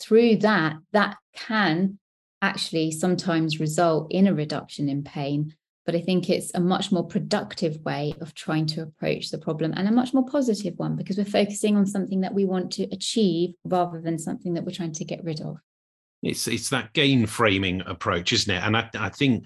through 0.00 0.36
that, 0.36 0.76
that 0.92 1.16
can 1.34 1.98
actually 2.42 2.90
sometimes 2.90 3.60
result 3.60 4.08
in 4.10 4.26
a 4.26 4.34
reduction 4.34 4.88
in 4.88 5.02
pain. 5.02 5.54
But 5.86 5.94
I 5.94 6.00
think 6.00 6.30
it's 6.30 6.50
a 6.54 6.60
much 6.60 6.90
more 6.90 7.06
productive 7.06 7.78
way 7.84 8.14
of 8.20 8.34
trying 8.34 8.66
to 8.68 8.82
approach 8.82 9.30
the 9.30 9.38
problem 9.38 9.72
and 9.76 9.86
a 9.86 9.92
much 9.92 10.14
more 10.14 10.26
positive 10.26 10.74
one 10.78 10.96
because 10.96 11.18
we're 11.18 11.24
focusing 11.24 11.76
on 11.76 11.86
something 11.86 12.22
that 12.22 12.32
we 12.32 12.44
want 12.44 12.72
to 12.72 12.84
achieve 12.84 13.54
rather 13.64 14.00
than 14.00 14.18
something 14.18 14.54
that 14.54 14.64
we're 14.64 14.72
trying 14.72 14.92
to 14.92 15.04
get 15.04 15.22
rid 15.24 15.40
of. 15.40 15.58
It's 16.22 16.48
it's 16.48 16.70
that 16.70 16.94
gain 16.94 17.26
framing 17.26 17.82
approach, 17.82 18.32
isn't 18.32 18.54
it? 18.54 18.62
And 18.62 18.76
I, 18.76 18.88
I 18.98 19.10
think 19.10 19.44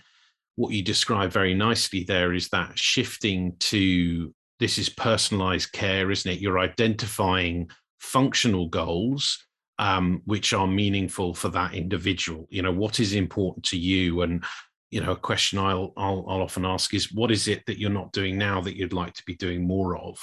what 0.54 0.72
you 0.72 0.82
describe 0.82 1.32
very 1.32 1.54
nicely 1.54 2.04
there 2.04 2.32
is 2.32 2.48
that 2.50 2.78
shifting 2.78 3.56
to 3.60 4.32
this 4.60 4.78
is 4.78 4.88
personalized 4.88 5.72
care, 5.72 6.10
isn't 6.10 6.30
it? 6.30 6.40
You're 6.40 6.58
identifying 6.60 7.68
functional 8.00 8.68
goals 8.68 9.44
um, 9.78 10.22
which 10.24 10.52
are 10.52 10.66
meaningful 10.66 11.34
for 11.34 11.48
that 11.50 11.74
individual. 11.74 12.46
You 12.50 12.62
know, 12.62 12.72
what 12.72 13.00
is 13.00 13.14
important 13.14 13.64
to 13.66 13.78
you? 13.78 14.22
And 14.22 14.44
you 14.90 15.00
know, 15.00 15.12
a 15.12 15.16
question 15.16 15.58
I'll 15.58 15.92
I'll, 15.96 16.24
I'll 16.28 16.42
often 16.42 16.64
ask 16.64 16.94
is, 16.94 17.12
what 17.12 17.30
is 17.30 17.48
it 17.48 17.64
that 17.66 17.78
you're 17.78 17.90
not 17.90 18.12
doing 18.12 18.38
now 18.38 18.60
that 18.62 18.76
you'd 18.76 18.92
like 18.92 19.14
to 19.14 19.24
be 19.26 19.36
doing 19.36 19.66
more 19.66 19.96
of? 19.96 20.18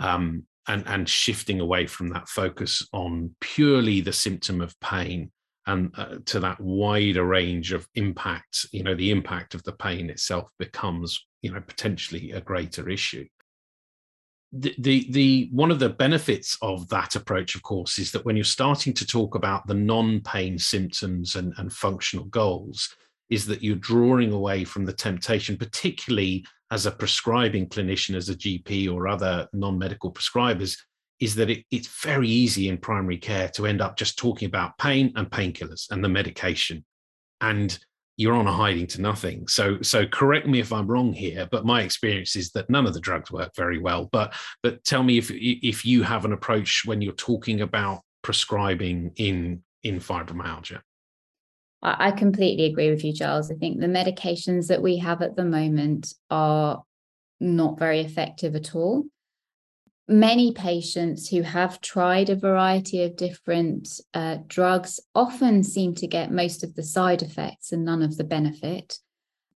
Um, 0.00 0.44
and 0.68 0.86
and 0.86 1.08
shifting 1.08 1.60
away 1.60 1.86
from 1.86 2.08
that 2.10 2.28
focus 2.28 2.86
on 2.92 3.34
purely 3.40 4.00
the 4.00 4.12
symptom 4.12 4.60
of 4.60 4.78
pain 4.80 5.32
and 5.66 5.92
uh, 5.96 6.16
to 6.26 6.40
that 6.40 6.60
wider 6.60 7.24
range 7.24 7.72
of 7.72 7.88
impacts 7.94 8.66
you 8.72 8.84
know 8.84 8.94
the 8.94 9.10
impact 9.10 9.54
of 9.54 9.62
the 9.64 9.72
pain 9.72 10.10
itself 10.10 10.50
becomes 10.58 11.26
you 11.42 11.50
know 11.52 11.60
potentially 11.60 12.30
a 12.32 12.40
greater 12.40 12.88
issue 12.88 13.26
the, 14.52 15.06
the 15.10 15.48
one 15.52 15.70
of 15.70 15.78
the 15.78 15.90
benefits 15.90 16.56
of 16.62 16.88
that 16.88 17.16
approach 17.16 17.54
of 17.54 17.62
course 17.62 17.98
is 17.98 18.10
that 18.12 18.24
when 18.24 18.34
you're 18.34 18.44
starting 18.44 18.94
to 18.94 19.06
talk 19.06 19.34
about 19.34 19.66
the 19.66 19.74
non-pain 19.74 20.58
symptoms 20.58 21.34
and, 21.34 21.52
and 21.58 21.70
functional 21.72 22.24
goals 22.26 22.94
is 23.28 23.44
that 23.44 23.62
you're 23.62 23.76
drawing 23.76 24.32
away 24.32 24.64
from 24.64 24.86
the 24.86 24.92
temptation 24.92 25.56
particularly 25.56 26.46
as 26.70 26.86
a 26.86 26.90
prescribing 26.90 27.68
clinician 27.68 28.14
as 28.14 28.30
a 28.30 28.34
gp 28.34 28.90
or 28.90 29.06
other 29.06 29.46
non-medical 29.52 30.10
prescribers 30.10 30.78
is 31.20 31.34
that 31.34 31.50
it, 31.50 31.64
it's 31.70 32.02
very 32.02 32.28
easy 32.28 32.68
in 32.68 32.78
primary 32.78 33.18
care 33.18 33.48
to 33.48 33.66
end 33.66 33.80
up 33.80 33.96
just 33.96 34.18
talking 34.18 34.46
about 34.46 34.78
pain 34.78 35.12
and 35.16 35.30
painkillers 35.30 35.90
and 35.90 36.02
the 36.02 36.08
medication. 36.08 36.84
And 37.40 37.78
you're 38.18 38.34
on 38.34 38.48
a 38.48 38.52
hiding 38.52 38.86
to 38.88 39.00
nothing. 39.00 39.46
So 39.46 39.80
so 39.80 40.06
correct 40.06 40.46
me 40.46 40.58
if 40.58 40.72
I'm 40.72 40.88
wrong 40.88 41.12
here, 41.12 41.48
but 41.50 41.64
my 41.64 41.82
experience 41.82 42.36
is 42.36 42.50
that 42.50 42.68
none 42.68 42.84
of 42.84 42.92
the 42.92 43.00
drugs 43.00 43.30
work 43.30 43.54
very 43.56 43.78
well. 43.78 44.08
But 44.12 44.34
but 44.62 44.84
tell 44.84 45.04
me 45.04 45.16
if 45.16 45.30
if 45.30 45.86
you 45.86 46.02
have 46.02 46.26
an 46.26 46.32
approach 46.32 46.82
when 46.84 47.00
you're 47.00 47.12
talking 47.14 47.62
about 47.62 48.02
prescribing 48.22 49.12
in 49.16 49.62
in 49.82 50.00
fibromyalgia. 50.00 50.80
I 51.80 52.10
completely 52.10 52.64
agree 52.64 52.90
with 52.90 53.04
you, 53.04 53.12
Giles. 53.12 53.52
I 53.52 53.54
think 53.54 53.78
the 53.78 53.86
medications 53.86 54.66
that 54.66 54.82
we 54.82 54.96
have 54.98 55.22
at 55.22 55.36
the 55.36 55.44
moment 55.44 56.12
are 56.28 56.82
not 57.38 57.78
very 57.78 58.00
effective 58.00 58.56
at 58.56 58.74
all 58.74 59.04
many 60.08 60.52
patients 60.52 61.28
who 61.28 61.42
have 61.42 61.80
tried 61.82 62.30
a 62.30 62.36
variety 62.36 63.02
of 63.02 63.16
different 63.16 64.00
uh, 64.14 64.38
drugs 64.46 64.98
often 65.14 65.62
seem 65.62 65.94
to 65.96 66.06
get 66.06 66.32
most 66.32 66.64
of 66.64 66.74
the 66.74 66.82
side 66.82 67.22
effects 67.22 67.72
and 67.72 67.84
none 67.84 68.02
of 68.02 68.16
the 68.16 68.24
benefit. 68.24 68.98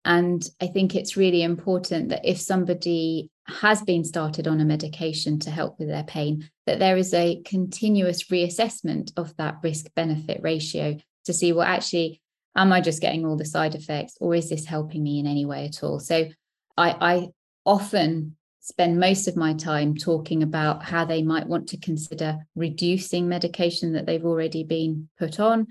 And 0.03 0.43
I 0.59 0.67
think 0.67 0.95
it's 0.95 1.15
really 1.15 1.43
important 1.43 2.09
that 2.09 2.25
if 2.25 2.39
somebody 2.39 3.29
has 3.45 3.81
been 3.83 4.03
started 4.03 4.47
on 4.47 4.59
a 4.59 4.65
medication 4.65 5.39
to 5.39 5.51
help 5.51 5.77
with 5.77 5.87
their 5.87 6.03
pain, 6.03 6.49
that 6.65 6.79
there 6.79 6.97
is 6.97 7.13
a 7.13 7.41
continuous 7.45 8.23
reassessment 8.25 9.11
of 9.17 9.35
that 9.37 9.57
risk 9.61 9.93
benefit 9.95 10.39
ratio 10.41 10.97
to 11.25 11.33
see, 11.33 11.53
well, 11.53 11.67
actually, 11.67 12.21
am 12.55 12.73
I 12.73 12.81
just 12.81 13.01
getting 13.01 13.25
all 13.25 13.37
the 13.37 13.45
side 13.45 13.75
effects 13.75 14.17
or 14.19 14.33
is 14.33 14.49
this 14.49 14.65
helping 14.65 15.03
me 15.03 15.19
in 15.19 15.27
any 15.27 15.45
way 15.45 15.65
at 15.65 15.83
all? 15.83 15.99
So 15.99 16.29
I, 16.75 16.95
I 16.99 17.27
often 17.65 18.35
spend 18.69 18.99
most 18.99 19.27
of 19.27 19.35
my 19.35 19.53
time 19.53 19.95
talking 19.95 20.43
about 20.43 20.83
how 20.83 21.03
they 21.03 21.23
might 21.23 21.47
want 21.47 21.67
to 21.69 21.77
consider 21.77 22.37
reducing 22.55 23.27
medication 23.27 23.93
that 23.93 24.05
they've 24.05 24.25
already 24.25 24.63
been 24.63 25.09
put 25.17 25.39
on 25.39 25.67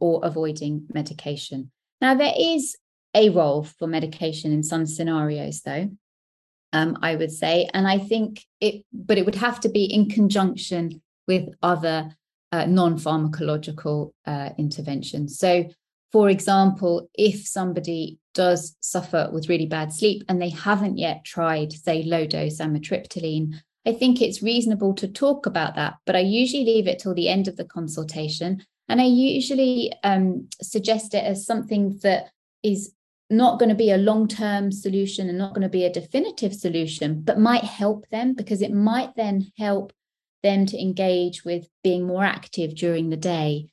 or 0.00 0.20
avoiding 0.22 0.86
medication. 0.92 1.70
Now, 2.02 2.14
there 2.14 2.34
is 2.38 2.76
a 3.14 3.30
role 3.30 3.64
for 3.64 3.88
medication 3.88 4.52
in 4.52 4.62
some 4.62 4.84
scenarios, 4.84 5.62
though, 5.62 5.90
um, 6.74 6.98
I 7.00 7.16
would 7.16 7.32
say. 7.32 7.70
And 7.72 7.88
I 7.88 7.98
think 7.98 8.44
it, 8.60 8.84
but 8.92 9.16
it 9.16 9.24
would 9.24 9.36
have 9.36 9.58
to 9.60 9.70
be 9.70 9.84
in 9.84 10.10
conjunction 10.10 11.00
with 11.26 11.48
other 11.62 12.14
uh, 12.52 12.66
non 12.66 12.98
pharmacological 12.98 14.12
uh, 14.26 14.50
interventions. 14.58 15.38
So, 15.38 15.70
for 16.16 16.30
example, 16.30 17.10
if 17.12 17.46
somebody 17.46 18.18
does 18.32 18.74
suffer 18.80 19.28
with 19.34 19.50
really 19.50 19.66
bad 19.66 19.92
sleep 19.92 20.24
and 20.30 20.40
they 20.40 20.48
haven't 20.48 20.96
yet 20.96 21.26
tried, 21.26 21.74
say, 21.74 22.04
low 22.04 22.26
dose 22.26 22.56
amitriptyline, 22.56 23.56
I 23.86 23.92
think 23.92 24.22
it's 24.22 24.42
reasonable 24.42 24.94
to 24.94 25.08
talk 25.08 25.44
about 25.44 25.74
that. 25.74 25.96
But 26.06 26.16
I 26.16 26.20
usually 26.20 26.64
leave 26.64 26.88
it 26.88 26.98
till 26.98 27.12
the 27.12 27.28
end 27.28 27.48
of 27.48 27.58
the 27.58 27.66
consultation. 27.66 28.64
And 28.88 28.98
I 28.98 29.04
usually 29.04 29.92
um, 30.04 30.48
suggest 30.62 31.12
it 31.12 31.22
as 31.22 31.44
something 31.44 31.98
that 32.02 32.30
is 32.62 32.94
not 33.28 33.58
going 33.58 33.68
to 33.68 33.74
be 33.74 33.90
a 33.90 33.98
long 33.98 34.26
term 34.26 34.72
solution 34.72 35.28
and 35.28 35.36
not 35.36 35.52
going 35.52 35.68
to 35.68 35.68
be 35.68 35.84
a 35.84 35.92
definitive 35.92 36.54
solution, 36.54 37.20
but 37.20 37.38
might 37.38 37.64
help 37.64 38.08
them 38.08 38.32
because 38.32 38.62
it 38.62 38.72
might 38.72 39.14
then 39.16 39.52
help 39.58 39.92
them 40.42 40.64
to 40.64 40.80
engage 40.80 41.44
with 41.44 41.68
being 41.84 42.06
more 42.06 42.24
active 42.24 42.74
during 42.74 43.10
the 43.10 43.18
day. 43.18 43.68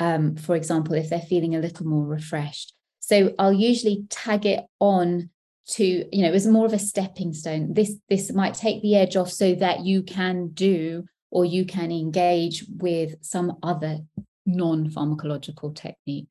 Um, 0.00 0.36
for 0.36 0.54
example, 0.54 0.94
if 0.94 1.10
they're 1.10 1.20
feeling 1.20 1.54
a 1.54 1.60
little 1.60 1.86
more 1.86 2.04
refreshed. 2.04 2.74
So 3.00 3.34
I'll 3.38 3.52
usually 3.52 4.04
tag 4.10 4.46
it 4.46 4.64
on 4.80 5.30
to, 5.70 5.84
you 5.84 6.22
know, 6.22 6.32
as 6.32 6.46
more 6.46 6.66
of 6.66 6.72
a 6.72 6.78
stepping 6.78 7.32
stone. 7.32 7.74
This 7.74 7.94
this 8.08 8.32
might 8.32 8.54
take 8.54 8.80
the 8.82 8.96
edge 8.96 9.16
off 9.16 9.30
so 9.30 9.54
that 9.56 9.84
you 9.84 10.02
can 10.02 10.48
do 10.48 11.04
or 11.30 11.44
you 11.44 11.66
can 11.66 11.90
engage 11.90 12.64
with 12.68 13.16
some 13.20 13.56
other 13.62 13.98
non-pharmacological 14.46 15.74
technique. 15.74 16.26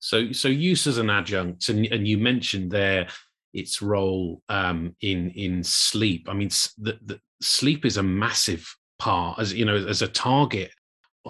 So, 0.00 0.32
so 0.32 0.48
use 0.48 0.86
as 0.86 0.98
an 0.98 1.10
adjunct, 1.10 1.68
and, 1.68 1.86
and 1.86 2.08
you 2.08 2.18
mentioned 2.18 2.70
there 2.70 3.06
its 3.52 3.82
role 3.82 4.42
um, 4.48 4.96
in 5.02 5.30
in 5.30 5.62
sleep. 5.62 6.28
I 6.28 6.34
mean, 6.34 6.48
the, 6.78 6.98
the 7.04 7.20
sleep 7.42 7.84
is 7.84 7.96
a 7.96 8.02
massive 8.02 8.66
part, 8.98 9.38
as 9.38 9.52
you 9.52 9.64
know, 9.64 9.76
as 9.76 10.02
a 10.02 10.08
target 10.08 10.70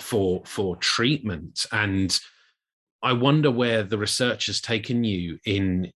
for 0.00 0.42
for 0.44 0.76
treatment. 0.76 1.66
And 1.72 2.18
I 3.02 3.12
wonder 3.12 3.50
where 3.50 3.82
the 3.82 3.98
research 3.98 4.46
has 4.46 4.60
taken 4.60 5.04
you 5.04 5.38
in. 5.44 5.90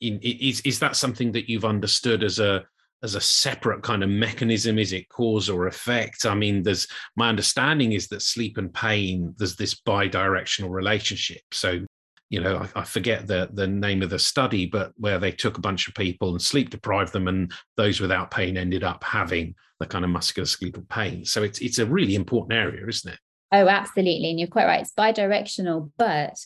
In, 0.00 0.18
is 0.22 0.60
is 0.62 0.78
that 0.78 0.96
something 0.96 1.32
that 1.32 1.50
you've 1.50 1.64
understood 1.64 2.22
as 2.22 2.38
a 2.38 2.64
as 3.02 3.14
a 3.14 3.20
separate 3.20 3.82
kind 3.82 4.02
of 4.02 4.08
mechanism? 4.08 4.78
Is 4.78 4.92
it 4.92 5.08
cause 5.08 5.50
or 5.50 5.66
effect? 5.66 6.24
I 6.24 6.34
mean, 6.34 6.62
there's 6.62 6.86
my 7.16 7.28
understanding 7.28 7.92
is 7.92 8.08
that 8.08 8.22
sleep 8.22 8.56
and 8.56 8.72
pain, 8.72 9.34
there's 9.36 9.56
this 9.56 9.74
bi-directional 9.74 10.70
relationship. 10.70 11.42
So 11.52 11.84
you 12.30 12.40
know, 12.40 12.58
I, 12.58 12.80
I, 12.80 12.84
forget 12.84 13.26
the 13.26 13.50
the 13.52 13.66
name 13.66 14.02
of 14.02 14.10
the 14.10 14.18
study, 14.18 14.64
but 14.64 14.92
where 14.96 15.18
they 15.18 15.32
took 15.32 15.58
a 15.58 15.60
bunch 15.60 15.88
of 15.88 15.94
people 15.94 16.30
and 16.30 16.40
sleep 16.40 16.70
deprived 16.70 17.12
them, 17.12 17.26
and 17.26 17.52
those 17.76 18.00
without 18.00 18.30
pain 18.30 18.56
ended 18.56 18.84
up 18.84 19.02
having 19.02 19.54
the 19.80 19.86
kind 19.86 20.04
of 20.04 20.10
musculoskeletal 20.12 20.88
pain. 20.88 21.24
So 21.24 21.42
it's 21.42 21.58
it's 21.58 21.80
a 21.80 21.86
really 21.86 22.14
important 22.14 22.52
area, 22.52 22.86
isn't 22.86 23.12
it? 23.12 23.18
Oh, 23.52 23.68
absolutely, 23.68 24.30
and 24.30 24.38
you're 24.38 24.48
quite 24.48 24.66
right. 24.66 24.80
It's 24.80 24.92
bidirectional, 24.92 25.90
but 25.98 26.38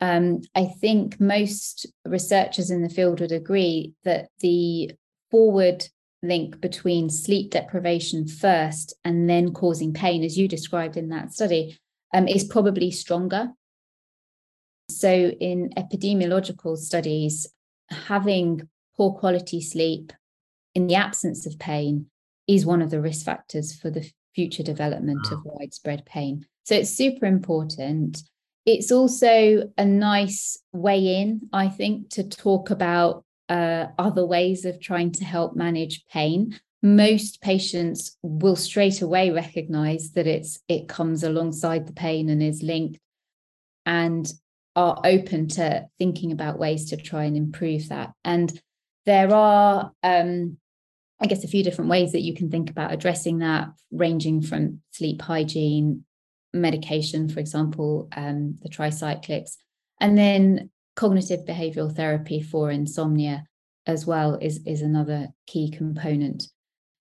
um, 0.00 0.42
I 0.54 0.66
think 0.66 1.20
most 1.20 1.86
researchers 2.04 2.70
in 2.70 2.82
the 2.82 2.88
field 2.88 3.20
would 3.20 3.32
agree 3.32 3.94
that 4.04 4.28
the 4.40 4.92
forward 5.30 5.86
link 6.22 6.60
between 6.60 7.08
sleep 7.08 7.50
deprivation 7.50 8.26
first 8.26 8.94
and 9.04 9.28
then 9.28 9.52
causing 9.52 9.94
pain, 9.94 10.22
as 10.22 10.36
you 10.36 10.48
described 10.48 10.96
in 10.96 11.08
that 11.08 11.32
study, 11.32 11.78
um, 12.12 12.28
is 12.28 12.44
probably 12.44 12.90
stronger 12.90 13.50
so, 14.90 15.08
in 15.08 15.70
epidemiological 15.76 16.76
studies, 16.76 17.46
having 17.90 18.68
poor 18.96 19.12
quality 19.12 19.60
sleep 19.60 20.12
in 20.74 20.88
the 20.88 20.96
absence 20.96 21.46
of 21.46 21.58
pain 21.58 22.06
is 22.48 22.66
one 22.66 22.82
of 22.82 22.90
the 22.90 23.00
risk 23.00 23.24
factors 23.24 23.74
for 23.74 23.90
the 23.90 24.10
future 24.34 24.62
development 24.62 25.30
of 25.32 25.40
widespread 25.44 26.04
pain. 26.06 26.46
So, 26.64 26.74
it's 26.74 26.90
super 26.90 27.26
important. 27.26 28.22
It's 28.66 28.92
also 28.92 29.70
a 29.78 29.84
nice 29.84 30.58
way 30.72 31.20
in, 31.20 31.48
I 31.52 31.68
think, 31.68 32.10
to 32.10 32.24
talk 32.24 32.70
about 32.70 33.24
uh, 33.48 33.86
other 33.98 34.24
ways 34.24 34.64
of 34.64 34.80
trying 34.80 35.12
to 35.12 35.24
help 35.24 35.56
manage 35.56 36.04
pain. 36.06 36.60
Most 36.82 37.40
patients 37.40 38.16
will 38.22 38.56
straight 38.56 39.02
away 39.02 39.30
recognize 39.30 40.12
that 40.12 40.26
it's 40.26 40.60
it 40.68 40.88
comes 40.88 41.22
alongside 41.22 41.86
the 41.86 41.92
pain 41.92 42.28
and 42.28 42.42
is 42.42 42.62
linked. 42.62 42.98
And 43.86 44.30
are 44.76 45.00
open 45.04 45.48
to 45.48 45.86
thinking 45.98 46.32
about 46.32 46.58
ways 46.58 46.90
to 46.90 46.96
try 46.96 47.24
and 47.24 47.36
improve 47.36 47.88
that. 47.88 48.12
And 48.24 48.50
there 49.06 49.32
are, 49.34 49.92
um, 50.02 50.58
I 51.22 51.26
guess, 51.26 51.44
a 51.44 51.48
few 51.48 51.62
different 51.62 51.90
ways 51.90 52.12
that 52.12 52.22
you 52.22 52.34
can 52.34 52.50
think 52.50 52.70
about 52.70 52.92
addressing 52.92 53.38
that, 53.38 53.68
ranging 53.90 54.42
from 54.42 54.80
sleep 54.92 55.20
hygiene, 55.22 56.04
medication, 56.52 57.28
for 57.28 57.40
example, 57.40 58.08
um, 58.16 58.58
the 58.62 58.68
tricyclics, 58.68 59.56
and 60.00 60.16
then 60.16 60.70
cognitive 60.96 61.40
behavioral 61.46 61.94
therapy 61.94 62.40
for 62.42 62.70
insomnia 62.70 63.44
as 63.86 64.06
well 64.06 64.38
is, 64.40 64.60
is 64.66 64.82
another 64.82 65.28
key 65.46 65.70
component. 65.70 66.48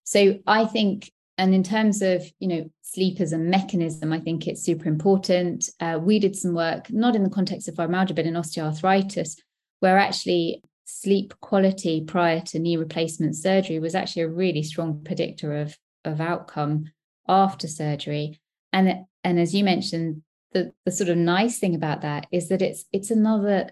So 0.03 0.39
I 0.47 0.65
think 0.65 1.11
and 1.39 1.55
in 1.55 1.63
terms 1.63 2.01
of 2.01 2.23
you 2.39 2.47
know 2.47 2.69
sleep 2.81 3.19
as 3.21 3.33
a 3.33 3.37
mechanism 3.37 4.11
i 4.13 4.19
think 4.19 4.45
it's 4.45 4.61
super 4.61 4.87
important 4.87 5.69
uh, 5.79 5.97
we 5.99 6.19
did 6.19 6.35
some 6.35 6.53
work 6.53 6.91
not 6.91 7.15
in 7.15 7.23
the 7.23 7.29
context 7.29 7.67
of 7.67 7.75
fibromyalgia 7.75 8.15
but 8.15 8.25
in 8.25 8.35
osteoarthritis 8.35 9.37
where 9.79 9.97
actually 9.97 10.61
sleep 10.89 11.33
quality 11.41 12.03
prior 12.03 12.41
to 12.41 12.59
knee 12.59 12.77
replacement 12.77 13.35
surgery 13.35 13.79
was 13.79 13.95
actually 13.95 14.23
a 14.23 14.29
really 14.29 14.63
strong 14.63 15.01
predictor 15.03 15.55
of 15.55 15.77
of 16.05 16.19
outcome 16.19 16.85
after 17.27 17.67
surgery 17.67 18.39
and 18.73 19.05
and 19.23 19.39
as 19.39 19.53
you 19.53 19.63
mentioned 19.63 20.21
the 20.53 20.73
the 20.85 20.91
sort 20.91 21.09
of 21.09 21.17
nice 21.17 21.59
thing 21.59 21.75
about 21.75 22.01
that 22.01 22.25
is 22.31 22.49
that 22.49 22.61
it's 22.61 22.85
it's 22.91 23.11
another 23.11 23.69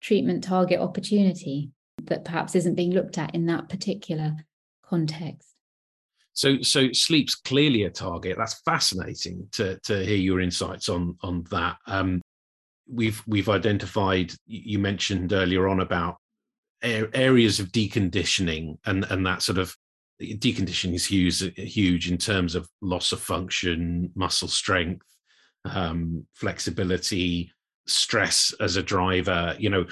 treatment 0.00 0.42
target 0.42 0.80
opportunity 0.80 1.70
that 2.04 2.24
perhaps 2.24 2.54
isn't 2.54 2.74
being 2.74 2.92
looked 2.92 3.18
at 3.18 3.34
in 3.34 3.46
that 3.46 3.68
particular 3.68 4.34
context 4.82 5.54
so, 6.32 6.62
so 6.62 6.92
sleep's 6.92 7.34
clearly 7.34 7.82
a 7.82 7.90
target. 7.90 8.36
That's 8.38 8.62
fascinating 8.62 9.48
to 9.52 9.78
to 9.80 10.04
hear 10.04 10.16
your 10.16 10.40
insights 10.40 10.88
on 10.88 11.18
on 11.22 11.44
that. 11.50 11.76
Um, 11.86 12.22
we've 12.88 13.20
we've 13.26 13.48
identified. 13.48 14.32
You 14.46 14.78
mentioned 14.78 15.32
earlier 15.32 15.68
on 15.68 15.80
about 15.80 16.19
areas 16.82 17.60
of 17.60 17.72
deconditioning, 17.72 18.78
and 18.86 19.04
and 19.10 19.26
that 19.26 19.42
sort 19.42 19.58
of 19.58 19.76
deconditioning 20.20 20.94
is 20.94 21.06
huge 21.06 21.40
huge 21.56 22.10
in 22.10 22.18
terms 22.18 22.54
of 22.54 22.68
loss 22.80 23.12
of 23.12 23.20
function, 23.20 24.10
muscle 24.14 24.48
strength, 24.48 25.06
um, 25.64 26.26
flexibility, 26.34 27.52
stress 27.86 28.54
as 28.60 28.76
a 28.76 28.82
driver. 28.82 29.54
You 29.58 29.70
know, 29.70 29.86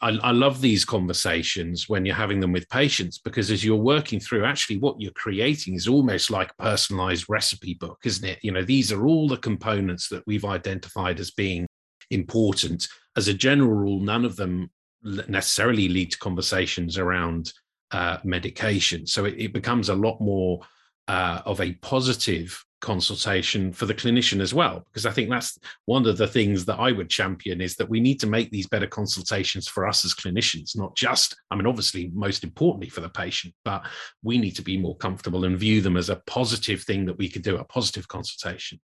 I, 0.00 0.10
I, 0.22 0.30
love 0.32 0.60
these 0.60 0.84
conversations 0.84 1.88
when 1.88 2.04
you're 2.04 2.14
having 2.14 2.40
them 2.40 2.52
with 2.52 2.68
patients 2.68 3.18
because 3.18 3.50
as 3.50 3.64
you're 3.64 3.76
working 3.76 4.20
through, 4.20 4.44
actually, 4.44 4.78
what 4.78 5.00
you're 5.00 5.12
creating 5.12 5.74
is 5.74 5.88
almost 5.88 6.30
like 6.30 6.50
a 6.50 6.62
personalized 6.62 7.26
recipe 7.28 7.74
book, 7.74 7.98
isn't 8.04 8.26
it? 8.28 8.38
You 8.42 8.52
know, 8.52 8.62
these 8.62 8.92
are 8.92 9.06
all 9.06 9.28
the 9.28 9.36
components 9.36 10.08
that 10.08 10.26
we've 10.26 10.44
identified 10.44 11.20
as 11.20 11.30
being 11.30 11.66
important. 12.10 12.88
As 13.16 13.28
a 13.28 13.34
general 13.34 13.72
rule, 13.72 14.00
none 14.00 14.24
of 14.24 14.36
them 14.36 14.70
necessarily 15.02 15.88
lead 15.88 16.12
to 16.12 16.18
conversations 16.18 16.98
around 16.98 17.52
uh, 17.90 18.18
medication. 18.24 19.06
So 19.06 19.24
it, 19.24 19.34
it, 19.38 19.52
becomes 19.52 19.88
a 19.88 19.94
lot 19.94 20.20
more 20.20 20.60
uh, 21.06 21.40
of 21.46 21.60
a 21.60 21.72
positive 21.74 22.62
consultation 22.80 23.72
for 23.72 23.86
the 23.86 23.94
clinician 23.94 24.40
as 24.40 24.54
well 24.54 24.84
because 24.86 25.04
i 25.04 25.10
think 25.10 25.28
that's 25.28 25.58
one 25.86 26.06
of 26.06 26.16
the 26.16 26.28
things 26.28 26.64
that 26.64 26.78
i 26.78 26.92
would 26.92 27.10
champion 27.10 27.60
is 27.60 27.74
that 27.74 27.88
we 27.88 27.98
need 27.98 28.20
to 28.20 28.26
make 28.28 28.50
these 28.52 28.68
better 28.68 28.86
consultations 28.86 29.66
for 29.66 29.84
us 29.84 30.04
as 30.04 30.14
clinicians 30.14 30.76
not 30.76 30.94
just 30.94 31.36
i 31.50 31.56
mean 31.56 31.66
obviously 31.66 32.08
most 32.14 32.44
importantly 32.44 32.88
for 32.88 33.00
the 33.00 33.08
patient 33.08 33.52
but 33.64 33.84
we 34.22 34.38
need 34.38 34.52
to 34.52 34.62
be 34.62 34.78
more 34.78 34.96
comfortable 34.98 35.44
and 35.44 35.58
view 35.58 35.80
them 35.80 35.96
as 35.96 36.08
a 36.08 36.22
positive 36.28 36.82
thing 36.82 37.04
that 37.04 37.18
we 37.18 37.28
could 37.28 37.42
do 37.42 37.56
a 37.56 37.64
positive 37.64 38.06
consultation 38.06 38.78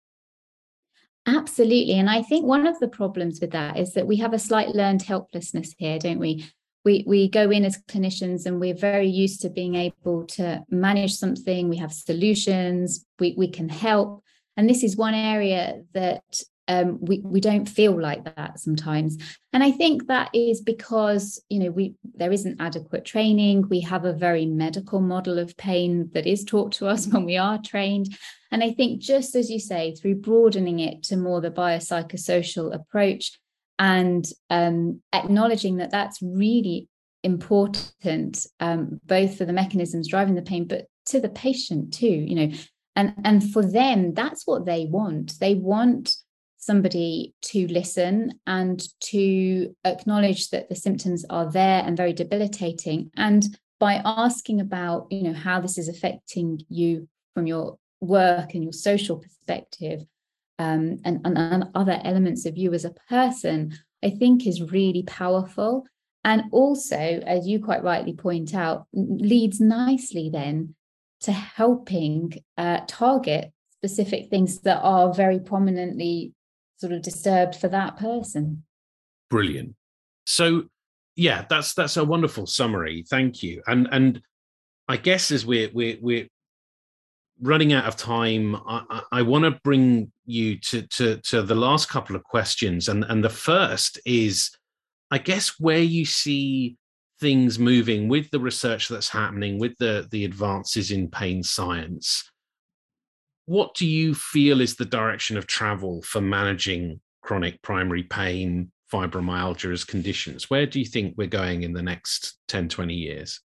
absolutely 1.26 1.94
and 1.94 2.10
i 2.10 2.22
think 2.22 2.44
one 2.44 2.66
of 2.66 2.78
the 2.80 2.88
problems 2.88 3.40
with 3.40 3.50
that 3.50 3.78
is 3.78 3.94
that 3.94 4.06
we 4.06 4.16
have 4.16 4.32
a 4.32 4.38
slight 4.38 4.68
learned 4.68 5.02
helplessness 5.02 5.74
here 5.78 5.98
don't 5.98 6.18
we? 6.18 6.44
We 6.84 7.04
we 7.06 7.28
go 7.28 7.48
in 7.52 7.64
as 7.64 7.80
clinicians 7.88 8.44
and 8.44 8.58
we're 8.58 8.74
very 8.74 9.06
used 9.06 9.42
to 9.42 9.50
being 9.50 9.76
able 9.76 10.26
to 10.38 10.64
manage 10.68 11.14
something 11.14 11.68
we 11.68 11.76
have 11.76 11.92
solutions 11.92 13.06
we 13.20 13.36
we 13.38 13.48
can 13.48 13.68
help 13.68 14.24
and 14.56 14.68
this 14.68 14.82
is 14.82 14.96
one 14.96 15.14
area 15.14 15.82
that 15.94 16.24
um, 16.68 16.98
we 17.00 17.20
we 17.24 17.40
don't 17.40 17.68
feel 17.68 18.00
like 18.00 18.24
that 18.24 18.60
sometimes. 18.60 19.18
And 19.52 19.62
i 19.62 19.70
think 19.70 20.06
that 20.06 20.30
is 20.32 20.60
because 20.60 21.42
you 21.48 21.58
know 21.58 21.70
we 21.70 21.94
there 22.14 22.32
isn't 22.32 22.60
adequate 22.60 23.04
training. 23.04 23.68
We 23.68 23.80
have 23.80 24.04
a 24.04 24.12
very 24.12 24.46
medical 24.46 25.00
model 25.00 25.38
of 25.38 25.56
pain 25.56 26.10
that 26.14 26.26
is 26.26 26.44
taught 26.44 26.72
to 26.72 26.86
us 26.86 27.06
when 27.12 27.24
we 27.24 27.36
are 27.36 27.58
trained. 27.58 28.16
And 28.50 28.62
i 28.62 28.70
think 28.70 29.00
just 29.00 29.34
as 29.34 29.50
you 29.50 29.58
say 29.58 29.94
through 29.94 30.16
broadening 30.16 30.80
it 30.80 31.02
to 31.04 31.16
more 31.16 31.40
the 31.40 31.50
biopsychosocial 31.50 32.74
approach 32.74 33.32
and 33.78 34.24
um, 34.50 35.00
acknowledging 35.12 35.78
that 35.78 35.90
that's 35.90 36.20
really 36.22 36.88
important 37.24 38.46
um, 38.60 39.00
both 39.04 39.38
for 39.38 39.44
the 39.44 39.52
mechanisms 39.52 40.08
driving 40.08 40.34
the 40.34 40.42
pain 40.42 40.66
but 40.66 40.86
to 41.06 41.20
the 41.20 41.28
patient 41.28 41.92
too 41.92 42.06
you 42.06 42.34
know. 42.34 42.56
And 42.94 43.14
and 43.24 43.52
for 43.52 43.64
them 43.64 44.12
that's 44.12 44.46
what 44.46 44.66
they 44.66 44.84
want. 44.84 45.38
They 45.40 45.54
want 45.54 46.14
somebody 46.62 47.34
to 47.42 47.66
listen 47.66 48.38
and 48.46 48.80
to 49.00 49.74
acknowledge 49.84 50.50
that 50.50 50.68
the 50.68 50.76
symptoms 50.76 51.24
are 51.28 51.50
there 51.50 51.82
and 51.84 51.96
very 51.96 52.12
debilitating. 52.12 53.10
And 53.16 53.44
by 53.80 54.00
asking 54.04 54.60
about 54.60 55.08
you 55.10 55.24
know 55.24 55.32
how 55.32 55.60
this 55.60 55.76
is 55.76 55.88
affecting 55.88 56.60
you 56.68 57.08
from 57.34 57.48
your 57.48 57.78
work 58.00 58.54
and 58.54 58.62
your 58.62 58.72
social 58.72 59.16
perspective 59.16 60.04
um, 60.60 60.98
and, 61.04 61.20
and, 61.24 61.36
and 61.36 61.64
other 61.74 62.00
elements 62.04 62.46
of 62.46 62.56
you 62.56 62.72
as 62.74 62.84
a 62.84 62.94
person 63.08 63.76
i 64.04 64.10
think 64.10 64.46
is 64.46 64.72
really 64.72 65.02
powerful. 65.04 65.84
And 66.24 66.44
also 66.52 66.96
as 66.96 67.48
you 67.48 67.58
quite 67.58 67.82
rightly 67.82 68.14
point 68.14 68.54
out 68.54 68.86
leads 68.92 69.60
nicely 69.60 70.30
then 70.32 70.76
to 71.22 71.32
helping 71.32 72.34
uh, 72.56 72.80
target 72.86 73.52
specific 73.72 74.30
things 74.30 74.60
that 74.60 74.80
are 74.82 75.12
very 75.12 75.40
prominently 75.40 76.32
sort 76.82 76.92
of 76.92 77.00
disturbed 77.00 77.54
for 77.54 77.68
that 77.68 77.96
person. 77.96 78.64
Brilliant. 79.30 79.76
So 80.26 80.64
yeah, 81.14 81.44
that's 81.48 81.74
that's 81.74 81.96
a 81.96 82.04
wonderful 82.04 82.46
summary. 82.46 83.04
Thank 83.08 83.42
you. 83.42 83.62
And 83.68 83.88
and 83.92 84.20
I 84.88 84.96
guess 84.96 85.30
as 85.30 85.46
we're 85.46 85.70
we're 85.72 85.98
we're 86.00 86.26
running 87.40 87.72
out 87.72 87.84
of 87.84 87.96
time, 87.96 88.56
I, 88.56 88.82
I, 88.90 89.02
I 89.12 89.22
want 89.22 89.44
to 89.44 89.60
bring 89.62 90.10
you 90.26 90.58
to 90.58 90.82
to 90.82 91.18
to 91.18 91.42
the 91.42 91.54
last 91.54 91.88
couple 91.88 92.16
of 92.16 92.24
questions. 92.24 92.88
And 92.88 93.04
and 93.04 93.22
the 93.22 93.30
first 93.30 94.00
is, 94.04 94.50
I 95.12 95.18
guess, 95.18 95.60
where 95.60 95.78
you 95.78 96.04
see 96.04 96.76
things 97.20 97.60
moving 97.60 98.08
with 98.08 98.28
the 98.32 98.40
research 98.40 98.88
that's 98.88 99.08
happening, 99.08 99.60
with 99.60 99.76
the 99.78 100.08
the 100.10 100.24
advances 100.24 100.90
in 100.90 101.08
pain 101.08 101.44
science 101.44 102.31
what 103.52 103.74
do 103.74 103.86
you 103.86 104.14
feel 104.14 104.62
is 104.62 104.76
the 104.76 104.84
direction 104.86 105.36
of 105.36 105.46
travel 105.46 106.00
for 106.00 106.22
managing 106.22 106.98
chronic 107.20 107.60
primary 107.60 108.02
pain, 108.02 108.72
fibromyalgia 108.90 109.70
as 109.70 109.84
conditions? 109.84 110.48
Where 110.48 110.64
do 110.64 110.78
you 110.78 110.86
think 110.86 111.16
we're 111.18 111.26
going 111.26 111.62
in 111.62 111.74
the 111.74 111.82
next 111.82 112.38
10, 112.48 112.70
20 112.70 112.94
years? 112.94 113.42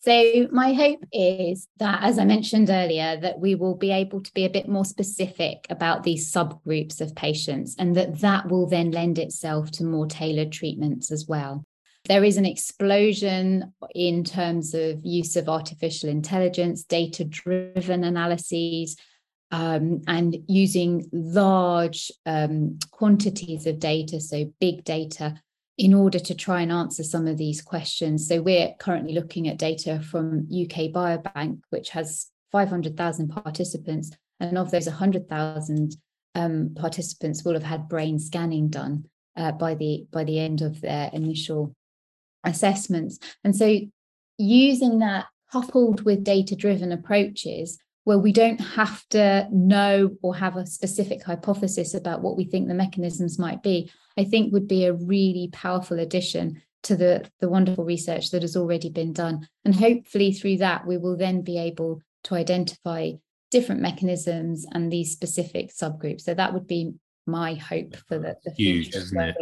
So, 0.00 0.48
my 0.50 0.72
hope 0.72 1.04
is 1.12 1.68
that, 1.76 2.02
as 2.02 2.18
I 2.18 2.24
mentioned 2.24 2.68
earlier, 2.68 3.16
that 3.20 3.38
we 3.38 3.54
will 3.54 3.76
be 3.76 3.92
able 3.92 4.22
to 4.22 4.34
be 4.34 4.44
a 4.44 4.50
bit 4.50 4.68
more 4.68 4.84
specific 4.84 5.68
about 5.70 6.02
these 6.02 6.32
subgroups 6.32 7.00
of 7.00 7.14
patients 7.14 7.76
and 7.78 7.94
that 7.94 8.18
that 8.22 8.48
will 8.48 8.66
then 8.66 8.90
lend 8.90 9.20
itself 9.20 9.70
to 9.72 9.84
more 9.84 10.06
tailored 10.06 10.50
treatments 10.50 11.12
as 11.12 11.26
well. 11.28 11.64
There 12.08 12.24
is 12.24 12.36
an 12.36 12.46
explosion 12.46 13.72
in 13.94 14.22
terms 14.22 14.74
of 14.74 15.04
use 15.04 15.34
of 15.36 15.48
artificial 15.48 16.08
intelligence, 16.08 16.84
data 16.84 17.24
driven 17.24 18.04
analyses, 18.04 18.96
um, 19.50 20.02
and 20.06 20.36
using 20.48 21.08
large 21.12 22.10
um, 22.24 22.78
quantities 22.90 23.66
of 23.66 23.78
data, 23.78 24.20
so 24.20 24.52
big 24.60 24.84
data, 24.84 25.40
in 25.78 25.94
order 25.94 26.18
to 26.18 26.34
try 26.34 26.62
and 26.62 26.72
answer 26.72 27.02
some 27.02 27.26
of 27.26 27.38
these 27.38 27.60
questions. 27.60 28.28
So 28.28 28.40
we're 28.40 28.74
currently 28.78 29.12
looking 29.12 29.48
at 29.48 29.58
data 29.58 30.00
from 30.00 30.48
UK 30.50 30.92
Biobank, 30.92 31.60
which 31.70 31.90
has 31.90 32.28
500,000 32.52 33.28
participants, 33.28 34.10
and 34.40 34.56
of 34.56 34.70
those 34.70 34.86
100,000 34.86 35.96
um, 36.34 36.74
participants 36.76 37.44
will 37.44 37.54
have 37.54 37.62
had 37.62 37.88
brain 37.88 38.18
scanning 38.18 38.68
done 38.68 39.06
uh, 39.36 39.52
by 39.52 39.74
the 39.74 40.06
by 40.10 40.24
the 40.24 40.38
end 40.38 40.62
of 40.62 40.80
their 40.80 41.10
initial 41.12 41.74
assessments. 42.46 43.18
And 43.44 43.54
so 43.54 43.80
using 44.38 45.00
that 45.00 45.26
coupled 45.52 46.02
with 46.02 46.24
data 46.24 46.56
driven 46.56 46.92
approaches 46.92 47.78
where 48.04 48.18
we 48.18 48.32
don't 48.32 48.60
have 48.60 49.02
to 49.08 49.48
know 49.50 50.10
or 50.22 50.36
have 50.36 50.56
a 50.56 50.66
specific 50.66 51.24
hypothesis 51.24 51.92
about 51.92 52.22
what 52.22 52.36
we 52.36 52.44
think 52.44 52.68
the 52.68 52.74
mechanisms 52.74 53.38
might 53.38 53.62
be, 53.62 53.90
I 54.16 54.24
think 54.24 54.52
would 54.52 54.68
be 54.68 54.84
a 54.84 54.92
really 54.92 55.50
powerful 55.52 55.98
addition 55.98 56.62
to 56.84 56.94
the, 56.94 57.28
the 57.40 57.48
wonderful 57.48 57.84
research 57.84 58.30
that 58.30 58.42
has 58.42 58.56
already 58.56 58.90
been 58.90 59.12
done. 59.12 59.48
And 59.64 59.74
hopefully, 59.74 60.32
through 60.32 60.58
that, 60.58 60.86
we 60.86 60.96
will 60.98 61.16
then 61.16 61.42
be 61.42 61.58
able 61.58 62.00
to 62.24 62.36
identify 62.36 63.12
different 63.50 63.80
mechanisms 63.80 64.64
and 64.70 64.92
these 64.92 65.10
specific 65.10 65.72
subgroups. 65.74 66.20
So, 66.20 66.34
that 66.34 66.54
would 66.54 66.68
be 66.68 66.94
my 67.26 67.54
hope 67.54 67.96
for 68.06 68.18
the, 68.18 68.36
the 68.44 68.52
Huge, 68.52 68.84
future. 68.84 68.98
Isn't 68.98 69.20
it? 69.20 69.36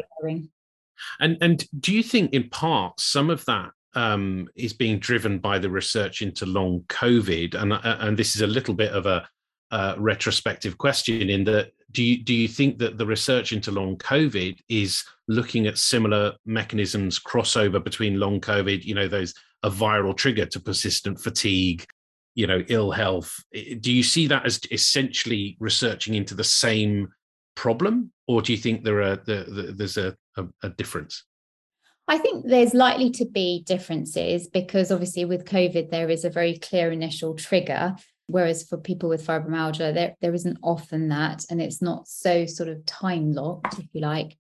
And 1.21 1.37
and 1.41 1.65
do 1.81 1.95
you 1.95 2.03
think 2.03 2.33
in 2.33 2.49
part 2.49 3.01
some 3.01 3.31
of 3.31 3.45
that 3.47 3.71
um, 3.95 4.49
is 4.57 4.73
being 4.73 4.99
driven 4.99 5.39
by 5.39 5.59
the 5.59 5.71
research 5.71 6.23
into 6.23 6.47
long 6.47 6.85
COVID? 6.89 7.55
And 7.55 7.73
uh, 7.73 7.81
and 8.01 8.17
this 8.17 8.35
is 8.35 8.43
a 8.43 8.47
little 8.47 8.75
bit 8.75 8.93
of 8.93 9.07
a 9.07 9.29
uh, 9.71 9.95
retrospective 9.99 10.79
question 10.79 11.29
in 11.31 11.45
that 11.45 11.73
do 11.91 12.03
you 12.03 12.23
do 12.23 12.35
you 12.35 12.49
think 12.49 12.79
that 12.79 12.99
the 12.99 13.07
research 13.07 13.53
into 13.53 13.71
long 13.71 13.97
COVID 13.97 14.59
is 14.69 15.03
looking 15.29 15.67
at 15.67 15.79
similar 15.79 16.35
mechanisms 16.45 17.19
crossover 17.19 17.83
between 17.83 18.21
long 18.21 18.41
COVID, 18.41 18.85
you 18.85 18.95
know, 18.95 19.09
those 19.09 19.35
a 19.63 19.71
viral 19.71 20.15
trigger 20.15 20.45
to 20.45 20.61
persistent 20.61 21.19
fatigue, 21.19 21.87
you 22.35 22.47
know, 22.47 22.63
ill 22.69 22.91
health? 22.91 23.35
Do 23.81 23.93
you 23.93 24.03
see 24.03 24.27
that 24.27 24.45
as 24.45 24.61
essentially 24.71 25.57
researching 25.59 26.15
into 26.15 26.35
the 26.35 26.45
same 26.45 27.09
problem, 27.55 28.13
or 28.27 28.43
do 28.43 28.53
you 28.53 28.59
think 28.59 28.85
there 28.85 29.03
are 29.03 29.17
the, 29.17 29.45
the, 29.49 29.75
there's 29.77 29.97
a, 29.97 30.15
a, 30.37 30.47
a 30.63 30.69
difference? 30.71 31.25
I 32.07 32.19
think 32.19 32.47
there's 32.47 32.75
likely 32.75 33.11
to 33.13 33.25
be 33.25 33.63
differences 33.65 34.47
because 34.47 34.93
obviously 34.93 35.25
with 35.25 35.47
COVID 35.47 35.91
there 35.91 36.11
is 36.11 36.25
a 36.25 36.31
very 36.31 36.59
clear 36.59 36.93
initial 36.93 37.35
trigger, 37.35 37.97
whereas 38.27 38.63
for 38.69 38.77
people 38.77 39.09
with 39.09 39.27
fibromyalgia 39.27 39.95
there 39.95 40.15
there 40.21 40.35
isn't 40.35 40.59
often 40.63 41.09
that, 41.09 41.45
and 41.51 41.63
it's 41.63 41.81
not 41.81 42.07
so 42.07 42.45
sort 42.47 42.69
of 42.69 42.85
time 42.85 43.33
locked, 43.33 43.79
if 43.79 43.87
you 43.93 44.03
like. 44.03 44.37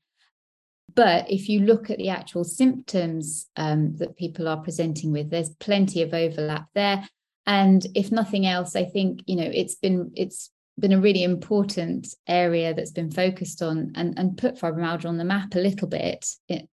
But 0.94 1.30
if 1.30 1.48
you 1.48 1.60
look 1.60 1.90
at 1.90 1.98
the 1.98 2.10
actual 2.10 2.44
symptoms 2.44 3.48
um, 3.56 3.96
that 3.96 4.16
people 4.16 4.46
are 4.46 4.62
presenting 4.62 5.10
with, 5.10 5.30
there's 5.30 5.50
plenty 5.50 6.02
of 6.02 6.14
overlap 6.14 6.66
there. 6.74 7.08
And 7.46 7.84
if 7.94 8.12
nothing 8.12 8.46
else, 8.46 8.76
I 8.76 8.84
think 8.84 9.22
you 9.26 9.36
know 9.36 9.50
it's 9.52 9.76
been 9.76 10.12
it's 10.14 10.50
been 10.78 10.92
a 10.92 11.00
really 11.00 11.22
important 11.22 12.08
area 12.26 12.74
that's 12.74 12.90
been 12.90 13.10
focused 13.10 13.62
on 13.62 13.92
and, 13.94 14.18
and 14.18 14.36
put 14.36 14.58
fibromyalgia 14.58 15.06
on 15.06 15.18
the 15.18 15.24
map 15.24 15.54
a 15.54 15.60
little 15.60 15.86
bit 15.86 16.26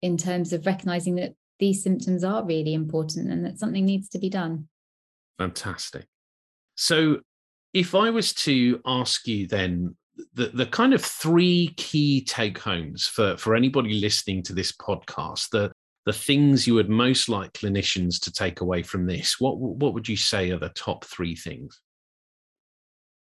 in, 0.02 0.16
terms 0.16 0.52
of 0.52 0.66
recognizing 0.66 1.16
that 1.16 1.34
these 1.58 1.82
symptoms 1.82 2.22
are 2.22 2.44
really 2.44 2.74
important 2.74 3.30
and 3.30 3.44
that 3.44 3.58
something 3.58 3.84
needs 3.84 4.08
to 4.10 4.18
be 4.18 4.30
done. 4.30 4.68
Fantastic. 5.38 6.06
So, 6.76 7.18
if 7.74 7.94
I 7.94 8.10
was 8.10 8.32
to 8.32 8.80
ask 8.86 9.26
you 9.26 9.46
then 9.46 9.94
the, 10.34 10.46
the 10.48 10.66
kind 10.66 10.94
of 10.94 11.04
three 11.04 11.74
key 11.76 12.24
take 12.24 12.58
homes 12.58 13.06
for, 13.06 13.36
for 13.36 13.54
anybody 13.54 14.00
listening 14.00 14.42
to 14.44 14.54
this 14.54 14.72
podcast, 14.72 15.50
the, 15.50 15.70
the 16.06 16.12
things 16.12 16.66
you 16.66 16.74
would 16.74 16.88
most 16.88 17.28
like 17.28 17.52
clinicians 17.52 18.18
to 18.20 18.32
take 18.32 18.60
away 18.60 18.82
from 18.82 19.06
this, 19.06 19.38
what, 19.38 19.58
what 19.58 19.94
would 19.94 20.08
you 20.08 20.16
say 20.16 20.50
are 20.50 20.58
the 20.58 20.70
top 20.70 21.04
three 21.04 21.36
things? 21.36 21.80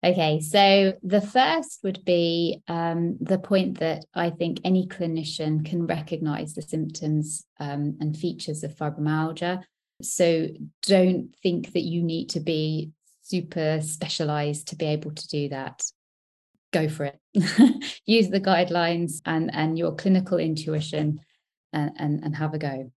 Okay, 0.04 0.40
so 0.40 0.94
the 1.04 1.20
first 1.20 1.78
would 1.84 2.04
be 2.04 2.60
um, 2.66 3.18
the 3.20 3.38
point 3.38 3.78
that 3.78 4.04
I 4.12 4.30
think 4.30 4.58
any 4.64 4.88
clinician 4.88 5.64
can 5.64 5.86
recognize 5.86 6.54
the 6.54 6.62
symptoms 6.62 7.44
um, 7.60 7.98
and 8.00 8.16
features 8.16 8.64
of 8.64 8.74
fibromyalgia. 8.74 9.62
So 10.02 10.48
don't 10.82 11.32
think 11.40 11.72
that 11.74 11.82
you 11.82 12.02
need 12.02 12.30
to 12.30 12.40
be 12.40 12.90
super 13.22 13.80
specialized 13.80 14.68
to 14.68 14.76
be 14.76 14.86
able 14.86 15.12
to 15.12 15.28
do 15.28 15.48
that. 15.50 15.84
Go 16.72 16.88
for 16.88 17.04
it. 17.04 17.20
Use 18.04 18.28
the 18.28 18.40
guidelines 18.40 19.20
and, 19.24 19.54
and 19.54 19.78
your 19.78 19.94
clinical 19.94 20.38
intuition 20.38 21.20
and, 21.72 21.92
and, 21.96 22.24
and 22.24 22.34
have 22.34 22.54
a 22.54 22.58
go. 22.58 22.90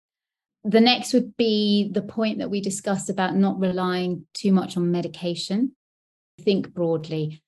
The 0.63 0.81
next 0.81 1.13
would 1.13 1.37
be 1.37 1.91
the 1.93 2.01
point 2.01 2.39
that 2.39 2.49
we 2.49 2.61
discussed 2.61 3.11
about 3.11 3.35
not 3.35 3.59
relying 3.59 4.25
too 4.33 4.51
much 4.51 4.75
on 4.75 4.91
medication 4.91 5.74
think 6.41 6.73
broadly, 6.73 7.41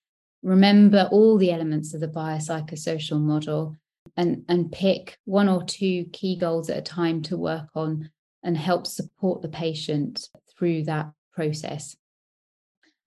remember 0.44 1.10
all 1.12 1.38
the 1.38 1.52
elements 1.52 1.94
of 1.94 2.00
the 2.00 2.08
biopsychosocial 2.08 3.20
model 3.20 3.76
and, 4.16 4.44
and 4.48 4.72
pick 4.72 5.18
one 5.26 5.50
or 5.50 5.64
two 5.64 6.06
key 6.14 6.38
goals 6.38 6.70
at 6.70 6.78
a 6.78 6.82
time 6.82 7.22
to 7.24 7.38
work 7.38 7.68
on 7.76 8.10
and 8.44 8.58
help 8.58 8.88
support 8.88 9.42
the 9.42 9.50
patient 9.50 10.30
through 10.58 10.84
that 10.84 11.12
process. 11.34 11.96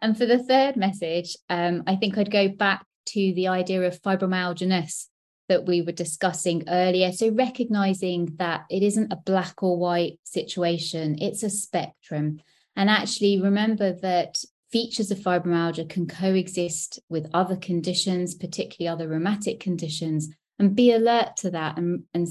And 0.03 0.16
for 0.16 0.26
the 0.26 0.43
third 0.43 0.76
message, 0.76 1.37
um, 1.49 1.83
I 1.87 1.97
think 1.97 2.16
I'd 2.16 2.31
go 2.31 2.49
back 2.49 2.85
to 3.07 3.35
the 3.35 3.49
idea 3.49 3.83
of 3.83 4.01
fibromyalgia 4.01 5.07
that 5.49 5.66
we 5.66 5.83
were 5.83 5.93
discussing 5.93 6.64
earlier. 6.68 7.12
So, 7.12 7.31
recognizing 7.31 8.37
that 8.37 8.64
it 8.70 8.83
isn't 8.83 9.12
a 9.12 9.16
black 9.16 9.62
or 9.62 9.78
white 9.78 10.18
situation, 10.22 11.18
it's 11.20 11.43
a 11.43 11.51
spectrum. 11.51 12.41
And 12.76 12.89
actually, 12.89 13.43
remember 13.43 13.93
that 14.01 14.39
features 14.71 15.11
of 15.11 15.18
fibromyalgia 15.18 15.89
can 15.89 16.07
coexist 16.07 17.01
with 17.09 17.31
other 17.35 17.57
conditions, 17.57 18.35
particularly 18.35 18.89
other 18.89 19.09
rheumatic 19.09 19.61
conditions, 19.61 20.29
and 20.59 20.77
be 20.77 20.93
alert 20.93 21.37
to 21.39 21.51
that 21.51 21.77
and, 21.79 22.05
and 22.14 22.29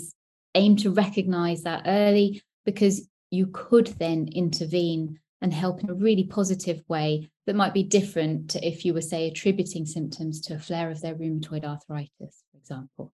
aim 0.55 0.75
to 0.77 0.91
recognize 0.91 1.63
that 1.63 1.83
early 1.85 2.41
because 2.65 3.07
you 3.31 3.47
could 3.47 3.87
then 3.99 4.29
intervene 4.33 5.19
and 5.41 5.53
help 5.53 5.83
in 5.83 5.89
a 5.89 5.93
really 5.93 6.25
positive 6.25 6.81
way 6.87 7.29
that 7.45 7.55
might 7.55 7.73
be 7.73 7.83
different 7.83 8.49
to 8.51 8.65
if 8.65 8.83
you 8.83 8.93
were, 8.93 9.01
say, 9.01 9.27
attributing 9.27 9.85
symptoms 9.85 10.41
to 10.41 10.55
a 10.55 10.59
flare 10.59 10.91
of 10.91 11.01
their 11.01 11.15
rheumatoid 11.15 11.63
arthritis, 11.63 12.43
for 12.51 12.57
example. 12.57 13.13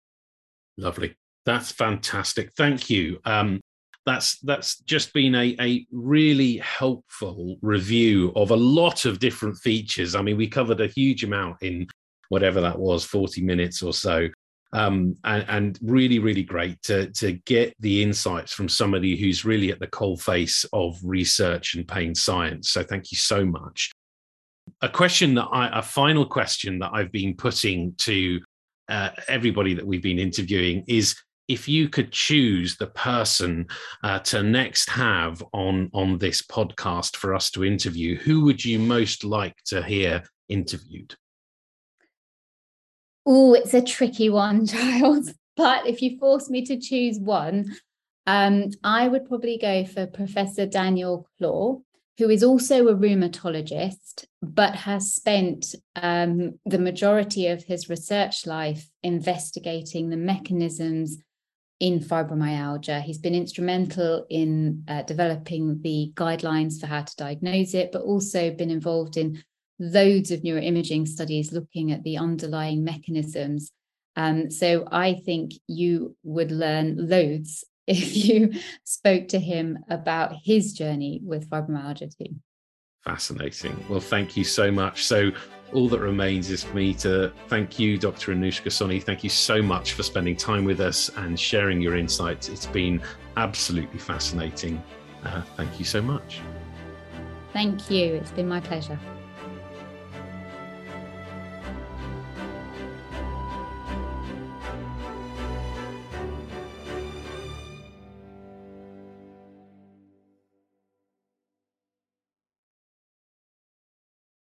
Lovely. 0.77 1.15
That's 1.45 1.71
fantastic. 1.71 2.53
Thank 2.53 2.89
you. 2.89 3.19
Um, 3.25 3.59
that's 4.05 4.39
that's 4.39 4.79
just 4.81 5.13
been 5.13 5.35
a, 5.35 5.55
a 5.59 5.85
really 5.91 6.57
helpful 6.57 7.57
review 7.61 8.31
of 8.35 8.51
a 8.51 8.55
lot 8.55 9.05
of 9.05 9.19
different 9.19 9.57
features. 9.57 10.15
I 10.15 10.21
mean, 10.21 10.37
we 10.37 10.47
covered 10.47 10.81
a 10.81 10.87
huge 10.87 11.23
amount 11.23 11.57
in 11.61 11.87
whatever 12.29 12.61
that 12.61 12.79
was, 12.79 13.03
40 13.03 13.41
minutes 13.41 13.83
or 13.83 13.93
so. 13.93 14.27
Um, 14.73 15.17
and, 15.25 15.45
and, 15.49 15.79
really, 15.81 16.19
really 16.19 16.43
great 16.43 16.81
to, 16.83 17.11
to 17.11 17.33
get 17.33 17.75
the 17.81 18.01
insights 18.01 18.53
from 18.53 18.69
somebody 18.69 19.17
who's 19.17 19.43
really 19.43 19.69
at 19.69 19.81
the 19.81 19.87
cold 19.87 20.21
face 20.21 20.65
of 20.71 20.97
research 21.03 21.75
and 21.75 21.85
pain 21.85 22.15
science. 22.15 22.69
So 22.69 22.81
thank 22.81 23.11
you 23.11 23.17
so 23.17 23.43
much. 23.45 23.91
A 24.81 24.87
question 24.87 25.35
that 25.35 25.49
I, 25.51 25.77
a 25.77 25.81
final 25.81 26.25
question 26.25 26.79
that 26.79 26.91
I've 26.93 27.11
been 27.11 27.35
putting 27.35 27.95
to 27.97 28.39
uh, 28.87 29.09
everybody 29.27 29.73
that 29.73 29.85
we've 29.85 30.01
been 30.01 30.19
interviewing 30.19 30.85
is 30.87 31.17
if 31.47 31.67
you 31.67 31.89
could 31.89 32.11
choose 32.11 32.77
the 32.77 32.87
person 32.87 33.67
uh, 34.03 34.19
to 34.19 34.43
next 34.43 34.89
have 34.89 35.43
on 35.53 35.89
on 35.93 36.17
this 36.17 36.41
podcast 36.41 37.15
for 37.15 37.33
us 37.33 37.51
to 37.51 37.65
interview, 37.65 38.17
who 38.17 38.45
would 38.45 38.63
you 38.63 38.79
most 38.79 39.23
like 39.23 39.57
to 39.65 39.83
hear 39.83 40.23
interviewed? 40.49 41.15
Oh, 43.25 43.53
it's 43.53 43.73
a 43.73 43.81
tricky 43.81 44.29
one, 44.29 44.65
Giles. 44.65 45.33
But 45.57 45.85
if 45.85 46.01
you 46.01 46.17
force 46.17 46.49
me 46.49 46.65
to 46.65 46.79
choose 46.79 47.19
one, 47.19 47.75
um, 48.25 48.69
I 48.83 49.07
would 49.07 49.27
probably 49.27 49.57
go 49.57 49.85
for 49.85 50.07
Professor 50.07 50.65
Daniel 50.65 51.27
Clauw, 51.37 51.81
who 52.17 52.29
is 52.29 52.43
also 52.43 52.87
a 52.87 52.95
rheumatologist, 52.95 54.25
but 54.41 54.75
has 54.75 55.13
spent 55.13 55.75
um, 55.95 56.59
the 56.65 56.79
majority 56.79 57.47
of 57.47 57.63
his 57.63 57.89
research 57.89 58.45
life 58.45 58.89
investigating 59.03 60.09
the 60.09 60.17
mechanisms 60.17 61.17
in 61.81 61.99
fibromyalgia. 61.99 63.01
He's 63.01 63.17
been 63.17 63.33
instrumental 63.33 64.25
in 64.29 64.83
uh, 64.87 65.01
developing 65.01 65.81
the 65.81 66.13
guidelines 66.15 66.79
for 66.79 66.85
how 66.85 67.01
to 67.01 67.15
diagnose 67.15 67.73
it, 67.73 67.91
but 67.91 68.03
also 68.03 68.51
been 68.51 68.69
involved 68.69 69.17
in 69.17 69.43
loads 69.79 70.29
of 70.29 70.41
neuroimaging 70.41 71.07
studies 71.07 71.51
looking 71.51 71.91
at 71.91 72.03
the 72.03 72.19
underlying 72.19 72.83
mechanisms. 72.83 73.71
Um, 74.15 74.51
so 74.51 74.87
I 74.91 75.15
think 75.25 75.53
you 75.65 76.15
would 76.21 76.51
learn 76.51 77.09
loads 77.09 77.63
if 77.87 78.15
you 78.15 78.53
spoke 78.83 79.29
to 79.29 79.39
him 79.39 79.79
about 79.89 80.35
his 80.45 80.73
journey 80.73 81.19
with 81.23 81.49
fibromyalgia 81.49 82.15
too. 82.15 82.35
Fascinating. 83.03 83.83
Well, 83.89 83.99
thank 83.99 84.37
you 84.37 84.43
so 84.43 84.69
much. 84.69 85.05
So, 85.05 85.31
all 85.73 85.87
that 85.89 85.99
remains 85.99 86.49
is 86.49 86.63
for 86.63 86.75
me 86.75 86.93
to 86.95 87.31
thank 87.47 87.79
you, 87.79 87.97
Dr. 87.97 88.33
Anushka 88.33 88.67
Soni. 88.67 89.01
Thank 89.01 89.23
you 89.23 89.29
so 89.29 89.61
much 89.61 89.93
for 89.93 90.03
spending 90.03 90.35
time 90.35 90.65
with 90.65 90.79
us 90.79 91.09
and 91.17 91.39
sharing 91.39 91.81
your 91.81 91.95
insights. 91.95 92.49
It's 92.49 92.65
been 92.65 93.01
absolutely 93.37 93.99
fascinating. 93.99 94.83
Uh, 95.23 95.41
thank 95.55 95.79
you 95.79 95.85
so 95.85 96.01
much. 96.01 96.41
Thank 97.53 97.89
you. 97.89 98.15
It's 98.15 98.31
been 98.31 98.47
my 98.47 98.59
pleasure. 98.59 98.99